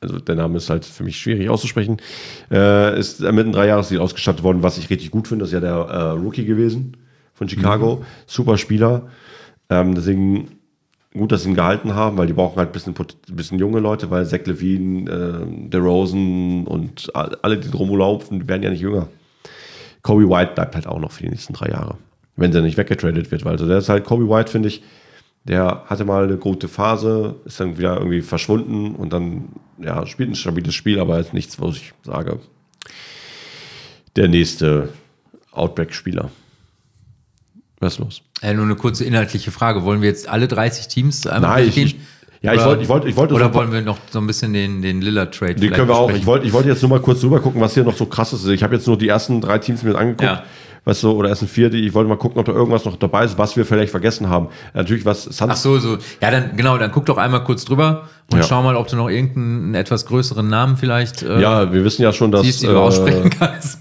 [0.03, 1.97] also der Name ist halt für mich schwierig auszusprechen.
[2.51, 5.45] Äh, ist mit einem Dreijahresdeal ausgestattet worden, was ich richtig gut finde.
[5.45, 6.99] Das ist ja der äh, Rookie gewesen
[7.33, 8.05] von Chicago.
[8.27, 9.09] Super Spieler.
[9.71, 10.49] Ähm, deswegen
[11.15, 12.95] gut, dass sie ihn gehalten haben, weil die brauchen halt ein bisschen,
[13.33, 18.49] bisschen junge Leute, weil Zach Levine, äh, DeRozan und all- alle, die drum laufen, die
[18.49, 19.09] werden ja nicht jünger.
[20.03, 21.97] Kobe White bleibt halt auch noch für die nächsten drei Jahre,
[22.37, 23.45] wenn der nicht weggetradet wird.
[23.45, 24.83] Weil also der ist halt, Kobe White, finde ich,
[25.45, 29.45] der hatte mal eine gute Phase, ist dann wieder irgendwie verschwunden und dann,
[29.81, 32.41] ja, spielt ein stabiles Spiel, aber ist nichts, wo ich sage,
[34.17, 34.89] der nächste
[35.53, 36.31] Outback-Spieler.
[37.79, 38.23] Was ist los?
[38.43, 39.85] Äh, nur eine kurze inhaltliche Frage.
[39.85, 42.01] Wollen wir jetzt alle 30 Teams einmal Nein, ich, durchgehen?
[42.01, 44.19] ich, ja, ich Oder- wollte, ich wollte, ich wollte Oder so- wollen wir noch so
[44.19, 46.07] ein bisschen den, den Lillard-Trade Die können wir auch.
[46.07, 46.21] besprechen?
[46.23, 48.33] Ich wollte, ich wollte jetzt nur mal kurz drüber gucken, was hier noch so krass
[48.33, 48.47] ist.
[48.49, 50.23] Ich habe jetzt nur die ersten drei Teams mir angeguckt.
[50.23, 50.45] Ja.
[50.87, 53.37] Weißt du, oder vier, die ich wollte mal gucken, ob da irgendwas noch dabei ist,
[53.37, 54.47] was wir vielleicht vergessen haben.
[54.73, 55.99] Natürlich, was Suns Ach so, so.
[56.23, 58.45] Ja, dann genau, dann guck doch einmal kurz drüber und Ja.
[58.45, 62.13] schau mal, ob du noch irgendeinen etwas größeren Namen vielleicht äh, Ja, wir wissen ja
[62.13, 63.81] schon, dass, siehst, die du aussprechen kannst.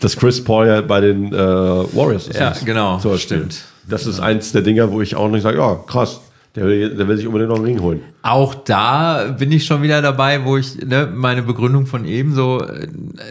[0.00, 2.40] dass Chris Paul ja bei den äh, Warriors ist.
[2.40, 3.52] Ja, genau, So, stimmt.
[3.54, 3.64] stimmt.
[3.88, 6.20] Das ist eins der Dinger, wo ich auch nicht sage, ja, krass,
[6.56, 8.00] der will, der will sich unbedingt noch einen Ring holen.
[8.22, 12.64] Auch da bin ich schon wieder dabei, wo ich ne, meine Begründung von eben so,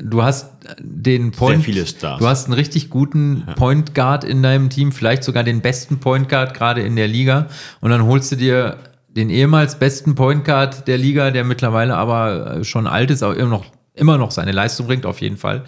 [0.03, 2.19] du hast den Point, viele Stars.
[2.19, 6.29] du hast einen richtig guten Point Guard in deinem Team, vielleicht sogar den besten Point
[6.29, 7.47] Guard gerade in der Liga,
[7.81, 12.63] und dann holst du dir den ehemals besten Point Guard der Liga, der mittlerweile aber
[12.63, 13.65] schon alt ist, aber immer noch
[13.95, 15.63] immer noch seine Leistung bringt auf jeden Fall.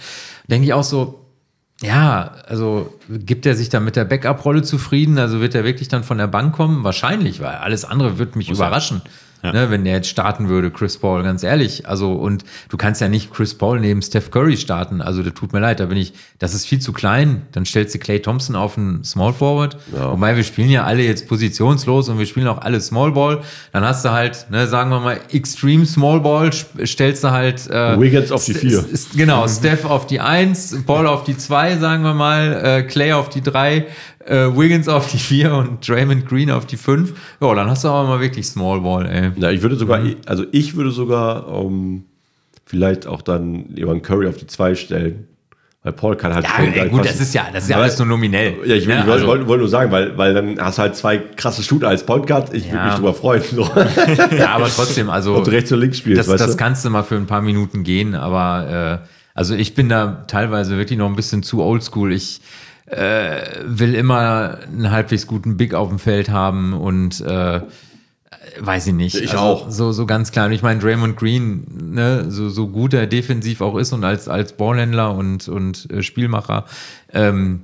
[0.48, 1.27] Denke ich auch so,
[1.82, 5.20] ja, also gibt er sich dann mit der Backup-Rolle zufrieden?
[5.20, 6.84] Also wird er wirklich dann von der Bank kommen?
[6.84, 9.02] Wahrscheinlich, weil alles andere wird mich überraschen.
[9.44, 11.88] Ne, wenn der jetzt starten würde, Chris Paul, ganz ehrlich.
[11.88, 15.02] Also, und du kannst ja nicht Chris Paul neben Steph Curry starten.
[15.02, 17.44] Also, das tut mir leid, da bin ich, das ist viel zu klein.
[17.52, 19.78] Dann stellst du Clay Thompson auf einen Small Forward.
[19.92, 23.42] Wobei wir spielen ja alle jetzt positionslos und wir spielen auch alle Small Ball.
[23.74, 28.00] Dann hast du halt, ne, sagen wir mal, Extreme Small Ball, stellst du halt äh,
[28.00, 28.86] Wiggins auf die vier.
[29.16, 33.30] genau, Steph auf die 1, Paul auf die 2, sagen wir mal, äh, Clay auf
[33.30, 33.86] die 3,
[34.28, 37.14] äh, Wiggins auf die 4 und Draymond Green auf die 5.
[37.42, 39.32] Ja, dann hast du aber mal wirklich Small Ball, ey.
[39.42, 42.04] Ja, ich würde sogar, also ich würde sogar ähm,
[42.66, 45.28] vielleicht auch dann jemanden Curry auf die zwei stellen.
[45.84, 48.08] Weil Paul kann halt Ja, ey, gut, das ist ja, das ist ja alles nur
[48.08, 48.56] nominell.
[48.66, 50.96] Ja, ich will, Ja, also- wollte, wollte nur sagen, weil, weil dann hast du halt
[50.98, 52.54] zwei krasse Shooter als Point Guard.
[52.54, 52.86] Ich würde Ja.
[52.88, 53.42] mich drüber freuen.
[53.44, 53.62] So.
[54.38, 55.36] Ja, aber trotzdem, also.
[55.38, 56.58] Ob du rechts oder links spielst, das, weißt das du?
[56.58, 60.78] kannst du mal für ein paar Minuten gehen, aber äh, also ich bin da teilweise
[60.78, 62.12] wirklich noch ein bisschen zu oldschool.
[62.12, 62.42] Ich
[62.88, 67.62] äh, will immer einen halbwegs guten Big auf dem Feld haben und äh,
[68.60, 69.16] weiß ich nicht.
[69.16, 69.70] Ich also, auch.
[69.70, 70.48] So, so ganz klar.
[70.48, 74.28] Und ich meine, Draymond Green, ne, so, so gut er defensiv auch ist und als,
[74.28, 76.66] als Ballhändler und, und äh, Spielmacher,
[77.14, 77.64] ähm,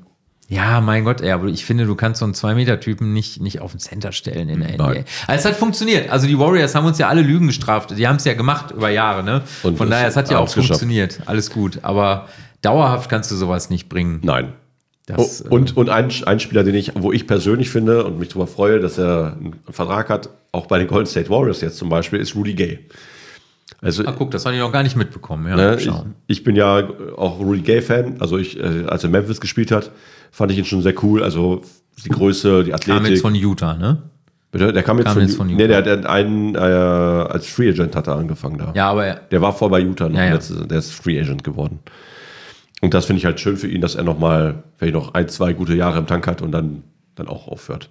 [0.49, 3.71] ja, mein Gott, ey, aber ich finde, du kannst so einen 2-Meter-Typen nicht, nicht auf
[3.71, 4.87] den Center stellen in der NBA.
[4.87, 5.05] Nein.
[5.25, 6.11] Also es hat funktioniert.
[6.11, 7.97] Also die Warriors haben uns ja alle Lügen gestraft.
[7.97, 9.41] Die haben es ja gemacht über Jahre, ne?
[9.63, 11.21] Und Von daher, es hat ja auch funktioniert.
[11.25, 11.79] Alles gut.
[11.81, 12.27] Aber
[12.61, 14.19] dauerhaft kannst du sowas nicht bringen.
[14.21, 14.53] Nein.
[15.05, 18.29] Das, Oh, und und ein, ein Spieler, den ich, wo ich persönlich finde und mich
[18.29, 21.89] darüber freue, dass er einen Vertrag hat, auch bei den Golden State Warriors jetzt zum
[21.89, 22.79] Beispiel, ist Rudy Gay.
[23.81, 25.47] Also Ah, guck, das habe ich noch gar nicht mitbekommen.
[25.47, 25.89] Ja, Ne, ich,
[26.27, 26.87] ich bin ja
[27.17, 28.15] auch Rudy Gay-Fan.
[28.19, 29.91] Also ich, äh, als er Memphis gespielt hat,
[30.31, 31.21] fand ich ihn schon sehr cool.
[31.21, 31.63] Also
[32.05, 33.09] die Größe, die Kam Athletik.
[33.09, 34.03] jetzt von Utah, ne?
[34.51, 34.71] Bitte?
[34.71, 35.91] Der kam jetzt, kam von, jetzt von Nee, der, Utah.
[35.91, 38.71] hat einen äh, als Free Agent hat er angefangen da.
[38.75, 40.17] Ja, aber Der war vor bei Utah noch.
[40.17, 40.33] Ja, ja.
[40.35, 41.79] Letzte, der ist Free Agent geworden.
[42.83, 45.53] Und das finde ich halt schön für ihn, dass er nochmal vielleicht noch ein, zwei
[45.53, 46.83] gute Jahre im Tank hat und dann,
[47.15, 47.89] dann auch aufhört.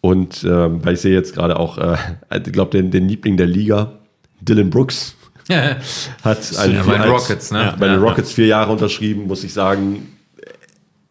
[0.00, 1.96] Und ähm, weil ich sehe jetzt gerade auch, äh,
[2.32, 3.94] ich glaube, den, den Liebling der Liga,
[4.40, 5.16] Dylan Brooks,
[5.48, 5.78] ja,
[6.22, 7.74] hat einen Ja, bei den Rockets, ne?
[7.76, 7.98] bei den.
[7.98, 10.16] Rockets vier Jahre unterschrieben, muss ich sagen.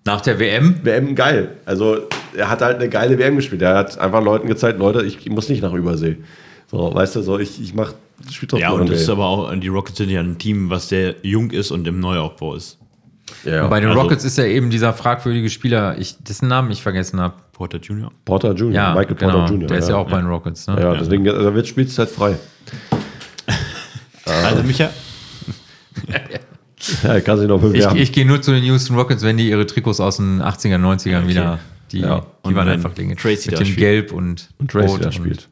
[0.05, 0.79] nach der WM.
[0.83, 1.57] WM geil.
[1.65, 3.61] Also er hat halt eine geile WM gespielt.
[3.61, 6.15] Er hat einfach Leuten gezeigt, Leute, ich muss nicht nach Übersee.
[6.71, 7.93] So, weißt du, so ich, ich mach
[8.31, 10.87] spiel trotzdem Ja, und das ist aber auch, die Rockets sind ja ein Team, was
[10.87, 12.79] sehr jung ist und im Neuaufbau ist.
[13.43, 13.67] Ja.
[13.67, 17.19] Bei den also- Rockets ist ja eben dieser fragwürdige Spieler, ich, dessen Namen ich vergessen
[17.19, 17.35] habe.
[17.51, 18.11] Porter Jr.
[18.25, 19.67] Porter Jr., Ja, Michael genau, Porter Jr.
[19.67, 20.15] Der ist ja auch ja.
[20.15, 20.77] bei den Rockets, ne?
[20.79, 22.37] Ja, deswegen da wird Spielzeit frei.
[24.25, 24.89] Also Micha,
[27.03, 27.97] Ja, kann sich noch Ich, bewerben.
[27.97, 31.27] ich gehe nur zu den Houston Rockets, wenn die ihre Trikots aus den 80er, 90ern
[31.27, 31.59] wieder,
[31.91, 32.19] die, Ja.
[32.43, 33.15] die Und waren einfach Dinge.
[33.15, 33.77] Tracy Mit dem spielt.
[33.79, 35.47] Gelb und, und Tracy Rot da und- spielt.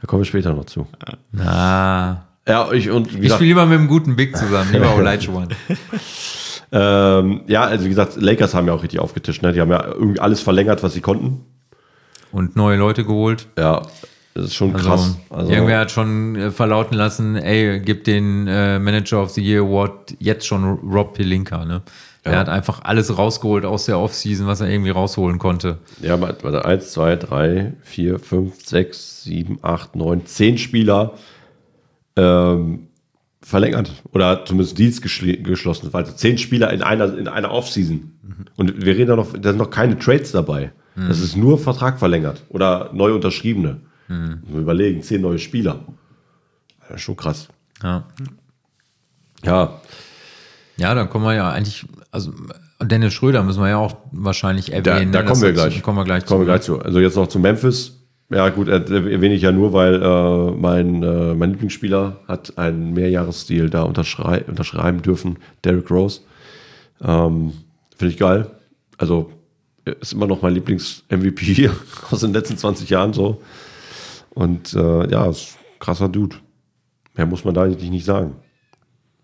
[0.00, 0.86] Da kommen wir später noch zu.
[1.32, 5.48] Na, Ja, ich und wie ich spiele lieber mit einem guten Big zusammen, lieber Olajuwon.
[6.72, 9.42] ähm, ja, also wie gesagt, Lakers haben ja auch richtig aufgetischt.
[9.42, 9.52] Ne?
[9.52, 11.44] Die haben ja irgendwie alles verlängert, was sie konnten.
[12.32, 13.46] Und neue Leute geholt.
[13.58, 13.82] Ja,
[14.34, 15.16] das ist schon Also, krass.
[15.30, 19.62] Also, irgendwer hat schon äh, verlauten lassen, ey, gib den äh, Manager of the Year
[19.62, 21.82] Award jetzt schon Rob Pelinka, ne?
[22.24, 22.38] Der Ja.
[22.38, 25.78] hat einfach alles rausgeholt aus der Offseason, was er irgendwie rausholen konnte.
[26.00, 31.12] Ja, warte, warte, 1, 2, 3, 4, 5, 6, 7, 8, 9, 10 Spieler
[32.16, 32.88] ähm,
[33.44, 33.92] verlängert.
[34.12, 35.90] Oder zumindest Deals geschlossen.
[35.92, 38.12] Also 10 Spieler in einer, in einer Offseason.
[38.56, 40.72] Und wir reden da noch, da sind noch keine Trades dabei.
[40.96, 42.44] Das ist nur Vertrag verlängert.
[42.48, 43.80] Oder neu unterschriebene.
[44.08, 45.80] Man Überlegen, 10 neue Spieler.
[46.88, 47.48] Ja, schon krass.
[47.82, 48.06] Ja.
[49.42, 49.80] Ja,
[50.76, 52.32] Ja, dann kommen wir ja eigentlich, also
[52.82, 55.12] Dennis Schröder müssen wir ja auch wahrscheinlich Da, erwähnen.
[55.12, 55.24] da ne?
[55.26, 55.82] kommen Das wir gleich.
[55.82, 56.72] Kommen wir gleich kommen wir zu.
[56.76, 56.86] gleich zu.
[56.86, 58.00] Also jetzt noch zu Memphis.
[58.34, 62.92] Ja gut, er- erwähne ich ja nur, weil äh, mein, äh, mein Lieblingsspieler hat einen
[62.92, 66.22] Mehrjahresdeal da unterschrei unterschreiben dürfen, Derrick Rose.
[67.02, 67.52] Ähm,
[67.96, 68.50] Finde ich geil.
[68.98, 69.30] Also
[70.00, 71.70] ist immer noch mein Lieblings-MVP
[72.10, 73.40] aus den letzten 20 Jahren so.
[74.30, 76.36] Und äh, ja, ist ein krasser Dude.
[77.16, 78.34] Mehr muss man da eigentlich nicht sagen.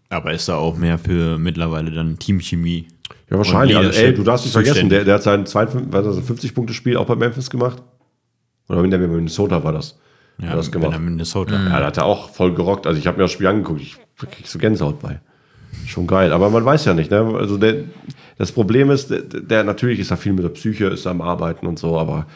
[0.09, 2.87] Aber ist da auch mehr für mittlerweile dann Teamchemie?
[3.31, 3.77] Ja, wahrscheinlich.
[3.77, 7.83] Also, ey, du darfst nicht vergessen, der, der hat sein 50-Punkte-Spiel auch bei Memphis gemacht.
[8.71, 9.99] Oder wenn der mit Minnesota war das.
[10.39, 10.93] Ja, das gemacht.
[10.93, 11.55] er Minnesota.
[11.55, 12.87] Ja, da hat er auch voll gerockt.
[12.87, 15.21] Also ich habe mir das Spiel angeguckt, ich krieg so Gänsehaut bei.
[15.87, 16.33] Schon geil.
[16.33, 17.35] Aber man weiß ja nicht, ne?
[17.37, 17.85] Also der,
[18.39, 21.67] das Problem ist, der, der natürlich ist da viel mit der Psyche, ist am Arbeiten
[21.67, 22.27] und so, aber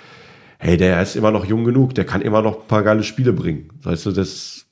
[0.58, 3.32] hey, der ist immer noch jung genug, der kann immer noch ein paar geile Spiele
[3.32, 3.70] bringen.
[3.82, 4.66] Weißt du, das,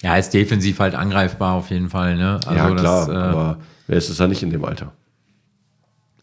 [0.00, 2.40] Ja, ist defensiv halt angreifbar auf jeden Fall, ne?
[2.46, 4.92] Also ja klar, das, äh, aber wer ist es ja nicht in dem Alter?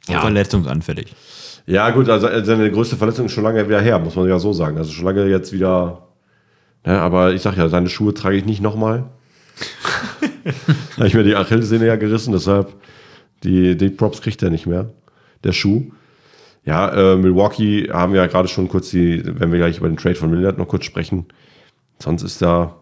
[0.07, 0.21] Ja.
[0.21, 1.15] Verletzungsanfällig.
[1.68, 4.53] Ja, gut, also seine größte Verletzung ist schon lange wieder her, muss man ja so
[4.53, 4.78] sagen.
[4.78, 6.07] Also schon lange jetzt wieder.
[6.86, 9.05] Ne, aber ich sag ja, seine Schuhe trage ich nicht nochmal.
[10.97, 12.74] Habe ich mir die Achillessehne ja gerissen, deshalb
[13.43, 14.91] die, die Props kriegt er nicht mehr.
[15.43, 15.91] Der Schuh.
[16.66, 19.97] Ja, äh, Milwaukee haben wir ja gerade schon kurz die, wenn wir gleich über den
[19.97, 21.26] Trade von Millard noch kurz sprechen.
[21.99, 22.76] Sonst ist da.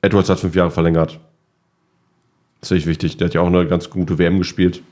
[0.00, 1.20] Edwards hat fünf Jahre verlängert.
[2.68, 3.16] Echt wichtig.
[3.16, 4.82] Der hat ja auch eine ganz gute WM gespielt.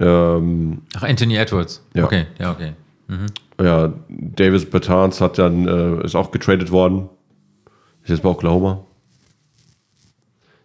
[0.00, 1.82] Ähm, Ach, Anthony Edwards.
[1.94, 2.04] Ja.
[2.04, 2.72] Okay, ja, okay.
[3.60, 7.08] Ja, Davis Bertans hat dann, äh, ist auch getradet worden.
[8.02, 8.84] Ist jetzt bei Oklahoma.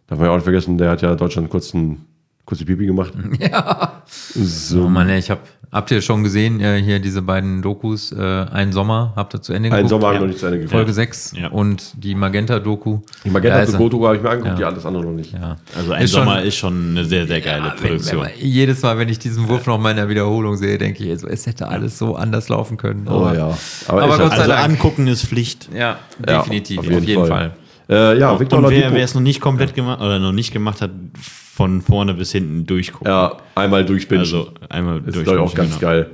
[0.07, 2.05] Darf man ja auch nicht vergessen, der hat ja Deutschland kurz, ein,
[2.45, 3.13] kurz die Pipi gemacht.
[3.39, 4.03] Ja.
[4.05, 4.83] So.
[4.83, 8.21] Oh Mann, ey, ich hab, habt ihr schon gesehen, äh, hier diese beiden Dokus, äh,
[8.51, 9.89] Ein Sommer, habt ihr zu Ende geguckt?
[9.89, 10.71] Sommer habe ich noch nicht zu Ende geguckt.
[10.73, 11.47] Folge 6 Ja.
[11.49, 12.99] und die Magenta-Doku.
[13.25, 13.77] Die Magenta Da ist zu.
[13.77, 14.61] Goto habe ich mir angeguckt, Ja.
[14.61, 14.67] ja.
[14.71, 15.33] alles andere noch nicht.
[15.33, 15.57] Ja.
[15.75, 18.21] Also ein Ist schon- Sommer ist schon eine sehr, sehr geile Ja, wenn, Produktion.
[18.21, 21.03] wenn man, jedes Mal, wenn ich diesen Wurf noch mal in der Wiederholung sehe, denke
[21.03, 23.07] ich, also, es hätte alles so anders laufen können.
[23.07, 23.57] Oh ja.
[23.87, 24.63] Aber, Aber Gott sei also Dank.
[24.69, 25.69] angucken ist Pflicht.
[25.75, 27.51] Ja, definitiv, auf auf jeden jeden, Fall.
[27.87, 28.13] Fall.
[28.15, 30.91] äh, ja, Victor Und wer es noch nicht komplett gemacht oder noch nicht gemacht hat,
[31.55, 33.07] von vorne bis hinten durchgucken.
[33.07, 34.21] Ja, einmal durchbingen.
[34.21, 35.81] Also einmal ist glaube ich auch ganz genau.
[35.81, 36.11] geil.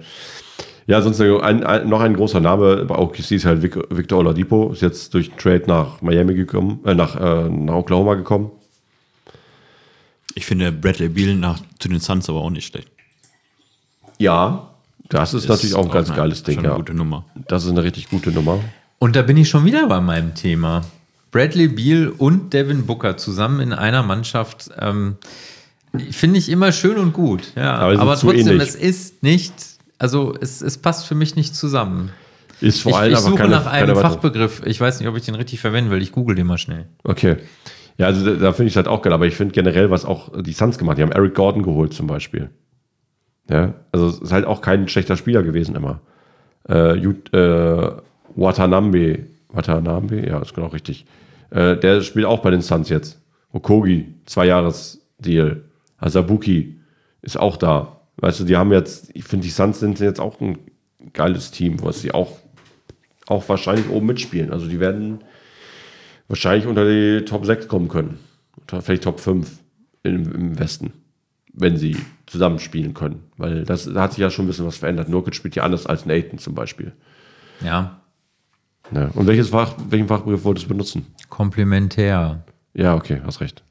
[0.86, 4.72] Ja, sonst ein, ein, noch ein großer Name bei OKC ist halt Vic- Victor Oladipo.
[4.74, 8.52] Ist jetzt durch den Trade nach Miami gekommen, äh, nach, äh, nach Oklahoma gekommen.
[10.36, 12.90] Ich finde Bradley Beal nach zu den Suns aber auch nicht schlecht.
[14.18, 14.72] Ja,
[15.10, 16.56] das ist, natürlich auch ein ganz eine- geiles Ding.
[16.56, 16.78] Schon eine Ja.
[16.78, 17.24] gute Nummer.
[17.48, 18.60] Das ist eine richtig gute Nummer.
[19.00, 20.82] Und da bin ich schon wieder bei meinem Thema.
[21.32, 25.18] Bradley Beal und Devin Booker zusammen in einer Mannschaft ähm,
[26.12, 27.52] finde ich immer schön und gut.
[27.56, 29.54] Ja, Aber aber, trotzdem, es ist nicht,
[29.98, 32.12] also es, es passt für mich nicht zusammen.
[32.62, 34.62] Ist vor Ich, allem ich einfach suche keine, nach einem Fachbegriff.
[34.66, 36.02] Ich weiß nicht, ob ich den richtig verwenden will.
[36.02, 36.88] Ich google den mal schnell.
[37.04, 37.38] Okay.
[37.98, 40.32] Ja, also da, finde ich es halt auch geil, aber ich finde generell, was auch
[40.42, 42.50] die Suns gemacht haben, die haben Eric Gordon geholt zum Beispiel.
[43.50, 46.00] Ja, also es ist halt auch kein schlechter Spieler gewesen immer.
[46.68, 47.92] Äh, Jut- äh,
[48.36, 51.06] Watanabe, Watanabe, ja, ist genau richtig.
[51.52, 53.22] Äh, der spielt auch bei den Suns jetzt.
[53.52, 55.64] Okogi, zwei Jahres Deal.
[55.98, 56.80] Asabuki
[57.22, 58.02] ist auch da.
[58.18, 60.58] Weißt du, die haben jetzt, ich finde, die Suns sind jetzt auch ein
[61.14, 62.38] geiles Team, was sie auch,
[63.28, 64.52] auch wahrscheinlich oben mitspielen.
[64.52, 65.24] Also die werden
[66.28, 68.20] wahrscheinlich unter die Top 6 kommen können.
[68.82, 69.50] Vielleicht Top 5
[70.04, 70.94] im, im Westen,
[71.54, 73.24] wenn sie zusammenspielen können.
[73.38, 75.10] Weil das, da hat sich ja schon ein bisschen was verändert.
[75.10, 76.94] Nurkic spielt ja anders als Nathan zum Beispiel.
[77.62, 78.02] Ja,
[78.92, 79.10] Ja.
[79.14, 81.06] Und welches Fach, welchen Fachbegriff wolltest du benutzen?
[81.30, 82.44] komplementär.
[82.74, 83.64] Ja, okay, hast recht.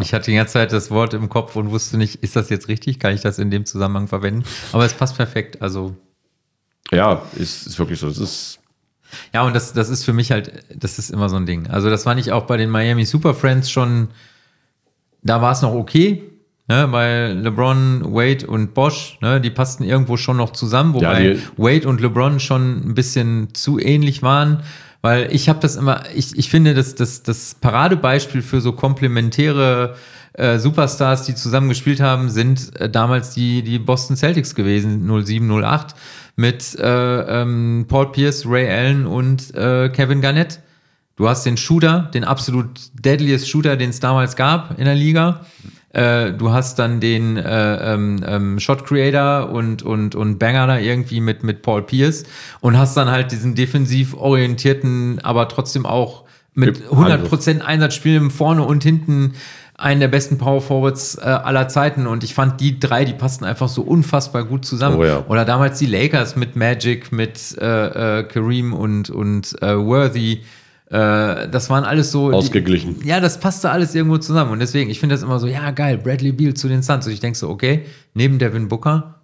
[0.00, 2.68] Ich hatte die ganze Zeit das Wort im Kopf und wusste nicht, ist das jetzt
[2.68, 2.98] richtig?
[2.98, 4.44] Kann ich das in dem Zusammenhang verwenden?
[4.72, 5.60] Aber es passt perfekt.
[5.60, 5.96] Also
[6.92, 8.08] Ja, ist, ist wirklich so.
[8.08, 8.60] Es ist,
[9.34, 11.66] Ja, und das, das ist für mich halt, das ist immer so ein Ding.
[11.68, 14.08] Also, das war nicht auch bei den Miami Super Friends schon
[15.22, 16.22] da war es noch okay.
[16.68, 21.36] Ne, bei LeBron, Wade und Bosch, ne, die passten irgendwo schon noch zusammen, wobei Ja,
[21.56, 24.62] Wade und LeBron schon ein bisschen zu ähnlich waren.
[25.00, 29.94] Weil ich habe das immer, ich, ich finde, das, das, das Paradebeispiel für so komplementäre
[30.34, 35.50] äh, Superstars, die zusammen gespielt haben, sind äh, damals die, die Boston Celtics gewesen, 07,
[35.50, 35.94] 08,
[36.36, 40.60] mit äh, ähm, Paul Pierce, Ray Allen und äh, Kevin Garnett.
[41.16, 45.44] Du hast den Shooter, den absolut deadliest Shooter, den es damals gab in der Liga.
[45.98, 50.78] Äh, du hast dann den äh, ähm, ähm, Shot Creator und, und, und Banger da
[50.78, 52.24] irgendwie mit, mit Paul Pierce
[52.60, 56.24] und hast dann halt diesen defensiv orientierten, aber trotzdem auch
[56.54, 59.34] mit Mit 100% Einsatz spielen vorne und hinten
[59.76, 63.44] einen der besten Power Forwards äh, aller Zeiten und ich fand die drei, die passten
[63.44, 64.98] einfach so unfassbar gut zusammen.
[64.98, 65.24] Oh ja.
[65.28, 70.42] Oder damals die Lakers mit Magic, mit äh, äh, Kareem und, und äh, Worthy.
[70.90, 72.32] Äh, das waren alles so.
[72.32, 73.00] Ausgeglichen.
[73.00, 74.52] Die, ja, das passte alles irgendwo zusammen.
[74.52, 77.06] Und deswegen, ich finde das immer so, ja, geil, Bradley Beal zu den Suns.
[77.06, 77.84] Und ich denke so, okay,
[78.14, 79.20] neben Devin Booker.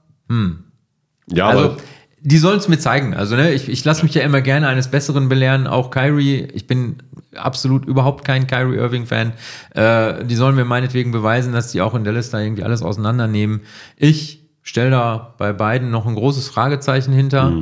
[1.28, 1.76] Ja, Also, aber
[2.20, 3.14] die sollen es mir zeigen.
[3.14, 5.66] Also, ne, ich, ich lasse mich ja immer gerne eines Besseren belehren.
[5.66, 6.96] Auch Kyrie, ich bin
[7.34, 9.32] absolut überhaupt kein Kyrie Irving-Fan.
[9.74, 13.60] Äh, die sollen mir meinetwegen beweisen, dass die auch in Dallas da irgendwie alles auseinandernehmen.
[13.96, 17.52] Ich stelle da bei beiden noch ein großes Fragezeichen hinter.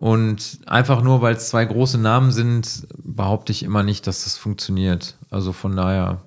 [0.00, 4.38] Und einfach nur, weil es zwei große Namen sind, behaupte ich immer nicht, dass das
[4.38, 5.16] funktioniert.
[5.30, 6.22] Also von daher.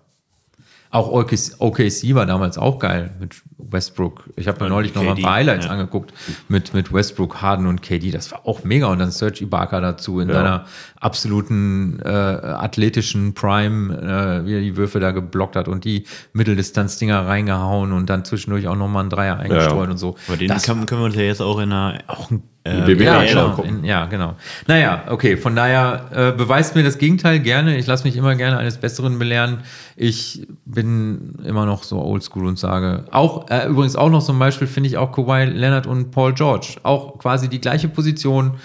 [0.92, 4.26] Auch OKC, OKC war damals auch geil mit Westbrook.
[4.36, 5.72] Ich habe mir neulich noch mal ein paar Highlights ja.
[5.72, 6.14] angeguckt
[6.48, 8.12] mit, mit Westbrook, Harden und KD.
[8.12, 8.88] Das war auch mega.
[8.88, 10.36] Und dann Serge Ibaka dazu in Ja.
[10.36, 10.66] seiner
[11.00, 17.28] absoluten äh, athletischen Prime, äh, wie er die Würfe da geblockt hat und die Mitteldistanz-Dinger
[17.28, 19.92] reingehauen und dann zwischendurch auch nochmal einen Dreier eingestreut Ja.
[19.92, 20.16] und so.
[20.28, 22.94] Aber den Das können, können wir uns ja jetzt auch in einer auch ein äh,
[23.04, 23.62] ja, genau.
[23.62, 24.36] In, ja, genau.
[24.68, 27.76] Naja, okay, von daher äh, beweist mir das Gegenteil gerne.
[27.76, 29.60] Ich lasse mich immer gerne eines Besseren belehren.
[29.98, 34.68] Ich bin immer noch so oldschool und sage, auch äh, übrigens auch noch zum Beispiel
[34.68, 36.76] finde ich auch Kawhi Leonard und Paul George.
[36.84, 38.56] Auch quasi die gleiche Position,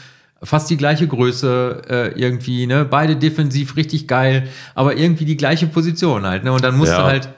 [0.43, 2.85] fast die gleiche Größe äh, irgendwie, ne?
[2.85, 6.53] Beide defensiv richtig geil, aber irgendwie die gleiche Position halt, ne?
[6.53, 6.99] Und dann musst Ja.
[7.01, 7.29] du halt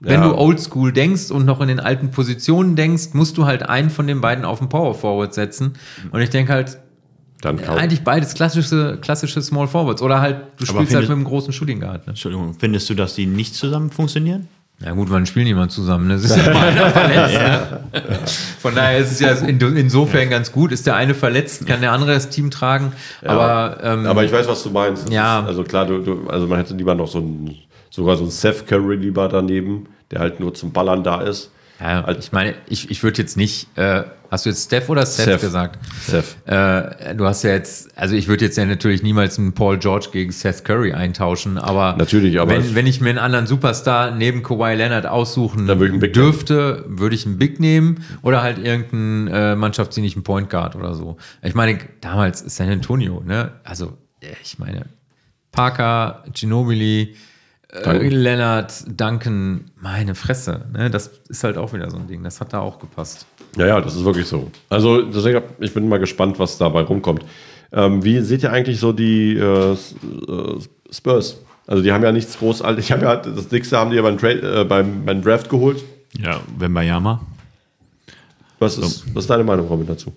[0.00, 0.28] wenn Ja.
[0.28, 4.06] du oldschool denkst und noch in den alten Positionen denkst, musst du halt einen von
[4.06, 5.74] den beiden auf den Power Forward setzen.
[6.12, 6.76] Und ich denke halt,
[7.40, 7.78] dann kaum.
[7.78, 10.02] eigentlich beides klassische, klassische Small Forwards.
[10.02, 12.06] Oder halt, du spielst halt mit einem großen Shooting Guard.
[12.06, 12.10] Ne?
[12.10, 14.48] Entschuldigung, findest du, dass die nicht zusammen funktionieren?
[14.84, 16.10] Ja gut, wann spielen die mal zusammen?
[16.10, 17.34] Das ist ja mal einer verletzt.
[17.38, 17.80] ne?
[18.60, 20.72] Von daher ist es ja in, insofern ganz gut.
[20.72, 22.92] Ist der eine verletzt, kann der andere das Team tragen.
[23.24, 25.06] Aber, ähm, aber ich weiß, was du meinst.
[25.06, 25.40] Das Ja.
[25.40, 27.56] Ist, also klar, du, du, also man hätte lieber noch so ein,
[27.88, 31.50] sogar so ein Seth Curry lieber daneben, der halt nur zum Ballern da ist.
[31.80, 35.24] Ja, ich meine, ich, ich würde jetzt nicht, äh, hast du jetzt Steph oder Seth,
[35.24, 35.40] Seth.
[35.40, 35.78] gesagt?
[36.06, 36.36] Seth.
[36.46, 40.08] Äh, du hast ja jetzt, also ich würde jetzt ja natürlich niemals einen Paul George
[40.12, 44.42] gegen Seth Curry eintauschen, aber Natürlich, aber wenn, wenn ich mir einen anderen Superstar neben
[44.42, 45.66] Kawhi Leonard aussuchen
[45.98, 50.94] Big dürfte, würde ich einen Big nehmen oder halt irgendeinen äh, mannschaftsdienlichen Point Guard oder
[50.94, 51.16] so.
[51.42, 53.52] Ich meine, damals San Antonio, ne?
[53.64, 54.86] Also, äh, ich meine,
[55.50, 57.16] Parker, Ginobili,
[57.74, 58.10] äh, Duncan.
[58.10, 60.90] Leonard, Duncan, meine Fresse, ne?
[60.90, 62.22] Das ist halt auch wieder so ein Ding.
[62.22, 63.26] Das hat da auch gepasst.
[63.56, 64.50] Ja, ja, das ist wirklich so.
[64.68, 67.24] Also deswegen, ich bin mal gespannt, was dabei rumkommt.
[67.72, 69.76] Ähm, wie seht ihr eigentlich so die äh, äh,
[70.90, 71.40] Spurs?
[71.66, 72.84] Also die haben ja nichts großartig.
[72.84, 75.82] Ich habe ja das dickste haben die ja beim, Trade, äh, beim, beim Draft geholt.
[76.16, 77.20] Ja, Wembayama.
[78.60, 80.12] Was ist, was ist deine Meinung, Robin, dazu?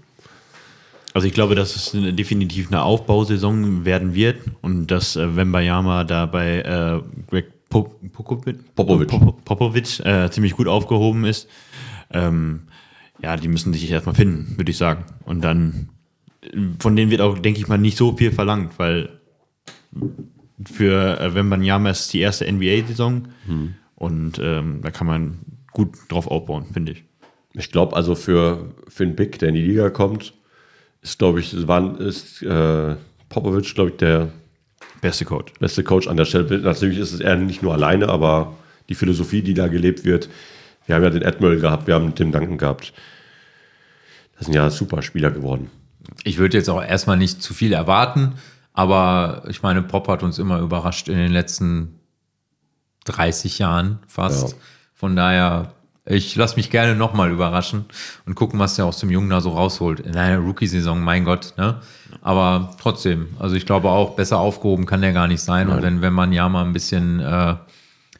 [1.13, 6.03] Also ich glaube, dass es eine, definitiv eine Aufbausaison werden wird und dass äh, Wembayama
[6.03, 9.07] da bei äh, Greg Pop Popovic, Popovic.
[9.09, 11.49] Pop Popovic äh, ziemlich gut aufgehoben ist.
[12.11, 12.67] Ähm,
[13.21, 15.05] ja, die müssen sich erstmal finden, würde ich sagen.
[15.25, 15.89] Und dann,
[16.43, 19.09] äh, von denen wird auch, denke ich mal, nicht so viel verlangt, weil
[20.65, 23.27] für äh, Wembanyama ist die erste NBA-Saison
[23.95, 25.39] und ähm, da kann man
[25.71, 27.03] gut drauf aufbauen, finde ich.
[27.53, 30.33] Ich glaube, also für, für einen Big, der in die Liga kommt,
[31.01, 32.95] ist, glaube ich, war, ist äh,
[33.29, 34.29] Popovic, glaube ich, der
[35.01, 35.53] Beste Coach.
[35.59, 36.59] beste Coach an der Stelle.
[36.59, 38.55] Natürlich ist es er nicht nur alleine, aber
[38.89, 40.29] die Philosophie, die da gelebt wird.
[40.85, 42.93] Wir haben ja den Admiral gehabt, wir haben Tim Duncan gehabt.
[44.37, 45.69] Das sind ja super Spieler geworden.
[46.23, 48.35] Ich würde jetzt auch erstmal nicht zu viel erwarten,
[48.73, 51.99] aber ich meine, Pop hat uns immer überrascht in den letzten
[53.05, 54.51] 30 Jahren fast.
[54.51, 54.57] Ja.
[54.93, 55.73] Von daher,
[56.09, 57.85] ich lasse mich gerne nochmal überraschen
[58.25, 59.99] und gucken, was der aus dem Jungen da so rausholt.
[59.99, 61.81] In einer Rookie-Saison, mein Gott, ne?
[62.21, 65.69] Aber trotzdem, also ich glaube auch, besser aufgehoben kann der gar nicht sein.
[65.69, 67.59] Und wenn, wenn man ja mal ein bisschen, äh, ein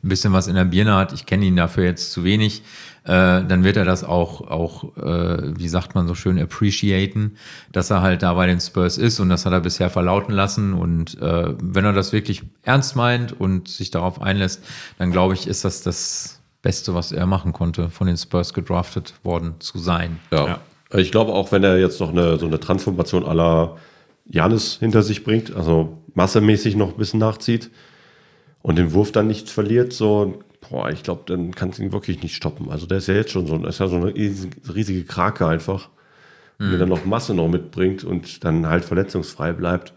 [0.02, 2.62] bisschen was in der Birne hat, ich kenne ihn dafür jetzt zu wenig,
[3.06, 7.38] äh, dann wird er das auch, auch äh, wie sagt man so schön, appreciaten,
[7.72, 10.74] dass er halt da bei den Spurs ist und das hat er bisher verlauten lassen.
[10.74, 14.62] Und äh, wenn er das wirklich ernst meint und sich darauf einlässt,
[14.98, 16.37] dann glaube ich, ist das das
[16.68, 20.20] Beste, was er machen konnte, von den Spurs gedraftet worden zu sein.
[20.34, 20.60] Ja.
[20.94, 23.78] Ich glaube auch, wenn er jetzt noch eine, so eine Transformation aller
[24.26, 27.72] Janis hinter sich bringt, also massemäßig noch ein bisschen nachzieht
[28.64, 32.22] und den Wurf dann nicht verliert, so, boah, ich glaube, dann kannst du ihn wirklich
[32.22, 32.70] nicht stoppen.
[32.70, 35.88] Also der ist ja jetzt schon so, ist ja so eine riesige Krake einfach.
[36.60, 39.94] Und wenn er noch Masse noch mitbringt und dann halt verletzungsfrei bleibt,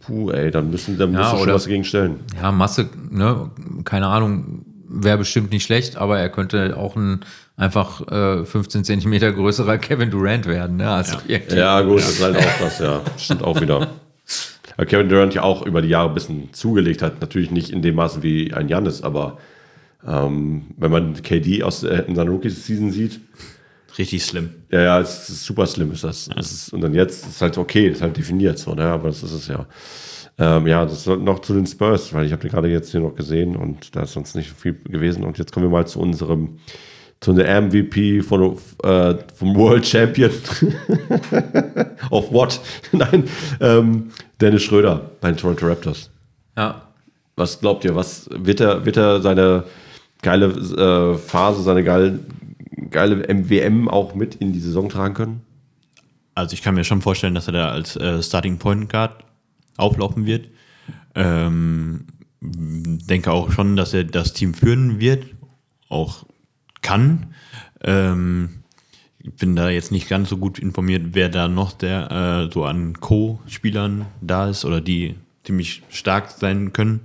[0.00, 2.20] puh, ey, dann müssen, dann Ja, du schon was dagegen stellen.
[2.40, 3.50] Ja, Masse, ne,
[3.84, 7.20] keine Ahnung, wäre bestimmt nicht schlecht, aber er könnte auch ein
[7.56, 10.76] einfach äh, 15 Zentimeter größerer Kevin Durant werden.
[10.76, 10.88] Ne?
[10.90, 13.00] Also irgendwie- Ja, gut, das ist halt auch das, ja.
[13.18, 13.88] Stimmt auch wieder.
[14.76, 17.20] Weil Kevin Durant ja auch über die Jahre ein bisschen zugelegt hat.
[17.20, 19.38] Natürlich nicht in dem Maße wie ein Janis, aber
[20.06, 23.20] ähm, wenn man KD aus, äh, in seiner Rookie-Season sieht,
[23.98, 24.50] Richtig slim.
[24.70, 26.30] ja, ja, es ist super slim ist das.
[26.34, 28.84] das ist, und dann jetzt ist halt okay, ist halt definiert so, ne?
[28.84, 29.66] aber das ist es ja.
[30.42, 33.00] Ähm, ja, das soll noch zu den Spurs, weil ich habe die gerade jetzt hier
[33.00, 35.22] noch gesehen und da ist sonst nicht so viel gewesen.
[35.22, 36.58] Und jetzt kommen wir mal zu unserem,
[37.20, 40.30] zu der MVP von, äh, vom World Champion.
[42.10, 42.60] of what?
[42.92, 43.24] Nein,
[43.60, 46.10] ähm, Dennis Schröder bei den Toronto Raptors.
[46.56, 46.82] ja.
[47.34, 49.64] Was glaubt ihr, was wird er, wird er seine
[50.20, 52.18] geile äh, Phase, seine geile,
[52.90, 55.40] geile MWM auch mit in die Saison tragen können?
[56.34, 59.24] Also ich kann mir schon vorstellen, dass er da als äh, Starting Point Guard
[59.76, 60.48] auflaufen wird.
[61.14, 62.06] Ähm,
[62.40, 65.26] denke auch schon, dass er das Team führen wird,
[65.88, 66.24] auch
[66.80, 67.34] kann.
[67.82, 68.62] Ähm,
[69.18, 72.64] ich bin da jetzt nicht ganz so gut informiert, wer da noch der äh, so
[72.64, 75.14] an Co-Spielern da ist oder die
[75.44, 77.00] ziemlich stark sein können.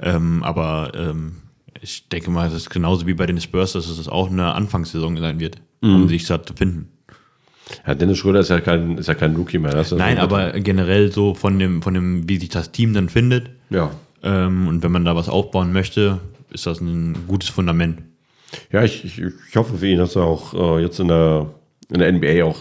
[0.00, 1.36] Ähm, aber ähm,
[1.80, 5.16] ich denke mal, es ist genauso wie bei den Spurs, dass es auch eine Anfangssaison
[5.18, 6.88] sein wird, um sich da zu finden.
[7.86, 9.84] Ja, Dennis Schröder ist ja kein, ist ja kein Rookie mehr.
[9.96, 13.50] Nein, aber generell so von dem, von dem, wie sich das Team dann findet.
[13.70, 13.90] Ja.
[14.22, 16.18] Ähm, und wenn man da was aufbauen möchte,
[16.50, 18.02] ist das ein gutes Fundament.
[18.70, 21.46] Ja, ich, ich, ich hoffe für ihn, dass er auch äh, jetzt in der,
[21.88, 22.58] in der NBA auch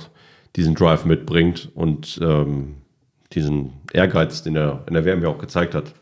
[0.55, 2.75] diesen Drive mitbringt und ähm,
[3.33, 5.93] diesen Ehrgeiz, den er in der WM ja auch gezeigt hat.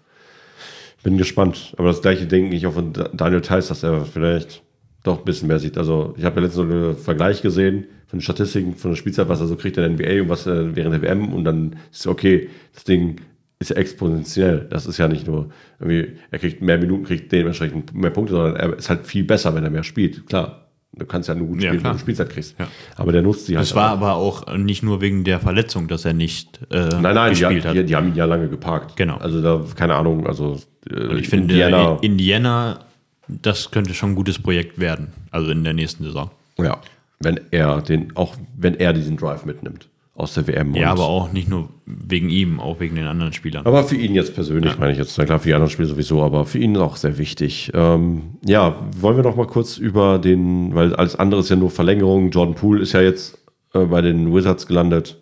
[1.04, 1.74] Bin gespannt.
[1.78, 4.62] Aber das gleiche denke ich auch von Da- Daniel Theiss, dass er vielleicht
[5.04, 5.78] doch ein bisschen mehr sieht.
[5.78, 9.30] Also ich habe ja letztens so einen Vergleich gesehen von den Statistiken von der Spielzeit,
[9.30, 11.76] was er so kriegt in der NBA und was er während der WM und dann
[11.92, 13.22] ist okay, das Ding
[13.60, 14.68] ist ja exponentiell.
[14.70, 15.50] Das ist ja nicht nur
[15.80, 19.54] irgendwie, er kriegt mehr Minuten, kriegt dementsprechend mehr Punkte, sondern er ist halt viel besser,
[19.54, 20.26] wenn er mehr spielt.
[20.28, 21.92] Klar, du kannst ja nur gut Ja, spielen, klar.
[21.94, 22.56] wenn du Spielzeit kriegst.
[22.58, 22.68] Ja.
[22.96, 23.66] Aber der nutzt sie halt.
[23.68, 27.34] Es war aber auch nicht nur wegen der Verletzung, dass er nicht äh, Nein, nein,
[27.34, 27.76] die, gespielt hat.
[27.76, 28.96] die, die haben ihn ja lange geparkt.
[28.96, 29.18] Genau.
[29.18, 30.58] Also da, keine Ahnung, also
[30.90, 32.80] äh, ich finde, Indiana, Indiana,
[33.28, 36.32] das könnte schon ein gutes Projekt werden, also in der nächsten Saison.
[36.58, 36.80] ja,
[37.20, 39.90] wenn er den, auch wenn er diesen Drive mitnimmt
[40.20, 40.76] aus der WM.
[40.76, 43.66] Ja, aber auch nicht nur wegen ihm, auch wegen den anderen Spielern.
[43.66, 46.22] Aber für ihn jetzt persönlich, meine ich jetzt, na klar, für die anderen Spiele sowieso,
[46.22, 47.72] aber für ihn auch sehr wichtig.
[47.74, 51.70] Ähm, ja, wollen wir noch mal kurz über den, weil alles andere ist ja nur
[51.72, 52.32] Verlängerung.
[52.32, 53.38] Jordan Poole ist ja jetzt
[53.74, 55.18] äh, bei den Wizards gelandet,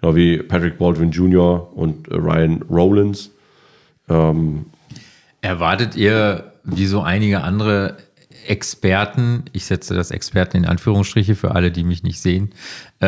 [0.00, 1.76] genau wie Patrick Baldwin Jr.
[1.76, 3.30] und äh, Ryan Rowlands.
[5.40, 7.96] Erwartet ihr, wie so einige andere
[8.48, 12.50] Experten, ich setze das Experten in Anführungsstriche für alle, die mich nicht sehen,
[13.00, 13.06] äh,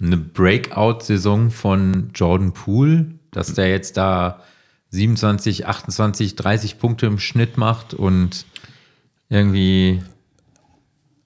[0.00, 4.42] eine Breakout-Saison von Jordan Poole, dass der jetzt da
[4.90, 8.46] 27, 28, 30 Punkte im Schnitt macht und
[9.28, 10.02] irgendwie,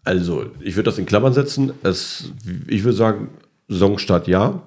[0.05, 1.73] Also, ich würde das in Klammern setzen.
[1.83, 2.33] Es,
[2.67, 3.29] ich würde sagen,
[3.69, 4.63] Saisonstart ja.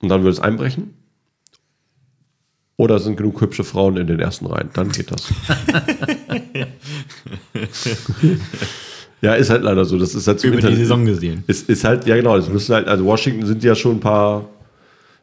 [0.00, 0.94] Und dann würde es einbrechen.
[2.76, 4.70] Oder sind genug hübsche Frauen in den ersten Reihen.
[4.72, 5.32] Dann geht das.
[9.20, 9.96] ja, ist halt leider so.
[9.96, 11.44] Das ist halt Über die Saison gesehen.
[11.46, 14.48] Ist, ist halt, ja genau, es müssen halt, also Washington sind ja schon ein paar,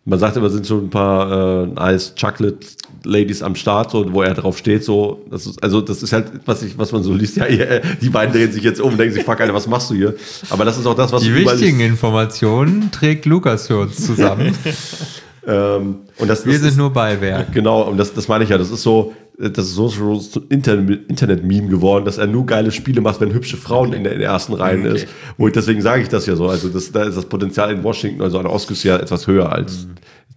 [0.06, 2.66] man sagt immer, sind schon ein paar äh, nice Chocolate
[3.04, 6.28] Ladies am Start, so, wo er drauf steht, so, das ist, also das ist halt,
[6.46, 8.98] was ich, was man so liest, ja, ihr, die beiden drehen sich jetzt um und
[8.98, 10.16] denken sich, fuck, Alter, was machst du hier?
[10.50, 11.82] Aber das ist auch das, was die wichtigen.
[11.82, 14.56] Informationen trägt Lukas für uns zusammen.
[15.46, 17.52] Ähm, und das, Wir das sind ist, nur Beiwerk.
[17.52, 21.68] Genau, und das, das meine ich ja, das ist so, das ist so so Internet-Meme
[21.68, 24.54] geworden, dass er nur geile Spiele macht, wenn hübsche Frauen in, der, in der ersten
[24.54, 25.08] Reihen ist.
[25.38, 26.48] Wo ich, deswegen sage ich das ja so.
[26.48, 29.52] Also das, da ist das Potenzial in Washington, also an der Ostküste ja etwas höher
[29.52, 29.88] als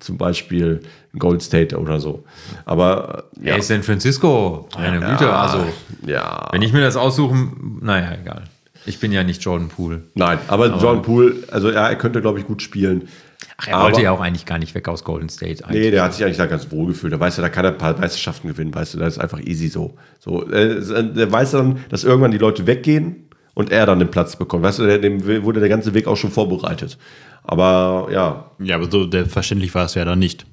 [0.01, 0.81] zum Beispiel
[1.13, 2.25] in Golden State oder so.
[2.65, 3.55] Aber ja.
[3.55, 5.65] Hey, San Francisco, meine Güte, also
[6.07, 6.49] ja.
[6.53, 8.45] wenn ich mir das aussuchen, naja, egal.
[8.87, 10.03] Ich bin ja nicht Jordan Poole.
[10.15, 13.09] Nein, aber, John Poole, also ja, er könnte, glaube ich, gut spielen.
[13.57, 15.65] Ach, er Aber- wollte ja auch eigentlich gar nicht weg aus Golden State.
[15.65, 15.83] Eigentlich.
[15.85, 17.13] Nee, der hat sich eigentlich da ganz wohl gefühlt.
[17.13, 19.41] Der weiß ja, da kann er ein paar Meisterschaften gewinnen, weißt du, das ist einfach
[19.41, 19.95] easy so.
[20.19, 20.81] so äh,
[21.15, 24.63] der weiß dann, dass irgendwann die Leute weggehen und er dann den Platz bekommt.
[24.65, 26.99] Weißt du, der- dem wurde der ganze Weg auch schon vorbereitet.
[27.45, 30.47] Aber ja, Ja, aber so selbstverständlich war es ja dann nicht.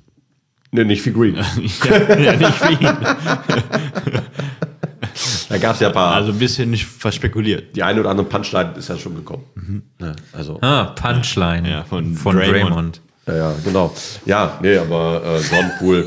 [0.71, 1.35] nee, nicht für Green.
[2.19, 2.79] ja, nicht für ihn.
[5.51, 6.13] Ja, gab es ja ein paar.
[6.15, 7.75] Also ein bisschen nicht verspekuliert.
[7.75, 9.83] die eine oder andere Punchline ist ja schon gekommen.
[9.99, 12.61] Ja, also, Ah, Punchline Ja, von von Draymond.
[12.63, 13.01] Draymond.
[13.27, 13.95] ja, ja, genau.
[14.25, 16.05] Ja, nee, aber äh, Jordan.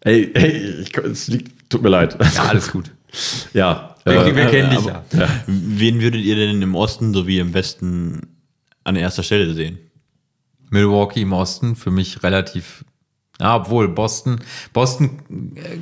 [0.00, 2.16] Ey, ey, ich, es liegt, tut mir leid.
[2.34, 2.90] Ja, alles gut.
[3.52, 5.28] Ja, Wir, äh, wir kennen dich aber- ja.
[5.46, 8.22] Wen würdet ihr denn im Osten sowie im Westen
[8.82, 9.78] an erster Stelle sehen?
[10.70, 12.84] Milwaukee im Osten, für mich relativ.
[13.40, 14.40] Ja, obwohl Boston.
[14.72, 15.78] Boston, äh,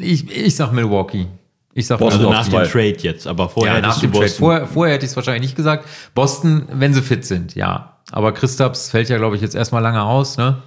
[0.00, 1.26] ich, ich sag Milwaukee.
[1.74, 2.70] Ich sag Boston Also nach dem.
[2.70, 4.24] Trade jetzt, aber vorher ja, nach dem Trade.
[4.24, 4.38] Boston.
[4.38, 5.86] Vorher, vorher hätte ich es wahrscheinlich nicht gesagt.
[6.14, 7.96] Boston, wenn sie fit sind, ja.
[8.10, 10.58] Aber Christaps fällt ja, glaube ich, jetzt erstmal lange aus, ne?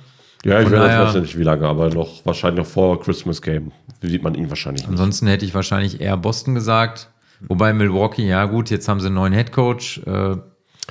[0.45, 3.71] ja, ich weiß weiß nicht wie lange, aber noch wahrscheinlich noch vor Christmas Game
[4.01, 4.89] sieht man ihn wahrscheinlich nicht.
[4.89, 7.09] Ansonsten hätte ich wahrscheinlich eher Boston gesagt.
[7.47, 10.01] Wobei Milwaukee, ja gut, jetzt haben sie einen neuen Headcoach.
[10.05, 10.37] Äh,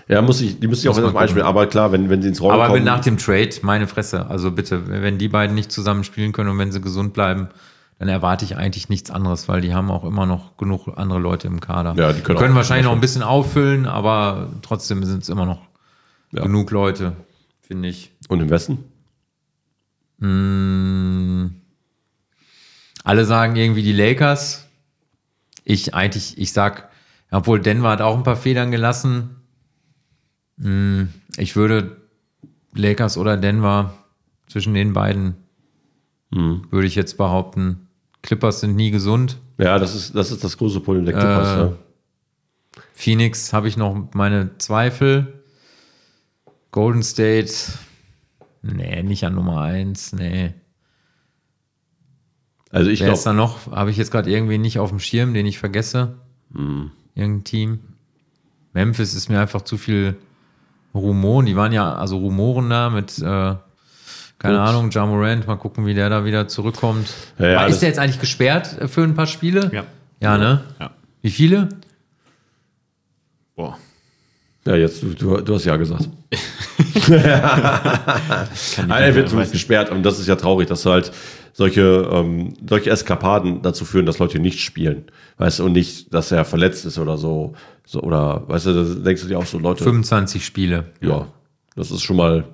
[0.09, 2.41] Ja, muss ich, die müssen sich auch erstmal einspielen, aber klar, wenn, wenn sie ins
[2.41, 2.85] Rollen aber kommen.
[2.85, 6.59] nach dem Trade, meine Fresse, also bitte, wenn die beiden nicht zusammen spielen können und
[6.59, 7.49] wenn sie gesund bleiben,
[7.99, 11.47] dann erwarte ich eigentlich nichts anderes, weil die haben auch immer noch genug andere Leute
[11.47, 11.95] im Kader.
[11.97, 15.63] Ja, die können auch- wahrscheinlich noch ein bisschen auffüllen, aber trotzdem sind es immer noch
[16.33, 16.43] Ja.
[16.43, 17.13] genug Leute,
[17.61, 18.13] finde ich.
[18.29, 18.79] Und im Westen?
[23.05, 24.67] Alle sagen irgendwie die Lakers.
[25.65, 26.89] Ich eigentlich, ich sag,
[27.31, 29.37] obwohl Denver hat auch ein paar Federn gelassen.
[30.61, 31.97] Hm, Ich würde
[32.75, 33.93] Lakers oder Denver
[34.47, 35.35] zwischen den beiden,
[36.31, 37.84] würde ich jetzt behaupten.
[38.25, 39.39] Clippers sind nie gesund.
[39.59, 41.49] Ja, das ist das, ist das große Problem der Clippers.
[41.49, 41.73] Äh, ja.
[42.95, 45.45] Phoenix habe ich noch meine Zweifel.
[46.73, 47.53] Golden State,
[48.63, 50.55] nee, nicht an Nummer eins, nee.
[52.71, 53.71] Also ich ist da glaube, noch?
[53.71, 56.17] Habe ich jetzt gerade irgendwie nicht auf dem Schirm, den ich vergesse.
[56.53, 56.91] Hm.
[57.15, 57.79] Irgendein Team.
[58.73, 60.17] Memphis ist mir einfach zu viel
[60.95, 61.47] Rumoren.
[61.47, 63.55] Die waren ja, also Rumoren da mit, äh,
[64.45, 64.71] keine Ups.
[64.71, 65.47] Ahnung, Ja Morant.
[65.47, 67.09] Mal gucken, wie der da wieder zurückkommt.
[67.39, 69.71] Ja, ja, ist der jetzt eigentlich gesperrt für ein paar Spiele?
[69.73, 69.85] Ja.
[70.21, 70.61] Ja, ne?
[70.79, 70.91] Ja.
[71.23, 71.71] Wie viele?
[73.57, 73.79] Boah.
[74.67, 76.11] ja, jetzt, du, du, du hast ja gesagt.
[77.09, 81.11] Nein, er wird zumindest gesperrt und das ist ja traurig, dass halt
[81.55, 85.05] solche, ähm, solche Eskapaden dazu führen, dass Leute nicht spielen.
[85.39, 87.55] Weißt du, und nicht, dass er verletzt ist oder so.
[87.87, 90.93] so oder, weißt du, da denkst du dir auch so, Leute, 25 Spiele.
[91.01, 91.29] ja,
[91.77, 92.45] das ist schon mal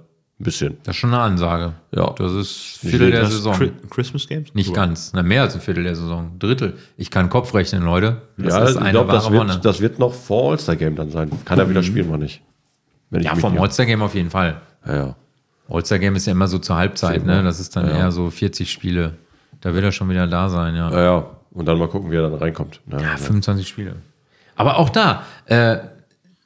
[0.41, 0.79] ein bisschen.
[0.85, 1.75] Das ist schon eine Ansage.
[1.93, 2.13] Ja.
[2.17, 3.55] Das ist Viertel der Saison.
[3.55, 4.55] Chri- Christmas Games?
[4.55, 5.13] Nicht ganz.
[5.15, 6.33] Na, mehr als ein Viertel der Saison.
[6.39, 6.77] Drittel.
[6.97, 8.23] Ich kann Kopf rechnen, Leute.
[8.39, 9.53] Das ja, ist ich eine glaube, das, wahre Wonne.
[9.55, 11.31] wird- das wird noch vor All-Star-Game dann sein.
[11.45, 12.43] Kann er wieder spielen, oder nicht?
[13.13, 13.63] Ich Ja, vom irre.
[13.65, 14.61] All-Star-Game auf jeden Fall.
[14.87, 15.17] Ja, ja.
[15.69, 17.43] All-Star-Game ist ja immer so zur Halbzeit, ne?
[17.43, 17.97] Das ist dann Ja.
[17.99, 19.15] eher so 40 Spiele.
[19.61, 20.91] Da wird er schon wieder da sein, ja.
[20.91, 21.27] Ja, ja.
[21.53, 22.81] Und dann mal gucken, wie er dann reinkommt.
[22.91, 23.97] Ja, Ja, 25 Spiele.
[24.57, 25.79] Aber auch da, äh,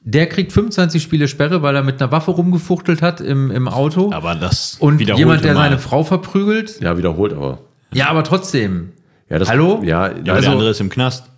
[0.05, 4.13] der kriegt 25 Spiele Sperre, weil er mit einer Waffe rumgefuchtelt hat im, im Auto.
[4.13, 5.65] Aber das und jemand, der Mal.
[5.65, 6.81] seine Frau verprügelt.
[6.81, 7.59] ja wiederholt, aber.
[7.93, 8.93] Ja, aber trotzdem.
[9.31, 9.81] Ja, das, Hallo?
[9.83, 11.31] Ja, Ja, aber Also- der andere ist im Knast.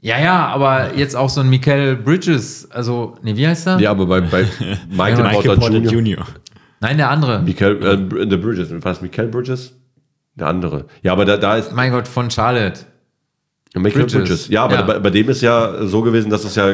[0.00, 3.80] Ja, ja, aber jetzt auch so ein Michael Bridges, also, nee, wie heißt er?
[3.80, 4.44] ja, aber bei, bei
[4.90, 5.92] Michael, Ja, Porter, Michael Porter Jr.
[5.92, 6.26] Jr.
[6.80, 7.40] Nein, der andere.
[7.42, 8.70] Michael, äh, The Bridges.
[8.70, 9.72] War das Michael Bridges?
[10.34, 10.84] Der andere.
[11.02, 12.80] Ja, aber da, da ist Mein Gott, von Charlotte.
[13.74, 14.20] Michael Bridges.
[14.20, 14.48] Bridges.
[14.48, 14.82] Ja, aber Ja.
[14.82, 16.70] Bei, bei dem ist ja so gewesen, dass es ja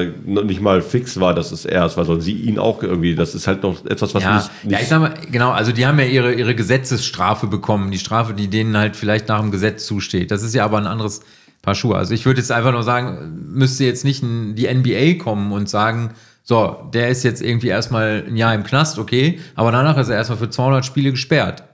[0.00, 2.82] äh, noch nicht mal fix war, dass es er ist, weil sonst sie ihn auch
[2.82, 3.14] irgendwie.
[3.14, 5.72] Das ist halt noch etwas, was Ja, nicht, nicht ja, ich sag mal, genau, also
[5.72, 9.50] die haben ja ihre, ihre Gesetzesstrafe bekommen, die Strafe, die denen halt vielleicht nach dem
[9.50, 10.30] Gesetz zusteht.
[10.30, 11.20] Das ist ja aber ein anderes
[11.60, 11.96] Paar Schuhe.
[11.96, 15.68] Also ich würde jetzt einfach nur sagen, müsste jetzt nicht in die NBA kommen und
[15.68, 16.14] sagen,
[16.44, 20.16] so, der ist jetzt irgendwie erstmal ein Jahr im Knast, okay, aber danach ist er
[20.16, 21.64] erstmal für 200 Spiele gesperrt.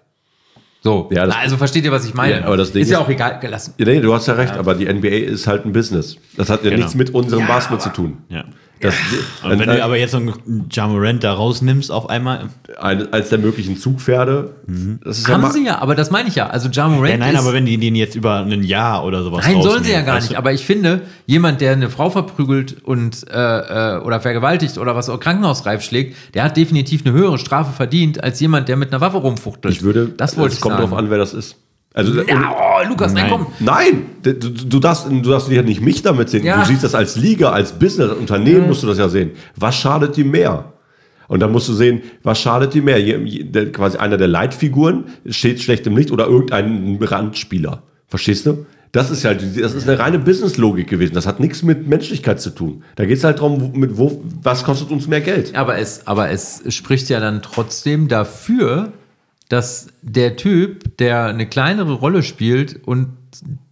[0.85, 2.41] So, Ja, das- also versteht ihr, was ich meine?
[2.41, 3.73] Ja, aber das Ding ist ja auch egal, gelassen.
[3.79, 6.19] Nee, du hast ja recht, aber die NBA ist halt ein Business.
[6.37, 6.83] Das hat ja Genau.
[6.83, 8.19] nichts mit unserem Ja, Basketball aber- zu tun.
[8.29, 8.45] Ja.
[8.81, 8.93] Das,
[9.43, 12.51] Und wenn du aber jetzt so einen Jamorant da rausnimmst auf einmal.
[12.79, 14.51] ein, eins der möglichen Zugpferde,
[15.03, 16.49] das ist ja Haben ma- sie ja, aber das meine ich ja.
[16.49, 19.23] Also Ja Morant Ja, nein, ist, aber wenn die den jetzt über ein Jahr oder
[19.23, 20.33] sowas Nein, sollen sie ja gar nicht.
[20.33, 20.37] du?
[20.37, 25.09] Aber ich finde, jemand, der eine Frau verprügelt und äh, äh, oder vergewaltigt oder was
[25.09, 29.01] auch krankenhausreif schlägt, der hat definitiv eine höhere Strafe verdient als jemand, der mit einer
[29.01, 29.73] Waffe rumfuchtelt.
[29.73, 30.91] Ich würde, das wollte es ich kommt sagen.
[30.91, 31.57] drauf an, wer das ist.
[31.97, 33.47] Also, Ja, oh, Lukas, nein, komm.
[33.61, 36.45] Nein, du, du, darfst, du darfst ja nicht mich damit sehen.
[36.45, 36.61] Ja.
[36.61, 39.31] Du siehst das als Liga, als Business, als Unternehmen musst du das ja sehen.
[39.57, 40.73] Was schadet dir mehr?
[41.29, 43.01] Und dann musst du sehen, was schadet dir mehr?
[43.01, 47.83] Je- je- der, quasi einer der Leitfiguren steht schlecht im Licht oder irgendein Randspieler.
[48.09, 48.67] Verstehst du?
[48.93, 51.15] Das ist halt, das ist eine reine Business-Logik gewesen.
[51.15, 52.83] Das hat nichts mit Menschlichkeit zu tun.
[52.97, 55.55] Da geht es halt darum, mit wo, was kostet uns mehr Geld?
[55.57, 58.93] Aber es, aber es spricht ja dann trotzdem dafür,
[59.49, 63.17] dass der Typ, der eine kleinere Rolle spielt und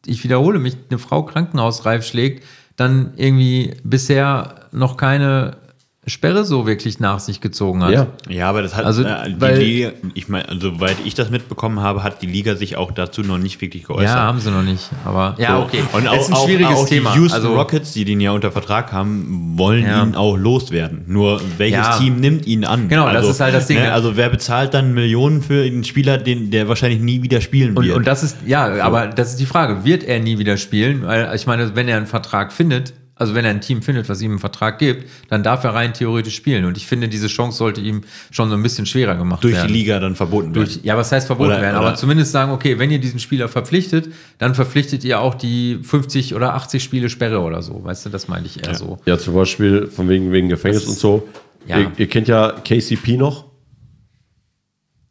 [0.07, 2.45] ich wiederhole mich, eine Frau krankenhausreif schlägt,
[2.77, 5.59] dann irgendwie bisher noch keine
[6.05, 7.93] Sperre so wirklich nach sich gezogen hat.
[7.93, 8.09] Ja.
[8.29, 11.31] Ja, aber das hat Also, äh, die weil- Liga, ich meine, also, soweit ich das
[11.31, 14.09] mitbekommen habe, hat die Liga sich auch dazu noch nicht wirklich geäußert.
[14.09, 14.91] Ja, haben sie noch nicht.
[15.05, 15.63] Aber ja, So.
[15.63, 15.85] okay.
[15.93, 17.13] Und auch, ist ein auch, schwieriges auch Thema.
[17.13, 20.03] Die Houston also, Rockets, die den ja unter Vertrag haben, wollen Ja.
[20.03, 21.05] ihn auch loswerden.
[21.07, 21.97] Nur welches Ja.
[21.99, 22.89] Team nimmt ihn an?
[22.89, 23.93] Genau, das ist halt das Ding, Ne, ne?
[23.93, 27.85] also wer bezahlt dann Millionen für einen Spieler, den, der wahrscheinlich nie wieder spielen Und,
[27.87, 27.97] wird?
[27.97, 29.85] und das ist, ja, aber das ist die Frage.
[29.85, 31.03] Wird er nie wieder spielen?
[31.07, 32.93] Weil ich meine, wenn er einen Vertrag findet,
[33.23, 35.95] also wenn er ein Team findet, was ihm einen Vertrag gibt, dann darf er rein
[35.95, 36.65] theoretisch spielen.
[36.65, 39.69] Und ich finde, diese Chance sollte ihm schon so ein bisschen schwerer gemacht durch werden.
[39.69, 40.53] die Liga dann verboten.
[40.53, 41.77] Durch, ja, was heißt verboten Oder- werden?
[41.79, 44.09] oder- Aber zumindest sagen, okay, wenn ihr diesen Spieler verpflichtet,
[44.39, 47.83] dann verpflichtet ihr auch die 50 oder 80 Spiele Sperre oder so.
[47.85, 48.99] Weißt du, das meine ich eher so.
[49.07, 51.29] Ja, zum Beispiel von wegen, wegen Gefängnis Das und so.
[51.67, 51.79] ja.
[51.79, 53.47] Ihr, ihr kennt ja KCP noch.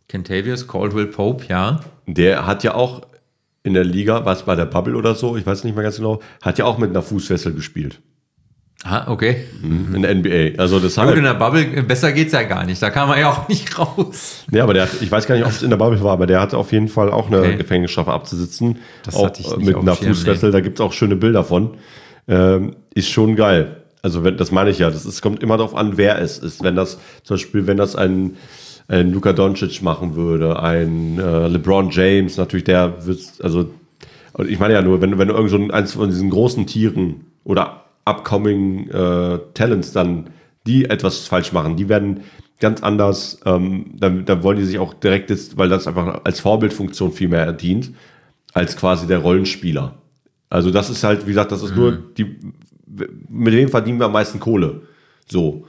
[0.07, 1.79] Kentavious, Caldwell Pope, ja.
[2.07, 3.01] Der hat ja auch
[3.63, 6.19] in der Liga, was bei der Bubble oder so, ich weiß nicht mehr ganz genau,
[6.41, 8.01] hat ja auch mit einer Fußfessel gespielt.
[8.83, 9.43] Ah, okay.
[9.61, 10.59] In der NBA.
[10.59, 12.81] Also das Gut, in der Bubble, besser geht's ja gar nicht.
[12.81, 14.43] Da kam er ja auch nicht raus.
[14.51, 16.25] ja, aber der hat, ich weiß gar nicht, ob es in der Bubble war, aber
[16.25, 17.57] der hatte auf jeden Fall auch eine Okay.
[17.57, 18.79] Gefängnisstrafe abzusitzen.
[19.03, 21.15] Das auch hatte ich äh, nicht mit einer Schirm, Fußfessel, da gibt es auch schöne
[21.15, 21.75] Bilder von.
[22.27, 23.83] Ähm, ist schon geil.
[24.01, 24.89] Also wenn, das meine ich ja.
[24.89, 26.63] Das ist, kommt immer darauf an, wer es ist.
[26.63, 28.35] Wenn das zum Beispiel, wenn das ein,
[28.87, 33.69] ein Luka Doncic machen würde, ein äh, LeBron James, natürlich der wird, also
[34.47, 37.25] ich meine ja nur, wenn, wenn du irgend so ein- eins von diesen großen Tieren
[37.43, 40.29] oder upcoming äh, Talents dann,
[40.67, 42.21] die etwas falsch machen, die werden
[42.59, 46.39] ganz anders, ähm, dann, dann wollen die sich auch direkt jetzt, weil das einfach als
[46.39, 47.91] Vorbildfunktion viel mehr dient,
[48.53, 49.95] als quasi der Rollenspieler.
[50.49, 52.37] Also das ist halt, wie gesagt, das ist nur die,
[53.29, 54.81] mit wem verdienen wir am meisten Kohle.
[55.27, 55.65] So.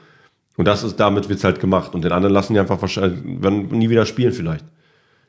[0.57, 1.95] Und das ist, damit wird's halt gemacht.
[1.95, 4.65] Und den anderen lassen die einfach wahrscheinlich, werden nie wieder spielen vielleicht.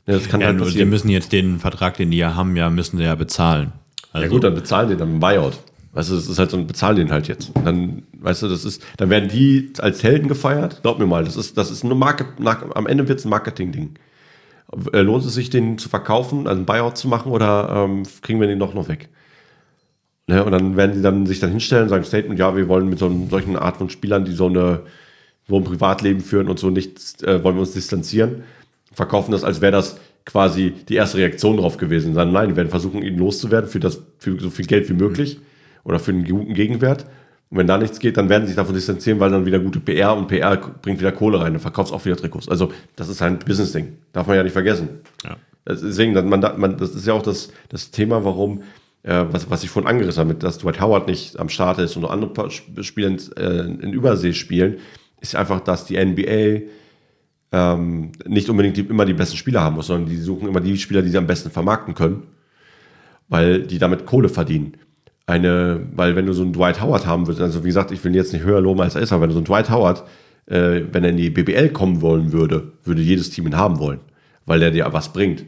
[0.05, 0.89] Ja, das kann ja, halt nur, die passieren.
[0.89, 3.71] müssen jetzt den Vertrag, den die ja haben, ja, müssen sie ja bezahlen.
[4.11, 5.53] Also, Ja gut, dann bezahlen die dann einen Buyout.
[5.93, 7.55] Weißt du, das ist halt so, bezahlen den halt jetzt.
[7.55, 10.81] Und dann, weißt du, das ist, dann werden die als Helden gefeiert.
[10.81, 13.91] Glaub mir mal, das ist, das ist nur Market, am Ende wird's ein Marketing-Ding.
[14.91, 18.39] Äh, Lohnt es sich, den zu verkaufen, also einen Buyout zu machen oder ähm, kriegen
[18.41, 19.09] wir den doch noch weg?
[20.25, 22.89] Ne, und dann werden die dann sich dann hinstellen und sagen, Statement, ja, wir wollen
[22.89, 24.81] mit so einem, solchen Art von Spielern, die so eine,
[25.47, 28.43] so ein Privatleben führen und so nicht, äh, wollen wir uns distanzieren,
[28.93, 32.13] verkaufen das, als wäre das quasi die erste Reaktion drauf gewesen.
[32.13, 35.39] Sagen, nein, die werden versuchen, ihn loszuwerden für das, für so viel Geld wie möglich
[35.83, 37.05] oder für einen guten Gegenwert.
[37.49, 39.79] Und wenn da nichts geht, dann werden sie sich davon distanzieren, weil dann wieder gute
[39.79, 42.47] PR und PR bringt wieder Kohle rein und verkauft auch wieder Trikots.
[42.49, 43.97] Also, das ist ein Business-Ding.
[44.13, 44.87] Darf man ja nicht vergessen.
[45.25, 45.35] Ja.
[45.65, 48.63] Das- Deswegen, man, man, das ist ja auch das, das Thema, warum,
[49.03, 52.05] äh, was, was ich vorhin angerissen habe, dass Dwight Howard nicht am Start ist und
[52.05, 54.77] andere Spieler in, äh, in Übersee spielen,
[55.23, 56.67] ist einfach, dass die NBA
[57.51, 60.77] ähm, nicht unbedingt die, immer die besten Spieler haben muss, sondern die suchen immer die
[60.77, 62.23] Spieler, die sie am besten vermarkten können,
[63.29, 64.73] weil die damit Kohle verdienen.
[65.25, 68.11] Eine, weil wenn du so einen Dwight Howard haben willst, also wie gesagt, ich will
[68.11, 70.03] ihn jetzt nicht höher loben als er ist, aber wenn du so einen Dwight Howard,
[70.47, 74.01] äh, wenn er in die BBL kommen wollen würde, würde jedes Team ihn haben wollen,
[74.45, 75.45] weil der dir was bringt.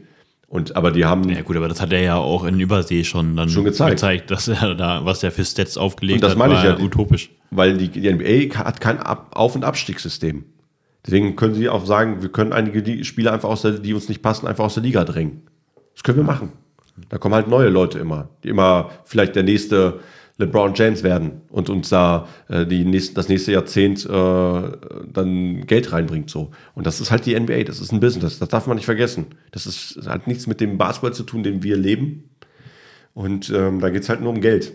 [0.48, 3.36] Und aber die haben Ja gut, aber das hat er ja auch in Übersee schon
[3.36, 4.30] dann Schon gezeigt.
[4.30, 7.30] dass er da, was er für Stats aufgelegt Und das hat, meine ich ja, utopisch.
[7.50, 10.44] Weil die, die NBA hat kein Ab Auf- und Abstiegssystem.
[11.04, 14.22] Deswegen können sie auch sagen, wir können einige Spieler einfach aus der, die uns nicht
[14.22, 15.42] passen, einfach aus der Liga drängen.
[15.94, 16.52] Das können wir machen.
[17.08, 20.00] Da kommen halt neue Leute immer, die immer vielleicht der nächste
[20.38, 24.62] LeBron James werden und uns da äh, die nächsten, das nächste Jahrzehnt äh,
[25.12, 26.50] dann Geld reinbringt so.
[26.74, 29.26] Und das ist halt die NBA, das ist ein Business, das darf man nicht vergessen.
[29.52, 32.30] Das ist, das hat nichts mit dem Basketball zu tun, den wir leben.
[33.14, 34.74] Und ähm, da geht es halt nur um Geld.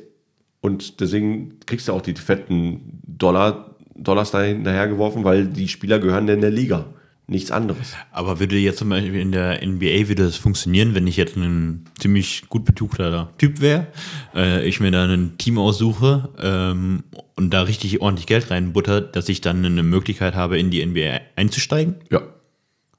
[0.62, 6.28] Und deswegen kriegst du auch die fetten Dollar, Dollars da hinterhergeworfen, weil die Spieler gehören
[6.28, 6.86] in der Liga.
[7.28, 7.96] Nichts anderes.
[8.12, 11.86] Aber würde jetzt zum Beispiel in der NBA würde das funktionieren, wenn ich jetzt ein
[11.98, 13.88] ziemlich gut betuchter Typ wäre,
[14.36, 17.04] äh, ich mir dann ein Team aussuche ähm,
[17.36, 21.22] und da richtig ordentlich Geld reinbutter, dass ich dann eine Möglichkeit habe, in die NBA
[21.38, 21.96] einzusteigen?
[22.12, 22.22] Ja.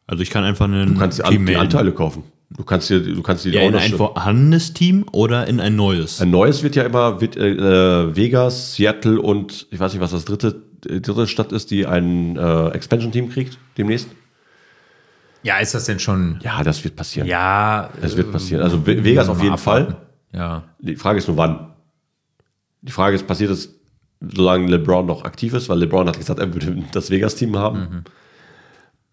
[0.06, 1.56] Also ich kann einfach einen Du kannst die, Team die.
[1.56, 2.24] Anteile kaufen.
[2.56, 5.74] Du kannst dir, du kannst dir die ja, in ein vorhandenes Team oder in ein
[5.76, 6.20] neues.
[6.20, 10.24] Ein neues wird ja immer wird, äh, Vegas, Seattle und ich weiß nicht, was das
[10.26, 14.08] dritte, äh, dritte Stadt ist, die ein äh, Expansion-Team kriegt demnächst.
[15.42, 16.38] Ja, ist das denn schon?
[16.42, 17.26] Ja, das wird passieren.
[17.26, 18.62] Ja, Das wird passieren.
[18.62, 19.92] Also Ve- Vegas auf jeden abwarten.
[19.92, 19.96] Fall.
[20.32, 20.62] Ja.
[20.78, 21.70] Die Frage ist nur wann.
[22.82, 23.74] Die Frage ist, passiert es,
[24.20, 28.04] solange LeBron noch aktiv ist, weil LeBron hat gesagt, er würde das Vegas-Team haben,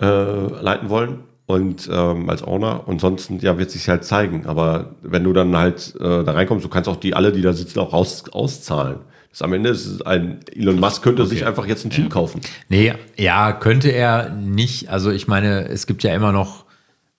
[0.01, 2.87] äh, leiten wollen und ähm, als Owner.
[2.87, 4.45] Und sonst ja, wird sich halt zeigen.
[4.45, 7.53] Aber wenn du dann halt äh, da reinkommst, du kannst auch die alle, die da
[7.53, 8.99] sitzen, auch raus, auszahlen.
[9.31, 12.41] Das am Ende ist ein Elon Musk könnte sich einfach jetzt ein Team kaufen.
[12.67, 14.89] Nee, ja, könnte er nicht.
[14.89, 16.65] Also ich meine, es gibt ja immer noch,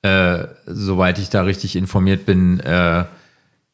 [0.02, 3.06] äh, soweit ich da richtig informiert bin, äh,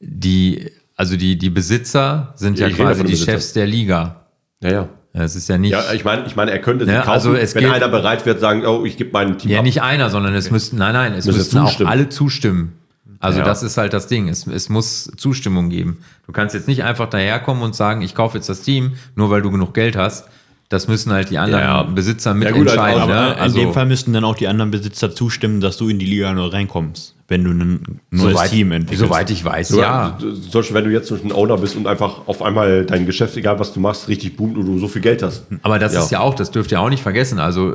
[0.01, 3.33] die, also die, die Besitzer sind Ja, ja, quasi die Besitzer.
[3.33, 4.25] Chefs der Liga.
[4.63, 4.89] Ja, ja.
[5.19, 5.71] Es ist ja nicht.
[5.73, 7.89] Ja, ich meine, ich meine, er könnte sie Ja, kaufen, also es wenn geht- einer
[7.89, 9.65] bereit wird, sagen, oh, ich gebe mein Team Ja, ab.
[9.65, 12.73] nicht einer, sondern es müssten, nein, nein, es müssten auch alle zustimmen.
[13.19, 13.45] Also Ja.
[13.47, 14.29] das ist halt das Ding.
[14.29, 15.99] Es, es muss Zustimmung geben.
[16.27, 19.41] Du kannst jetzt nicht einfach daherkommen und sagen, ich kaufe jetzt das Team, nur weil
[19.41, 20.29] du genug Geld hast.
[20.69, 21.83] Das müssen halt die anderen Ja.
[21.85, 23.01] Besitzer Ja, gut, mitentscheiden.
[23.01, 23.19] also- ne?
[23.21, 25.99] Aber in Also, dem Fall müssten dann auch die anderen Besitzer zustimmen, dass du in
[25.99, 29.01] die Liga nur reinkommst, wenn du ein neues soweit, Team entwickelst.
[29.01, 30.17] soweit ich weiß, So, ja.
[30.21, 33.59] Zum Beispiel, wenn du jetzt ein Owner bist und einfach auf einmal dein Geschäft, egal
[33.59, 35.43] was du machst, richtig boomt und du so viel Geld hast.
[35.63, 36.03] Aber das Ja.
[36.05, 37.41] ist ja auch, das dürft ihr auch nicht vergessen.
[37.41, 37.75] Also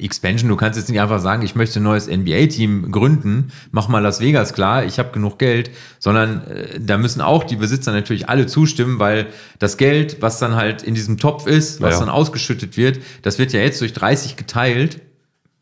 [0.00, 4.00] Expansion, du kannst jetzt nicht einfach sagen, ich möchte ein neues NBA-Team gründen, mach mal
[4.00, 5.70] Las Vegas klar, ich habe genug Geld,
[6.00, 9.26] sondern äh, da müssen auch die Besitzer natürlich alle zustimmen, weil
[9.60, 12.00] das Geld, was dann halt in diesem Topf ist, was Ja.
[12.00, 15.00] dann ausgeschüttet wird, das wird ja jetzt durch 30 geteilt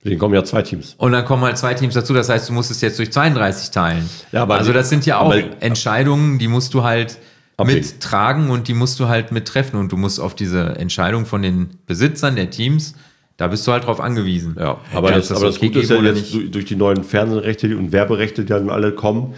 [0.04, 0.94] Deswegen kommen ja zwei Teams.
[0.98, 2.14] und dann kommen halt zwei Teams dazu.
[2.14, 4.08] Das heißt, du musst es jetzt durch 32 teilen.
[4.32, 7.18] Ja, aber also das sind ja auch aber- Entscheidungen, die musst du halt
[7.56, 7.80] Abwägen.
[7.82, 9.80] mittragen und die musst du halt mittreffen.
[9.80, 12.94] Und du musst auf diese Entscheidung von den Besitzern der Teams,
[13.36, 14.56] da bist du halt drauf angewiesen.
[14.58, 17.02] Ja, aber Kannst das, aber das okay Gute ist ja jetzt durch, durch die neuen
[17.02, 19.34] Fernsehrechte und Werberechte, die dann alle kommen,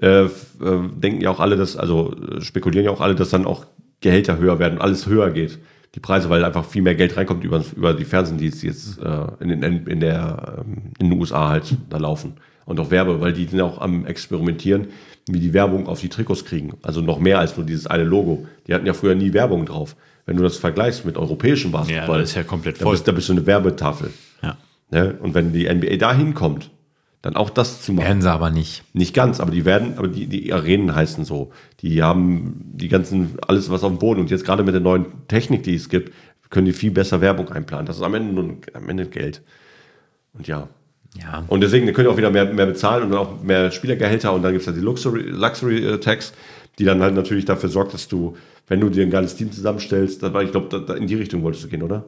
[0.00, 0.28] äh, äh,
[0.60, 3.66] denken ja auch alle, dass, also äh, spekulieren ja auch alle, dass dann auch
[4.00, 5.58] Gehälter höher werden, alles höher geht.
[5.94, 9.26] Die Preise, weil einfach viel mehr Geld reinkommt über, über die Fernsehen, die jetzt äh,
[9.40, 12.34] in, den, in, der, ähm, in den USA halt da laufen.
[12.66, 14.88] Und auch Werbe, weil die sind auch am Experimentieren,
[15.28, 16.72] wie die Werbung auf die Trikots kriegen.
[16.82, 18.46] Also noch mehr als nur dieses eine Logo.
[18.66, 19.96] Die hatten ja früher nie Werbung drauf.
[20.26, 22.92] Wenn du das vergleichst mit europäischem Basketball, das ist ja komplett da voll.
[22.92, 24.10] bist, da bist du eine Werbetafel.
[24.42, 24.56] Ja.
[24.90, 25.14] Ne?
[25.20, 26.70] Und wenn die NBA da hinkommt,
[27.24, 28.04] dann auch das zu machen.
[28.04, 28.84] Werden sie aber nicht.
[28.92, 31.52] Nicht ganz, aber die werden, aber die, die Arenen heißen so.
[31.80, 34.20] Die haben die ganzen, alles was auf dem Boden.
[34.20, 36.12] Und jetzt gerade mit der neuen Technik, die es gibt,
[36.50, 37.86] können die viel besser Werbung einplanen.
[37.86, 39.40] Das ist am Ende nur am Ende Geld.
[40.34, 40.68] Und ja.
[41.18, 41.44] Ja.
[41.48, 44.34] Und deswegen können die auch wieder mehr, mehr bezahlen und dann auch mehr Spielergehälter.
[44.34, 46.34] Und dann gibt es halt die Luxury, Luxury äh, Tax,
[46.78, 48.36] die dann halt natürlich dafür sorgt, dass du,
[48.66, 51.64] wenn du dir ein geiles Team zusammenstellst, dann war ich glaube, in die Richtung wolltest
[51.64, 52.04] du gehen, oder?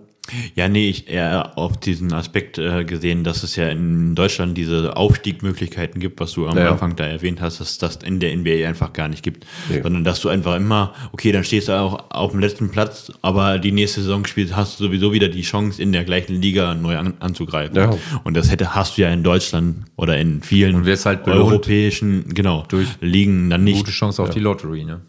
[0.55, 4.97] Ja, nee, ich eher auf diesen Aspekt äh, gesehen, dass es ja in Deutschland diese
[4.97, 6.71] Aufstiegmöglichkeiten gibt, was du am Ja, ja.
[6.73, 9.47] Anfang da erwähnt hast, dass das in der NBA einfach gar nicht gibt.
[9.69, 9.83] Nee.
[9.83, 13.59] Sondern dass du einfach immer, okay, dann stehst du auch auf dem letzten Platz, aber
[13.59, 16.97] die nächste Saison spielst, hast du sowieso wieder die Chance, in der gleichen Liga neu
[16.97, 17.77] an, anzugreifen.
[17.77, 17.97] Ja.
[18.25, 22.89] Und das hätte, hast du ja in Deutschland oder in vielen halt europäischen, genau, Durch
[23.01, 23.79] Ligen dann nicht.
[23.79, 25.01] Gute Chance auf die Lottery, ne?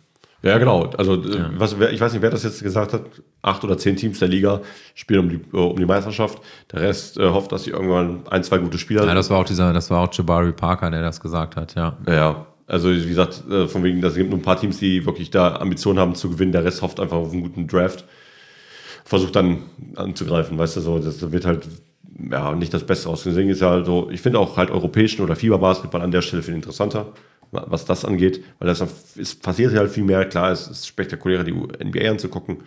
[0.47, 0.89] Ja, genau.
[0.97, 3.03] Also, äh, Was, wer, ich weiß nicht, wer das jetzt gesagt hat.
[3.41, 4.61] Acht oder zehn Teams der Liga
[4.95, 6.41] spielen um die, äh, um die Meisterschaft.
[6.71, 9.45] Der Rest äh, hofft, dass sie irgendwann ein, zwei gute Spieler Ja, das war auch
[9.45, 11.97] dieser, das war auch Jabari Parker, der das gesagt hat, ja.
[12.07, 12.45] Ja, ja.
[12.67, 15.55] Also, wie gesagt, äh, von wegen, das gibt nur ein paar Teams, die wirklich da
[15.55, 16.51] Ambitionen haben zu gewinnen.
[16.51, 18.03] Der Rest hofft einfach auf einen guten Draft.
[19.05, 19.59] Versucht dann
[19.95, 20.99] anzugreifen, weißt du, so.
[20.99, 21.65] Das wird halt,
[22.29, 23.23] ja, nicht das Beste aus.
[23.23, 26.43] Deswegen ist ja halt so, ich finde auch halt europäischen oder Fieberbasketball an der Stelle
[26.43, 27.07] viel interessanter,
[27.51, 28.81] was das angeht, weil das
[29.15, 30.25] ist, passiert halt viel mehr.
[30.25, 32.57] Klar, es ist spektakulärer, die NBA anzugucken,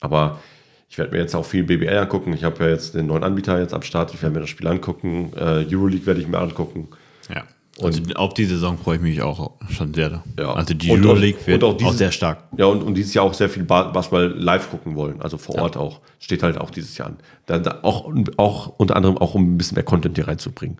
[0.00, 0.40] aber
[0.88, 2.32] ich werde mir jetzt auch viel BBL angucken.
[2.34, 4.14] Ich habe ja jetzt den neuen Anbieter jetzt am Start.
[4.14, 5.32] Ich werde mir das Spiel angucken.
[5.36, 6.88] Äh, Euroleague werde ich mir angucken.
[7.34, 7.42] Ja.
[7.82, 10.22] Also auf die Saison freue ich mich auch schon sehr.
[10.38, 10.52] Ja.
[10.54, 12.44] Also die Und auch- Euroleague wird und auch auch, dieses- sehr stark.
[12.56, 15.56] Ja, und, und dieses Jahr auch sehr viel Ba- Basketball live gucken wollen, also vor
[15.56, 16.00] Ort auch.
[16.20, 17.16] Steht halt auch dieses Jahr an.
[17.46, 20.78] Da, da auch, auch unter anderem auch, um ein bisschen mehr Content hier reinzubringen.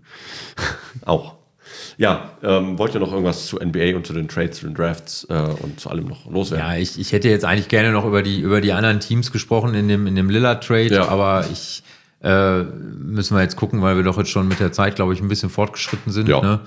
[1.04, 1.34] auch.
[1.96, 5.24] Ja, ähm, wollt ihr noch irgendwas zu NBA und zu den Trades, zu den Drafts
[5.30, 6.66] äh, und zu allem noch loswerden?
[6.66, 9.74] Ja, ich, ich hätte jetzt eigentlich gerne noch über die, über die anderen Teams gesprochen
[9.74, 11.08] in dem, in dem Lillard-Trade, Ja.
[11.08, 11.82] aber ich
[12.22, 15.20] äh, müssen wir jetzt gucken, weil wir doch jetzt schon mit der Zeit, glaube ich,
[15.20, 16.28] ein bisschen fortgeschritten sind.
[16.28, 16.40] Ja.
[16.40, 16.60] Ne?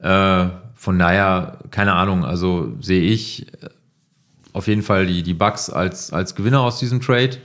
[0.00, 3.46] Äh, von daher, keine Ahnung, also sehe ich
[4.52, 7.36] auf jeden Fall die, die Bucks als, als Gewinner aus diesem Trade.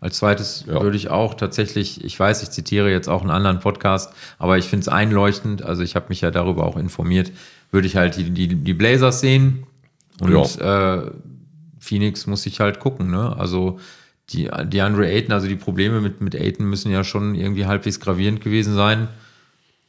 [0.00, 0.82] Als zweites Ja.
[0.82, 4.66] würde ich auch tatsächlich, ich weiß, ich zitiere jetzt auch einen anderen Podcast, aber ich
[4.66, 7.32] finde es einleuchtend, also ich habe mich ja darüber auch informiert,
[7.72, 9.64] würde ich halt die, die, die Blazers sehen
[10.20, 10.98] und äh,
[11.80, 13.34] Phoenix muss ich halt gucken, ne?
[13.38, 13.78] Also
[14.30, 18.00] die, die Andre Ayton, also die Probleme mit, mit Ayton müssen ja schon irgendwie halbwegs
[18.00, 19.08] gravierend gewesen sein.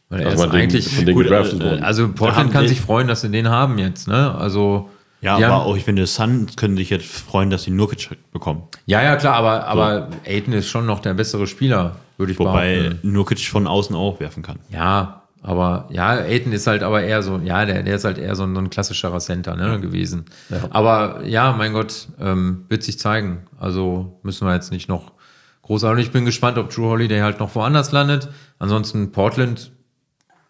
[0.10, 0.96] Weil er Also ist man den- eigentlich.
[0.96, 1.80] von denen Gut, äh.
[1.82, 4.34] Also Portland kann sich freuen, dass sie den haben jetzt, ne?
[4.36, 4.90] Also.
[5.22, 8.64] Ja, die aber auch ich finde, Suns können sich jetzt freuen, dass sie Nurkic bekommen.
[8.86, 12.78] ja, ja, klar, aber, aber Ayton ist schon noch der bessere Spieler, würde ich Wobei
[12.80, 13.12] behaupten.
[13.12, 14.60] Nurkic von außen auch werfen kann.
[14.70, 18.36] Ja, aber ja, Ayton ist halt aber eher so, ja, der, der ist halt eher
[18.36, 20.26] so ein, so ein klassischerer Center ne, gewesen.
[20.70, 23.44] Aber ja, mein Gott, ähm, wird sich zeigen.
[23.60, 25.14] Also müssen wir jetzt nicht noch
[25.62, 26.08] großartig.
[26.08, 28.30] Ich bin gespannt, ob Drew Holiday halt noch woanders landet.
[28.60, 29.72] Ansonsten Portland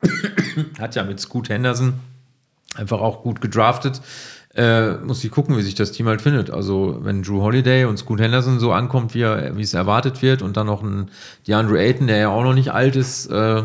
[0.79, 1.95] hat ja mit Scoot Henderson
[2.75, 4.01] einfach auch gut gedraftet.
[4.57, 6.49] Äh, muss ich gucken, wie sich das Team halt findet.
[6.49, 10.41] Also, wenn Drew Holiday und Scoot Henderson so ankommt, wie, er, wie es erwartet wird,
[10.41, 11.11] und dann noch ein
[11.47, 13.61] DeAndre Ayton, der ja auch noch nicht alt ist, äh,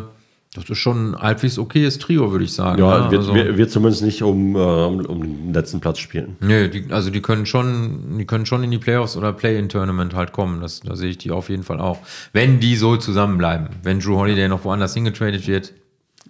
[0.55, 2.79] Das ist schon ein halbwegs okayes Trio, würde ich sagen.
[2.79, 3.11] Ja, ne?
[3.11, 6.37] wird, also, wird zumindest nicht um, äh, um, um den letzten Platz spielen.
[6.41, 10.33] nee, die, also die können schon, die können schon in die Playoffs oder Play-in-Tournament halt
[10.33, 10.61] kommen.
[10.61, 12.01] Das, da sehe ich die auf jeden Fall auch.
[12.35, 13.69] Wenn die so zusammenbleiben.
[13.83, 15.73] Wenn Drew Holiday noch woanders hingetradet wird,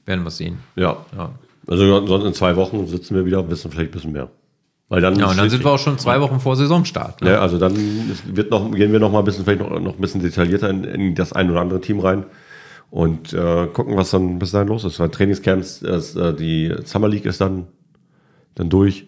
[0.07, 0.59] werden wir es sehen.
[0.77, 0.99] Ja.
[1.17, 1.33] Ja.
[1.67, 4.31] Also sonst in zwei Wochen sitzen wir wieder, wissen vielleicht ein bisschen mehr.
[4.93, 7.23] Weil dann, Ja, und dann sind wir auch schon zwei Wochen vor Saisonstart.
[7.23, 7.31] Ne?
[7.31, 7.75] Ja, also dann
[8.27, 10.85] wird noch, gehen wir noch mal ein bisschen, vielleicht noch, noch ein bisschen detaillierter in,
[10.85, 12.25] in das ein oder andere Team rein
[12.91, 15.01] und äh, gucken, was dann bis dahin los ist.
[15.01, 17.69] Weil Trainingscamps, äh, die Summer League ist dann,
[18.55, 19.07] dann durch.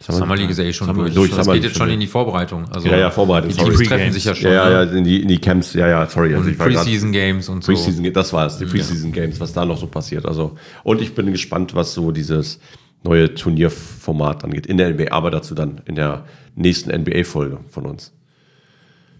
[0.00, 1.14] Summer League ist ja eh schon Summer- durch.
[1.14, 2.68] durch, das Summer geht jetzt schon in die Vorbereitung.
[2.70, 3.76] Also Ja, ja, Vorbereitung, Die sorry.
[3.76, 4.50] Teams treffen sich ja schon.
[4.52, 4.90] Ja, ja, ne?
[4.92, 6.34] ja, in die, in die Camps, ja, ja, sorry.
[6.34, 7.72] Also Und Preseason Games und so.
[7.72, 10.26] Preseason, das war es, die Preseason Games, was da noch so passiert.
[10.26, 12.60] Also, und ich bin gespannt, was so dieses
[13.02, 16.24] neue Turnierformat angeht in der NBA, aber dazu dann in der
[16.54, 18.12] nächsten NBA-Folge von uns.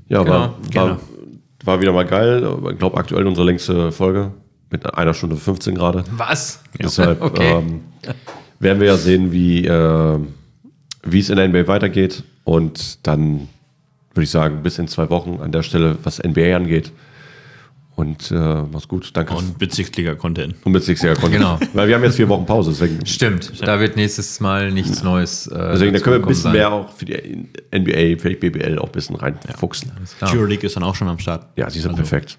[0.09, 1.01] Ja, Genau, war, war,
[1.65, 2.47] war wieder mal geil.
[2.73, 4.33] Ich glaube, aktuell unsere längste Folge
[4.71, 6.05] mit einer Stunde 15 gerade.
[6.17, 6.63] Was?
[6.81, 7.59] Deshalb Okay.
[7.59, 7.81] ähm,
[8.59, 10.19] werden wir ja sehen, wie, äh,
[11.05, 12.23] wie es in der NBA weitergeht.
[12.45, 13.49] Und dann
[14.15, 16.93] würde ich sagen, bis in zwei Wochen an der Stelle, was NBA angeht.
[18.01, 18.35] Und äh,
[18.73, 19.11] mach's gut.
[19.15, 19.35] Danke.
[19.35, 20.55] Und Bezirksliga-Content.
[20.65, 21.33] Und mit Six Content.
[21.33, 21.59] Genau.
[21.75, 25.47] Weil wir haben jetzt vier Wochen Pause, deswegen, Stimmt, da wird nächstes Mal nichts Neues.
[25.49, 26.53] Äh, deswegen da können wir ein bisschen sein.
[26.53, 29.93] mehr auch für die NBA, vielleicht BBL auch ein bisschen reinfuchsen.
[30.19, 30.35] Klar.
[30.35, 31.47] Euroleague ist dann auch schon am Start.
[31.57, 32.39] Ja, die sind perfekt.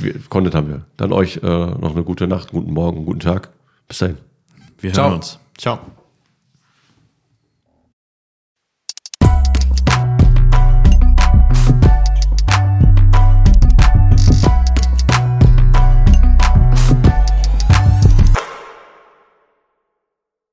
[0.00, 0.84] Wir- Content haben wir.
[0.96, 3.50] Dann euch äh, noch eine gute Nacht, guten Morgen, guten Tag.
[3.86, 4.16] Bis dahin.
[4.80, 5.06] Wir Ciao.
[5.06, 5.38] hören uns.
[5.56, 5.78] Ciao.